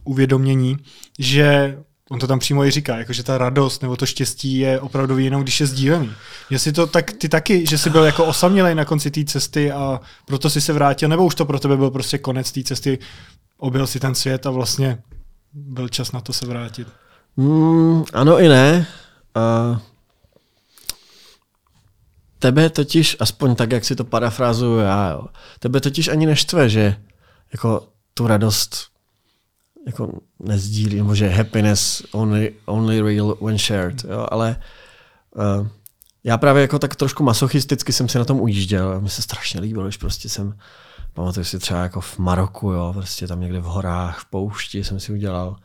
[0.04, 0.78] uvědomění,
[1.20, 1.78] že
[2.14, 5.18] on to tam přímo i říká, jako že ta radost nebo to štěstí je opravdu
[5.18, 6.12] jenom, když je sdílený.
[6.50, 10.02] Jestli to tak ty taky, že jsi byl jako osamělej na konci té cesty a
[10.26, 13.00] proto si se vrátil, nebo už to pro tebe byl prostě konec té cesty,
[13.58, 14.98] objel si ten svět a vlastně
[15.54, 16.88] byl čas na to se vrátit?
[17.38, 18.88] Mm, ano i ne.
[19.36, 19.78] Uh,
[22.40, 25.28] tebe totiž, aspoň tak, jak si to parafrázuju já, jo,
[25.60, 26.96] tebe totiž ani neštve, že
[27.54, 28.93] jako tu radost
[29.86, 34.56] jako nezdílí, nebo že happiness only, only real when shared, jo, ale
[35.36, 35.68] uh,
[36.24, 39.02] já právě jako tak trošku masochisticky jsem si na tom ujížděl.
[39.02, 40.58] Mně se strašně líbilo, když prostě jsem,
[41.14, 45.00] pamatuju si třeba jako v Maroku, jo, prostě tam někde v horách, v poušti jsem
[45.00, 45.56] si udělal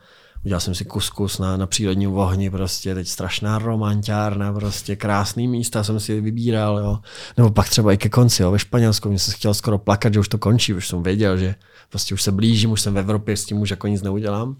[0.44, 5.84] Udělal jsem si kuskus na, na přírodním ohni, prostě teď strašná romantiárna, prostě krásný místa
[5.84, 6.98] jsem si vybíral, jo.
[7.36, 10.20] Nebo pak třeba i ke konci, jo, ve Španělsku, mě se chtěl skoro plakat, že
[10.20, 11.54] už to končí, už jsem věděl, že
[11.90, 14.56] prostě už se blížím, už jsem v Evropě, s tím už jako nic neudělám.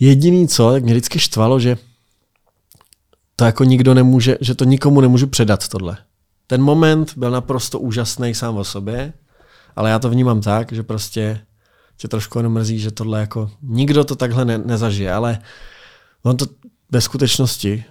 [0.00, 1.76] Jediný co, tak mě vždycky štvalo, že
[3.36, 5.96] to jako nikdo nemůže, že to nikomu nemůžu předat tohle.
[6.46, 9.12] Ten moment byl naprosto úžasný sám o sobě,
[9.76, 11.40] ale já to vnímám tak, že prostě
[11.96, 15.38] tě trošku jenom mrzí, že tohle jako nikdo to takhle ne, nezažije, ale
[16.22, 16.46] on to
[16.90, 17.84] ve skutečnosti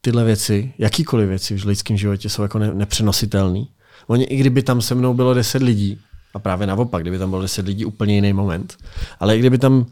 [0.00, 3.68] tyhle věci, jakýkoliv věci v lidském životě jsou jako ne, nepřenositelný.
[4.06, 6.00] Oni, i kdyby tam se mnou bylo deset lidí,
[6.36, 8.76] a právě naopak, kdyby tam bylo deset lidí, úplně jiný moment,
[9.20, 9.86] ale i kdyby tam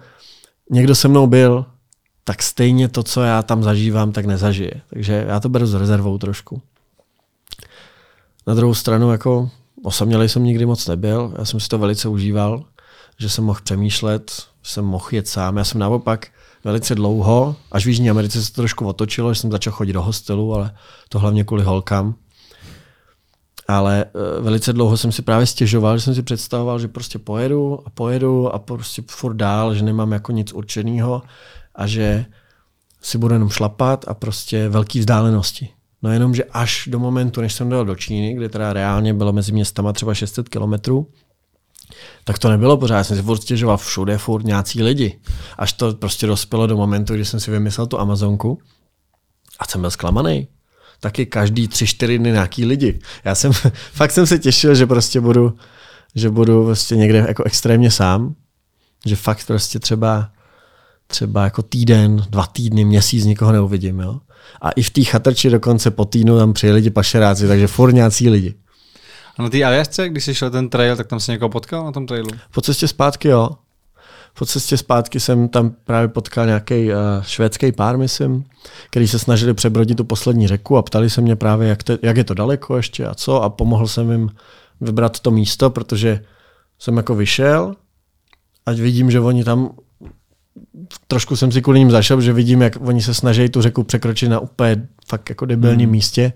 [0.71, 1.67] někdo se mnou byl,
[2.25, 4.81] tak stejně to, co já tam zažívám, tak nezažije.
[4.91, 6.63] Takže já to beru s rezervou trošku.
[8.47, 9.51] Na druhou stranu, jako
[9.83, 12.65] osamělý jsem nikdy moc nebyl, já jsem si to velice užíval,
[13.19, 15.57] že jsem mohl přemýšlet, jsem mohl jet sám.
[15.57, 16.27] Já jsem naopak
[16.65, 20.03] velice dlouho, až v Jižní Americe se to trošku otočilo, že jsem začal chodit do
[20.03, 20.75] hostelu, ale
[21.09, 22.15] to hlavně kvůli holkám.
[23.69, 27.79] Ale uh, velice dlouho jsem si právě stěžoval, že jsem si představoval, že prostě pojedu
[27.87, 31.23] a pojedu a prostě furt dál, že nemám jako nic určeného
[31.75, 32.25] a že
[33.03, 35.69] si budu jenom šlapat a prostě velký vzdálenosti.
[36.03, 39.33] No jenom, že až do momentu, než jsem dojel do Číny, kde teda reálně bylo
[39.33, 41.09] mezi městama třeba 600 kilometrů,
[42.25, 42.97] tak to nebylo pořád.
[42.97, 45.19] Já jsem si furt stěžoval všude, furt nějací lidi.
[45.59, 48.59] Až to prostě dospělo do momentu, kdy jsem si vymyslel tu Amazonku
[49.59, 50.49] a jsem byl zklamaný.
[51.01, 52.99] Taky každý tři, čtyři dny nějaký lidi.
[53.25, 53.53] Já jsem,
[53.93, 55.57] fakt jsem se těšil, že prostě budu,
[56.15, 58.35] že budu prostě někde jako extrémně sám.
[59.07, 60.31] Že fakt prostě třeba
[61.07, 64.01] třeba jako týden, dva týdny, měsíc nikoho neuvidím.
[64.01, 64.21] Jo?
[64.63, 68.55] A i v té chatrči dokonce po týdnu tam přijeli lidi pašeráci, takže nějací lidi.
[69.39, 71.93] A na té Aljašce, když jsi šel ten trail, tak tam se někoho potkal na
[71.93, 72.29] tom trailu?
[72.51, 73.51] Po cestě zpátky, jo.
[74.39, 78.45] Po cestě zpátky jsem tam právě potkal nějaký uh, švédský pár, myslím,
[78.91, 82.17] který se snažili přebrodit tu poslední řeku a ptali se mě právě, jak, te, jak
[82.17, 84.31] je to daleko ještě a co a pomohl jsem jim
[84.81, 86.25] vybrat to místo, protože
[86.79, 87.75] jsem jako vyšel,
[88.67, 89.71] ať vidím, že oni tam
[91.07, 94.31] trošku jsem si kvůli ním zašel, že vidím, jak oni se snaží tu řeku překročit
[94.31, 95.91] na úplně fakt jako debilním hmm.
[95.91, 96.33] místě,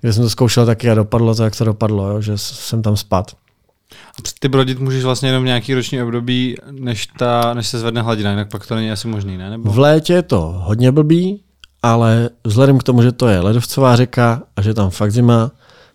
[0.00, 2.96] kde jsem to zkoušel taky a dopadlo to, jak to dopadlo, jo, že jsem tam
[2.96, 3.36] spad.
[4.18, 8.30] A ty brodit můžeš vlastně jenom nějaký roční období, než, ta, než se zvedne hladina,
[8.30, 9.50] jinak pak to není asi možný, ne?
[9.50, 9.72] Nebo?
[9.72, 11.42] V létě je to hodně blbý,
[11.82, 15.50] ale vzhledem k tomu, že to je ledovcová řeka a že tam fakt zima,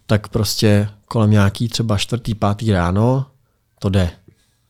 [0.06, 3.26] tak prostě kolem nějaký třeba čtvrtý, pátý ráno
[3.80, 4.10] to jde.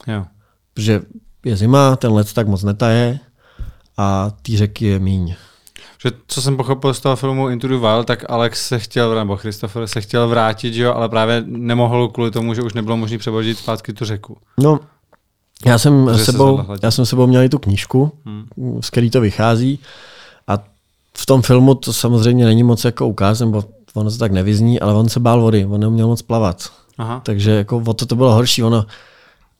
[0.07, 0.25] Jo.
[0.73, 1.01] Protože
[1.45, 3.19] je zima, ten let tak moc netaje
[3.97, 5.35] a ty řeky je míň.
[6.03, 9.37] Že co jsem pochopil z toho filmu Into the Wild, tak Alex se chtěl, nebo
[9.37, 13.17] Christopher se chtěl vrátit, že jo, ale právě nemohl kvůli tomu, že už nebylo možné
[13.17, 14.37] převodit zpátky tu řeku.
[14.59, 14.79] No,
[15.65, 18.47] já jsem, že sebou, já jsem sebou měl i tu knížku, hmm.
[18.81, 19.79] z který to vychází
[20.47, 20.57] a
[21.17, 23.63] v tom filmu to samozřejmě není moc jako ukázat, nebo
[23.93, 26.71] ono se tak nevyzní, ale on se bál vody, on neuměl moc plavat.
[26.97, 27.21] Aha.
[27.25, 28.63] Takže jako o to to bylo horší.
[28.63, 28.85] Ono,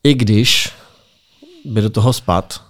[0.04, 0.74] i když
[1.66, 2.62] by do toho spad,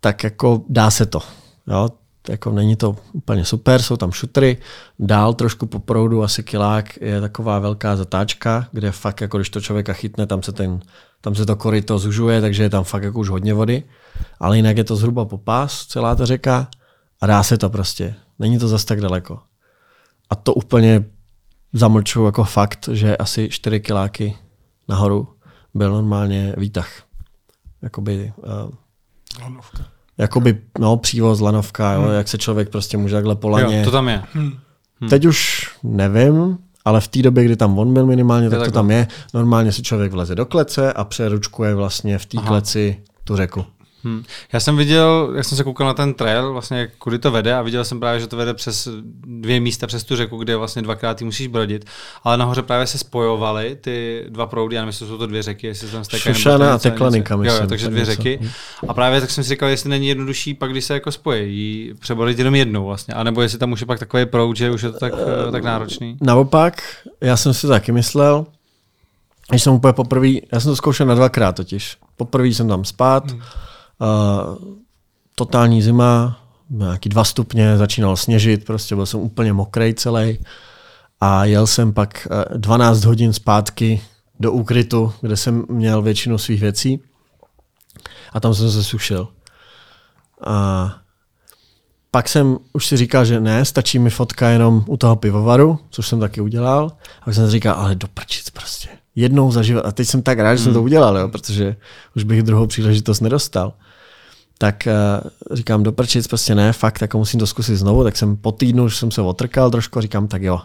[0.00, 1.20] tak jako dá se to.
[1.66, 1.88] Jo?
[2.28, 4.58] Jako není to úplně super, jsou tam šutry,
[4.98, 9.60] dál trošku po proudu asi kilák je taková velká zatáčka, kde fakt jako když to
[9.60, 10.80] člověka chytne, tam se, ten,
[11.20, 13.82] tam se to koryto zužuje, takže je tam fakt jako už hodně vody,
[14.40, 16.68] ale jinak je to zhruba po pás, celá ta řeka
[17.20, 18.14] a dá se to prostě.
[18.38, 19.40] Není to zas tak daleko.
[20.30, 21.04] A to úplně
[21.72, 24.36] zamlčuju jako fakt, že asi 4 kiláky
[24.88, 25.28] nahoru
[25.74, 27.02] byl normálně výtah
[27.82, 28.70] jakoby, uh.
[30.18, 32.04] Jakoby, no, přívoz, lanovka, hmm.
[32.04, 33.78] jo, jak se člověk prostě může takhle po laně.
[33.78, 34.22] Jo, to tam je.
[34.32, 34.52] Hmm.
[35.00, 35.10] Hmm.
[35.10, 38.90] Teď už nevím, ale v té době, kdy tam on byl minimálně, tak to tam
[38.90, 39.06] je.
[39.34, 43.64] Normálně si člověk vleze do klece a přeručkuje vlastně v té kleci tu řeku.
[44.04, 44.24] Hmm.
[44.52, 47.62] Já jsem viděl, jak jsem se koukal na ten trail, vlastně kudy to vede a
[47.62, 48.88] viděl jsem právě, že to vede přes
[49.24, 51.84] dvě místa přes tu řeku, kde vlastně dvakrát musíš brodit,
[52.24, 55.88] ale nahoře právě se spojovaly ty dva proudy, já nevím, jsou to dvě řeky, jestli
[55.88, 56.34] tam stékají.
[56.34, 57.62] Šušana a Teklanika, myslím.
[57.62, 58.40] Jo, takže dvě řeky.
[58.88, 62.38] A právě tak jsem si říkal, jestli není jednodušší pak, když se jako spojí, přebrodit
[62.38, 64.98] jenom jednou vlastně, anebo jestli tam už je pak takový proud, že už je to
[64.98, 66.16] tak, uh, tak náročný.
[66.20, 66.82] Naopak,
[67.20, 68.46] já jsem si taky myslel,
[69.50, 71.96] když jsem úplně poprvé, já jsem to zkoušel na dvakrát totiž.
[72.16, 73.40] Poprvé jsem tam spát, hmm
[74.00, 74.56] Uh,
[75.34, 76.38] totální zima,
[76.70, 80.38] nějaký dva stupně, začínal sněžit, prostě byl jsem úplně mokrý celý.
[81.20, 84.02] A jel jsem pak eh, 12 hodin zpátky
[84.40, 87.00] do úkrytu, kde jsem měl většinu svých věcí.
[88.32, 89.28] A tam jsem se sušil.
[90.46, 90.94] A
[92.10, 96.08] pak jsem už si říkal, že ne, stačí mi fotka jenom u toho pivovaru, což
[96.08, 96.92] jsem taky udělal.
[97.20, 98.88] A pak jsem si říkal, ale do prčic prostě.
[99.14, 99.86] Jednou za život.
[99.86, 101.76] A teď jsem tak rád, že jsem to udělal, jo, protože
[102.16, 103.72] už bych druhou příležitost nedostal.
[104.58, 104.88] Tak
[105.20, 108.04] uh, říkám, do prčic prostě ne, fakt, jako musím to zkusit znovu.
[108.04, 110.60] Tak jsem po týdnu už jsem se otrkal trošku říkám, tak jo.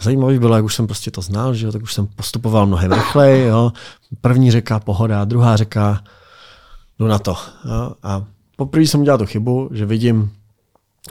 [0.00, 2.92] Zajímavý bylo, jak už jsem prostě to znal, že jo, tak už jsem postupoval mnohem
[2.92, 3.46] rychleji.
[3.46, 3.72] Jo.
[4.20, 6.02] První řeka pohoda, druhá řeka
[6.98, 7.36] jdu na to.
[7.64, 7.92] Jo.
[8.02, 8.24] A
[8.58, 10.32] poprvé jsem udělal tu chybu, že vidím,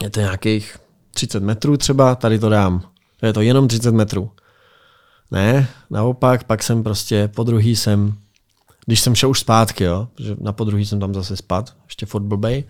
[0.02, 0.76] je to nějakých
[1.14, 2.82] 30 metrů třeba, tady to dám.
[3.22, 4.30] Je to jenom 30 metrů.
[5.30, 8.14] Ne, naopak, pak jsem prostě, po druhý jsem,
[8.86, 12.22] když jsem šel už zpátky, jo, že na podruhý jsem tam zase spad, ještě furt
[12.22, 12.64] blbej,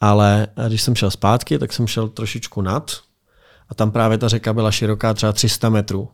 [0.00, 2.92] ale když jsem šel zpátky, tak jsem šel trošičku nad
[3.68, 6.08] a tam právě ta řeka byla široká třeba 300 metrů.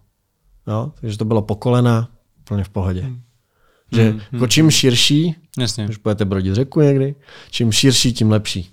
[0.66, 2.08] Jo, takže to bylo po kolena,
[2.40, 3.00] úplně v pohodě.
[3.00, 3.20] Hmm.
[3.92, 5.84] Že hmm, jako čím širší, Jasně.
[5.84, 7.14] když budete brodit řeku někdy,
[7.50, 8.70] čím širší, tím lepší.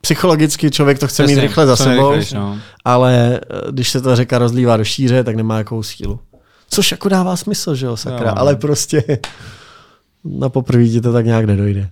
[0.00, 2.60] Psychologicky člověk to chce Jasně, mít rychle za sebou, nejrychlejš, no.
[2.84, 6.20] ale eh, když se ta řeka rozlívá do šíře, tak nemá jakou sílu.
[6.68, 8.34] Což jako dává smysl, že jo, sakra, Jo.
[8.36, 9.04] ale prostě
[10.24, 11.90] na poprvé ti to tak nějak nedojde.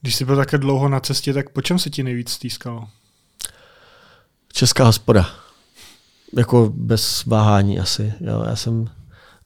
[0.00, 2.88] Když jsi byl také dlouho na cestě, tak po čem se ti nejvíc stýskalo?
[4.52, 5.28] Česká hospoda.
[6.36, 8.12] Jako bez váhání asi.
[8.20, 8.88] Jo, já jsem,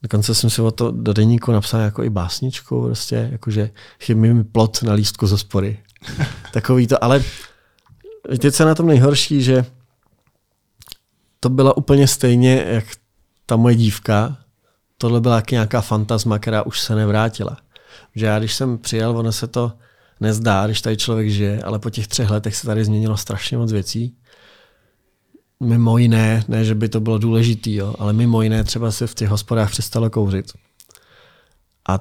[0.01, 3.69] dokonce jsem si o to do deníku napsal jako i básničku, prostě, jakože
[3.99, 5.79] chybí mi plot na lístku z hospody.
[6.53, 7.23] Takový to, ale
[8.29, 9.65] víte, co je na tom nejhorší, že
[11.39, 12.85] to bylo úplně stejně, jak
[13.45, 14.37] ta moje dívka,
[14.97, 17.57] tohle byla jak nějaká fantasma, která už se nevrátila.
[18.15, 19.71] Že já, když jsem přijel, ono se to
[20.19, 23.71] nezdá, když tady člověk žije, ale po těch třech letech se tady změnilo strašně moc
[23.71, 24.15] věcí
[25.61, 29.15] mimo jiné, ne, že by to bylo důležitý, jo, ale mimo jiné třeba se v
[29.15, 30.51] těch hospodách přestalo kouřit.
[31.89, 31.99] A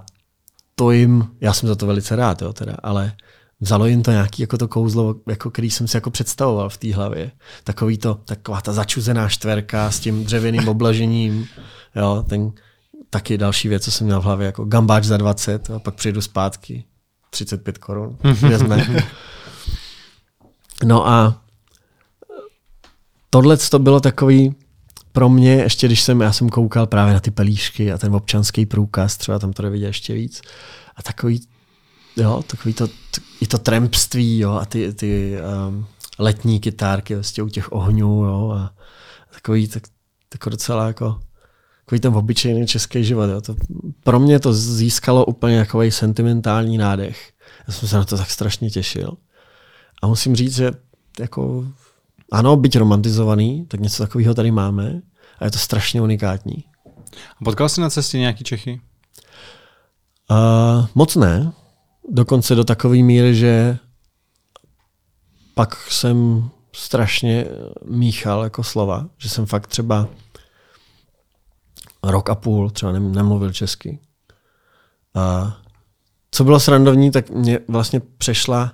[0.74, 3.12] to jim, já jsem za to velice rád, jo, teda, ale
[3.60, 6.94] vzalo jim to nějaký jako to kouzlo, jako který jsem si jako představoval v té
[6.94, 7.30] hlavě.
[7.64, 11.48] Takový to, taková ta začuzená štverka s tím dřevěným oblažením,
[11.96, 12.52] jo, ten
[13.10, 16.20] taky další věc, co jsem měl v hlavě, jako gambáč za 20 a pak přijdu
[16.20, 16.84] zpátky.
[17.30, 18.16] 35 korun.
[18.40, 19.04] Vezme.
[20.84, 21.42] No a
[23.30, 24.54] tohle to bylo takový
[25.12, 28.66] pro mě, ještě když jsem, já jsem koukal právě na ty pelíšky a ten občanský
[28.66, 30.42] průkaz, třeba tam to vidět ještě víc.
[30.96, 31.40] A takový,
[32.16, 32.88] jo, takový to,
[33.40, 35.36] i to trampství, jo, a ty, ty
[35.68, 35.86] um,
[36.18, 38.74] letní kytárky vlastně u těch ohňů, jo, a
[39.34, 39.82] takový, tak,
[40.28, 41.20] tak docela jako,
[41.84, 43.40] takový ten obyčejný český život, jo.
[43.40, 43.56] To,
[44.04, 47.32] pro mě to získalo úplně takový sentimentální nádech.
[47.68, 49.12] Já jsem se na to tak strašně těšil.
[50.02, 50.70] A musím říct, že
[51.20, 51.64] jako
[52.30, 55.02] ano, byť romantizovaný, tak něco takového tady máme
[55.38, 56.64] a je to strašně unikátní.
[57.40, 58.80] A potkal jsi na cestě nějaký Čechy?
[60.30, 61.52] Uh, moc ne,
[62.08, 63.78] dokonce do takové míry, že
[65.54, 67.46] pak jsem strašně
[67.84, 70.08] míchal jako slova, že jsem fakt třeba
[72.02, 73.98] rok a půl třeba nem- nemluvil česky.
[75.14, 75.56] A
[76.30, 78.72] co bylo srandovní, tak mě vlastně přešla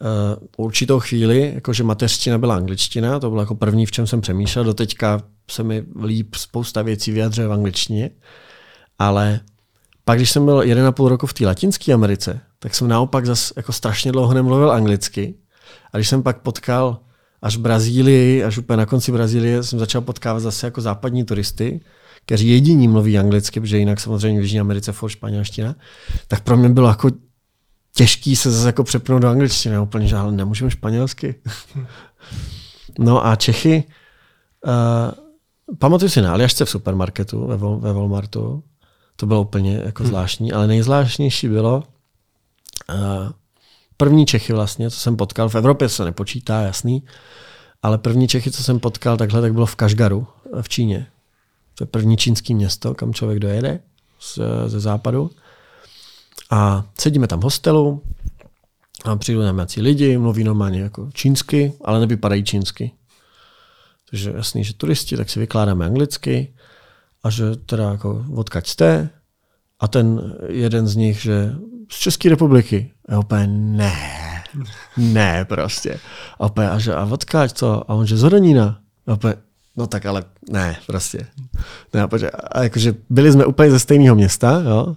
[0.00, 4.64] uh, určitou chvíli, jakože mateřština byla angličtina, to bylo jako první, v čem jsem přemýšlel,
[4.64, 8.10] doteďka se mi líp spousta věcí vyjadřuje v angličtině,
[8.98, 9.40] ale
[10.04, 13.72] pak, když jsem byl 1,5 roku v té Latinské Americe, tak jsem naopak zas jako
[13.72, 15.34] strašně dlouho nemluvil anglicky.
[15.92, 16.98] A když jsem pak potkal
[17.42, 21.80] až v Brazílii, až úplně na konci Brazílie, jsem začal potkávat zase jako západní turisty,
[22.24, 25.74] kteří jediní mluví anglicky, protože jinak samozřejmě v Jižní Americe furt španělština,
[26.28, 27.10] tak pro mě bylo jako
[27.94, 29.78] těžký se zase jako přepnout do angličtiny.
[29.78, 31.34] Úplně, že ale nemůžeme španělsky.
[32.98, 33.84] no a Čechy,
[34.66, 38.62] uh, pamatuju si na Aljašce v supermarketu ve, Wal- ve Walmartu,
[39.16, 41.82] to bylo úplně jako zvláštní, ale nejzvláštnější bylo
[42.88, 43.30] uh,
[43.96, 47.02] první Čechy vlastně, co jsem potkal, v Evropě se nepočítá, jasný,
[47.82, 50.26] ale první Čechy, co jsem potkal takhle, tak bylo v Kašgaru
[50.58, 51.06] eh, v Číně.
[51.74, 53.80] To je první čínský město, kam člověk dojede
[54.20, 55.30] z, ze západu.
[56.50, 58.02] A sedíme tam v hostelu
[59.04, 62.92] a přijdou tam nějací lidi, mluví normálně jako čínsky, ale nevypadají čínsky.
[64.10, 66.54] Takže jasný, že turisti, tak si vykládáme anglicky
[67.22, 69.10] a že teda jako odkaď jste
[69.80, 71.54] a ten jeden z nich, že
[71.90, 72.90] z České republiky.
[73.08, 73.92] A úplně ne,
[74.96, 76.00] ne prostě.
[76.38, 77.90] A úplně, a že a odkaď to?
[77.90, 78.80] A on, že z Hodonína.
[79.06, 79.34] A úplně,
[79.76, 81.26] no tak ale ne, prostě.
[81.94, 84.96] Ne, a, protože, a jakože byli jsme úplně ze stejného města, jo,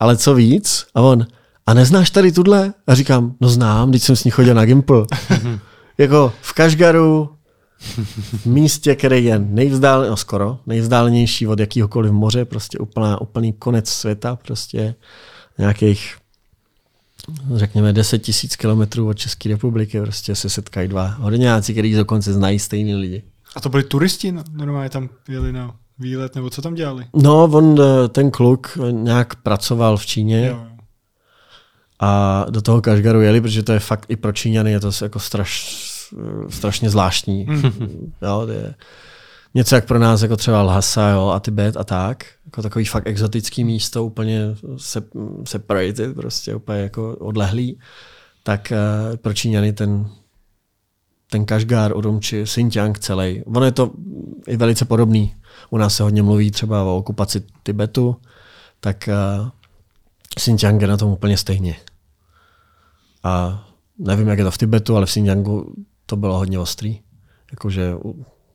[0.00, 1.26] ale co víc, a on,
[1.66, 2.74] a neznáš tady tuhle?
[2.86, 5.04] A říkám, no znám, když jsem s ní chodil na Gimple.
[5.98, 7.30] jako v Kašgaru,
[8.42, 13.88] V místě, který je nejvzdál, no skoro, nejvzdálenější od jakýhokoliv moře, prostě úplná, úplný konec
[13.88, 14.94] světa, prostě
[15.58, 16.16] nějakých
[17.54, 22.58] řekněme 10 tisíc kilometrů od České republiky, prostě se setkají dva hodňáci, kteří dokonce znají
[22.58, 23.22] stejný lidi.
[23.56, 27.06] A to byli turisti, no, normálně tam jeli na výlet, nebo co tam dělali?
[27.14, 30.66] No, on, eh, ten kluk nějak pracoval v Číně Jo, jo.
[32.00, 35.18] a do toho Kašgaru jeli, protože to je fakt i pro Číňany je to jako
[35.20, 35.84] straš,
[36.48, 37.44] strašně zvláštní.
[37.44, 38.12] Mhm.
[38.22, 38.74] jo, to je
[39.54, 42.24] něco jak pro nás, jako třeba Lhasa jo, a Tibet a tak.
[42.44, 44.40] Jako takový fakt exotický místo, úplně
[44.76, 45.02] se,
[45.44, 47.78] separated, prostě úplně jako odlehlý.
[48.42, 48.72] Tak
[49.10, 50.06] uh, pro Číňany ten,
[51.30, 53.42] ten Kašgar, Urumči, Xinjiang celý.
[53.42, 53.90] Ono je to
[54.46, 55.34] i velice podobný.
[55.70, 58.16] U nás se hodně mluví třeba o okupaci Tibetu,
[58.80, 59.48] tak uh,
[60.36, 61.76] Xinjiang je na tom úplně stejně.
[63.22, 63.64] A
[63.98, 65.74] nevím, jak je to v Tibetu, ale v Xinjiangu
[66.06, 67.00] to bylo hodně ostrý.
[67.50, 67.94] Jakože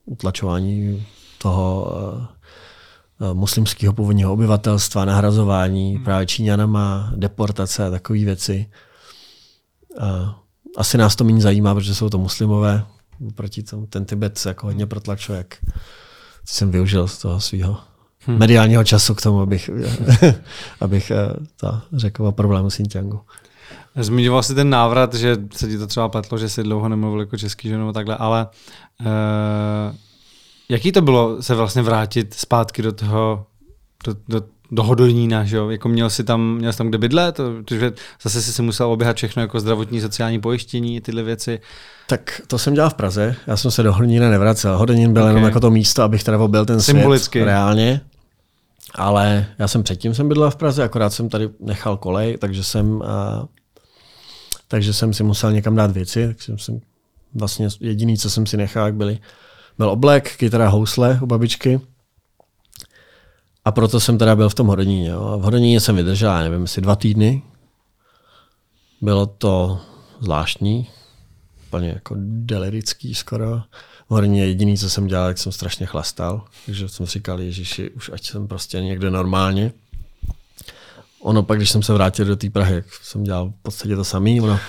[0.06, 1.06] utlačování
[1.38, 1.92] toho
[3.22, 6.04] uh, muslimského původního obyvatelstva, nahrazování hmm.
[6.04, 8.66] právě Číňanama, deportace a takové věci.
[10.02, 10.30] Uh,
[10.78, 12.86] asi nás to méně zajímá, protože jsou to muslimové.
[13.36, 15.58] Proti tomu ten Tibet se jako hodně protlačuje, jak
[16.46, 17.78] jsem využil z toho svého
[18.20, 18.38] hmm.
[18.38, 19.70] mediálního času k tomu, abych,
[20.82, 23.20] abych eh, to řekl o problému Xinjiangu.
[23.96, 27.38] Zmiňoval jsi ten návrat, že se ti to třeba pletlo, že jsi dlouho nemluvil jako
[27.38, 28.48] český ženou a takhle, ale
[29.00, 29.96] uh,
[30.70, 33.46] jaký to bylo se vlastně vrátit zpátky do toho,
[34.06, 35.70] do, do, do Hodonína, že jo?
[35.70, 37.94] Jako měl jsi tam, měl jsi tam kde bydlet, to, protože
[38.24, 41.60] zase jsi si musel oběhat všechno jako zdravotní, sociální pojištění, tyhle věci.
[42.08, 44.78] Tak to jsem dělal v Praze, já jsem se do Hodonína nevracel.
[44.78, 45.32] Hodonín byl okay.
[45.32, 47.40] jenom jako to místo, abych teda byl ten Symbolicky.
[47.40, 48.02] svět reálně.
[48.96, 52.96] Ale já jsem předtím jsem bydlel v Praze, akorát jsem tady nechal kolej, takže jsem,
[52.96, 53.04] uh,
[54.68, 56.28] takže jsem si musel někam dát věci.
[56.28, 56.80] Tak jsem, jsem
[57.36, 59.20] vlastně jediný, co jsem si nechal, byly,
[59.78, 61.80] byl oblek, kytara, housle u babičky.
[63.66, 65.10] A proto jsem teda byl v tom Hodoníně.
[65.10, 65.24] Jo.
[65.24, 67.42] A v Hodoníně jsem vydržel, já nevím, asi dva týdny.
[69.02, 69.80] Bylo to
[70.20, 70.90] zvláštní,
[71.68, 73.62] úplně jako delirický skoro.
[74.08, 76.46] V Hodoníně jediný, co jsem dělal, tak jsem strašně chlastal.
[76.66, 79.72] Takže jsem říkal, Ježiši, už ať jsem prostě někde normálně.
[81.22, 84.04] Ono pak, když jsem se vrátil do té Prahy, jak jsem dělal v podstatě to
[84.04, 84.42] samý.
[84.42, 84.60] Ono,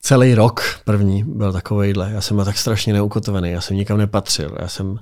[0.00, 2.10] celý rok první byl takovejhle.
[2.12, 4.56] Já jsem byl tak strašně neukotvený, já jsem nikam nepatřil.
[4.60, 4.98] Já jsem uh,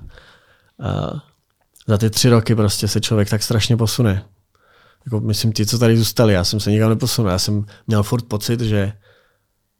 [1.87, 4.25] za ty tři roky prostě se člověk tak strašně posune.
[5.05, 7.31] Jako, myslím, ti, co tady zůstali, já jsem se nikam neposunul.
[7.31, 8.93] Já jsem měl furt pocit, že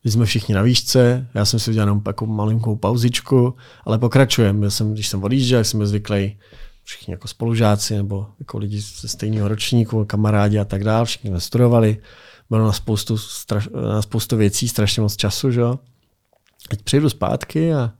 [0.02, 3.56] když jsme všichni na výšce, já jsem si udělal jenom takovou malinkou pauzičku,
[3.86, 4.60] ale pokračujeme.
[4.60, 6.38] Byl jsem, když jsem odjížděl, jak jsem byl zvyklý,
[6.84, 11.40] všichni jako spolužáci nebo jako lidi ze stejného ročníku, kamarádi a tak dále, všichni jsme
[11.40, 11.98] studovali,
[12.50, 15.80] bylo na spoustu, straš, na spoustu věcí strašně moc času, že jo.
[16.68, 17.92] Teď přijdu zpátky a,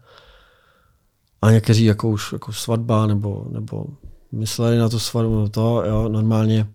[1.44, 3.86] a někteří jako už jako svatba nebo, nebo
[4.32, 6.68] mysleli na tu svatbu, no to, jo, normálně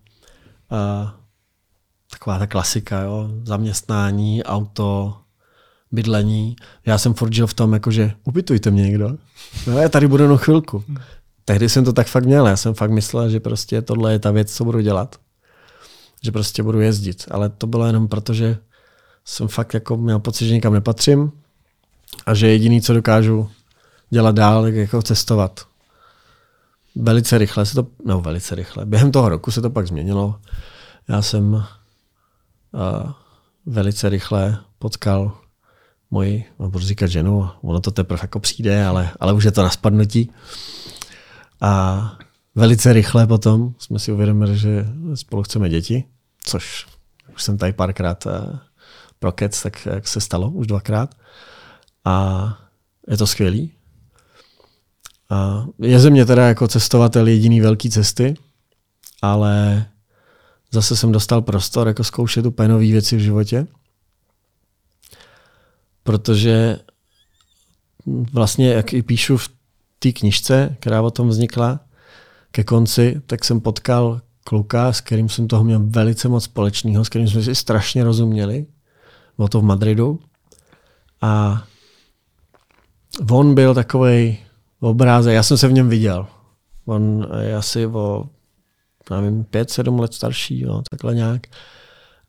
[0.70, 1.15] a,
[2.11, 5.16] taková ta klasika, jo, zaměstnání, auto,
[5.93, 6.57] bydlení.
[6.86, 9.16] Já jsem furt žil v tom, jako, že ubytujte mě někdo.
[9.66, 10.85] No, já tady budu jenom chvilku.
[11.45, 12.47] Tehdy jsem to tak fakt měl.
[12.47, 15.16] Já jsem fakt myslel, že prostě tohle je ta věc, co budu dělat.
[16.23, 17.24] Že prostě budu jezdit.
[17.31, 18.59] Ale to bylo jenom proto, že
[19.24, 21.32] jsem fakt jako měl pocit, že nikam nepatřím
[22.27, 23.51] a že jediný, co dokážu
[24.11, 25.61] dělat dál, je jako cestovat.
[26.97, 30.41] Velice rychle se to, no velice rychle, během toho roku se to pak změnilo.
[31.09, 31.65] Já jsem uh,
[33.67, 35.39] velice rychle potkal
[36.11, 39.63] moji, no, budu říkat ženu, ono to teprve jako přijde, ale, ale už je to
[39.63, 40.31] na spadnutí.
[41.61, 42.13] A
[42.55, 46.05] velice rychle potom jsme si uvědomili, že spolu chceme děti,
[46.45, 46.87] což
[47.35, 48.33] už jsem tady párkrát uh,
[49.19, 51.15] prokec, tak jak se stalo už dvakrát.
[52.05, 52.59] A
[53.09, 53.73] je to skvělý.
[55.83, 58.35] Je ze mě teda jako cestovatel jediný velký cesty,
[59.23, 59.87] ale
[60.71, 63.67] zase jsem dostal prostor jako zkoušet úplně nové věci v životě.
[66.03, 66.79] Protože
[68.33, 69.49] vlastně, jak i píšu v
[69.99, 71.81] té knižce, která o tom vznikla
[72.51, 77.09] ke konci, tak jsem potkal kluka, s kterým jsem toho měl velice moc společného, s
[77.09, 78.67] kterým jsme si strašně rozuměli.
[79.37, 80.21] Bylo to v Madridu.
[81.21, 81.63] A
[83.31, 84.39] on byl takový
[84.81, 86.27] obrázek, já jsem se v něm viděl.
[86.87, 88.25] On je asi o,
[89.11, 91.43] nevím, pět, sedm let starší, jo, takhle nějak.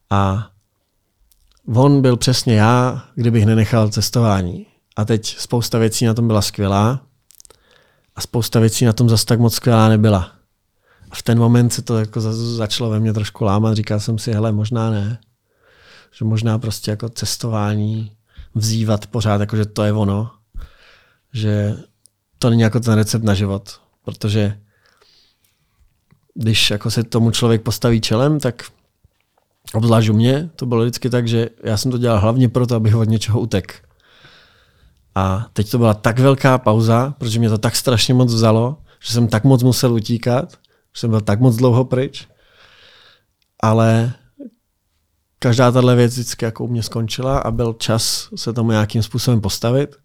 [0.10, 0.50] A
[1.76, 4.66] on byl přesně já, kdybych nenechal cestování.
[4.96, 7.02] A teď spousta věcí na tom byla skvělá
[8.16, 10.32] a spousta věcí na tom zase tak moc skvělá nebyla.
[11.12, 12.22] A v ten moment se to jako
[12.56, 13.76] začalo ve mně trošku lámat.
[13.76, 15.20] Říkal jsem si, hele, možná ne.
[16.12, 18.12] Že možná prostě jako cestování,
[18.56, 20.32] vzývat pořád, jako že to je ono.
[21.34, 21.78] Že
[22.40, 24.60] to není jako ten recept na život, protože
[26.34, 28.64] když jako se tomu člověk postaví čelem, tak
[29.74, 32.96] obzvlášť u mě, to bylo vždycky tak, že já jsem to dělal hlavně proto, abych
[32.96, 33.90] od něčeho utek.
[35.16, 39.14] A teď to byla tak velká pauza, protože mě to tak strašně moc vzalo, že
[39.14, 40.52] jsem tak moc musel utíkat,
[40.96, 42.28] že jsem byl tak moc dlouho pryč,
[43.64, 44.14] ale
[45.40, 49.42] každá tahle věc vždycky jako u mě skončila a byl čas se tomu nějakým způsobem
[49.42, 49.96] postavit.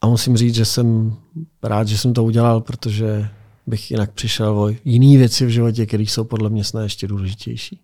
[0.00, 1.16] A musím říct, že jsem
[1.62, 3.28] rád, že jsem to udělal, protože
[3.66, 7.80] bych jinak přišel o jiné věci v životě, které jsou podle mě snad ještě důležitější.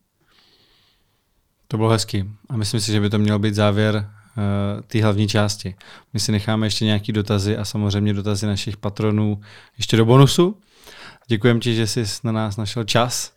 [1.68, 2.24] To bylo hezký.
[2.48, 5.74] A myslím si, že by to měl být závěr uh, té hlavní části.
[6.12, 9.40] My si necháme ještě nějaký dotazy a samozřejmě dotazy našich patronů
[9.78, 10.56] ještě do bonusu.
[11.26, 13.32] Děkujeme ti, že jsi na nás našel čas.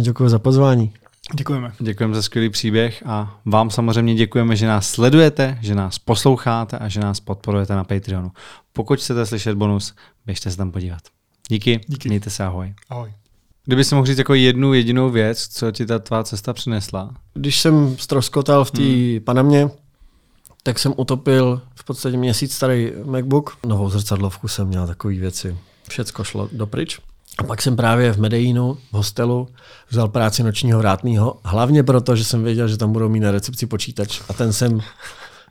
[0.00, 0.92] Děkuji za pozvání.
[1.34, 1.72] Děkujeme.
[1.78, 6.88] Děkujeme za skvělý příběh a vám samozřejmě děkujeme, že nás sledujete, že nás posloucháte a
[6.88, 8.32] že nás podporujete na Patreonu.
[8.72, 9.94] Pokud chcete slyšet bonus,
[10.26, 11.02] běžte se tam podívat.
[11.48, 12.08] Díky, Díky.
[12.08, 12.74] mějte se, ahoj.
[12.90, 13.12] Ahoj.
[13.64, 17.60] Kdyby si mohl říct jako jednu jedinou věc, co ti ta tvá cesta přinesla, Když
[17.60, 19.20] jsem stroskotal v té hmm.
[19.24, 19.68] Panamě,
[20.62, 23.58] tak jsem utopil v podstatě měsíc starý MacBook.
[23.66, 25.56] Novou zrcadlovku jsem měl, takové věci.
[25.88, 26.98] Všecko šlo dopryč.
[27.38, 29.48] A pak jsem právě v Medellínu, v hostelu,
[29.90, 33.66] vzal práci nočního vrátného, hlavně proto, že jsem věděl, že tam budou mít na recepci
[33.66, 34.20] počítač.
[34.28, 34.80] A ten jsem,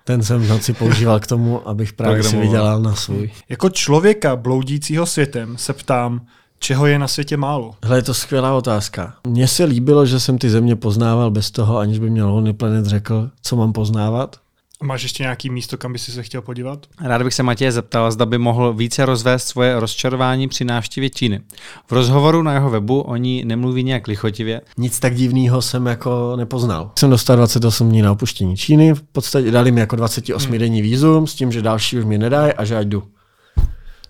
[0.04, 3.32] ten jsem v noci používal k tomu, abych právě si vydělal na svůj.
[3.50, 6.22] Jako člověka bloudícího světem se ptám,
[6.60, 7.76] čeho je na světě málo.
[7.84, 9.14] Hele, je to skvělá otázka.
[9.28, 12.86] Mně se líbilo, že jsem ty země poznával bez toho, aniž by mě Lonely Planet
[12.86, 14.36] řekl, co mám poznávat.
[14.84, 16.86] Máš ještě nějaký místo, kam by si se chtěl podívat?
[17.02, 21.42] Rád bych se Matěje zeptal, zda by mohl více rozvést svoje rozčarování při návštěvě Číny.
[21.88, 24.62] V rozhovoru na jeho webu o ní nemluví nějak lichotivě.
[24.78, 26.92] Nic tak divného jsem jako nepoznal.
[27.00, 30.60] Jsem dostal 28 dní na opuštění Číny, v podstatě dali mi jako 28 hmm.
[30.60, 33.04] denní vízum s tím, že další už mi nedají a že ať jdu.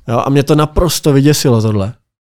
[0.07, 1.93] Jo, a mě to naprosto vyděsilo tohle.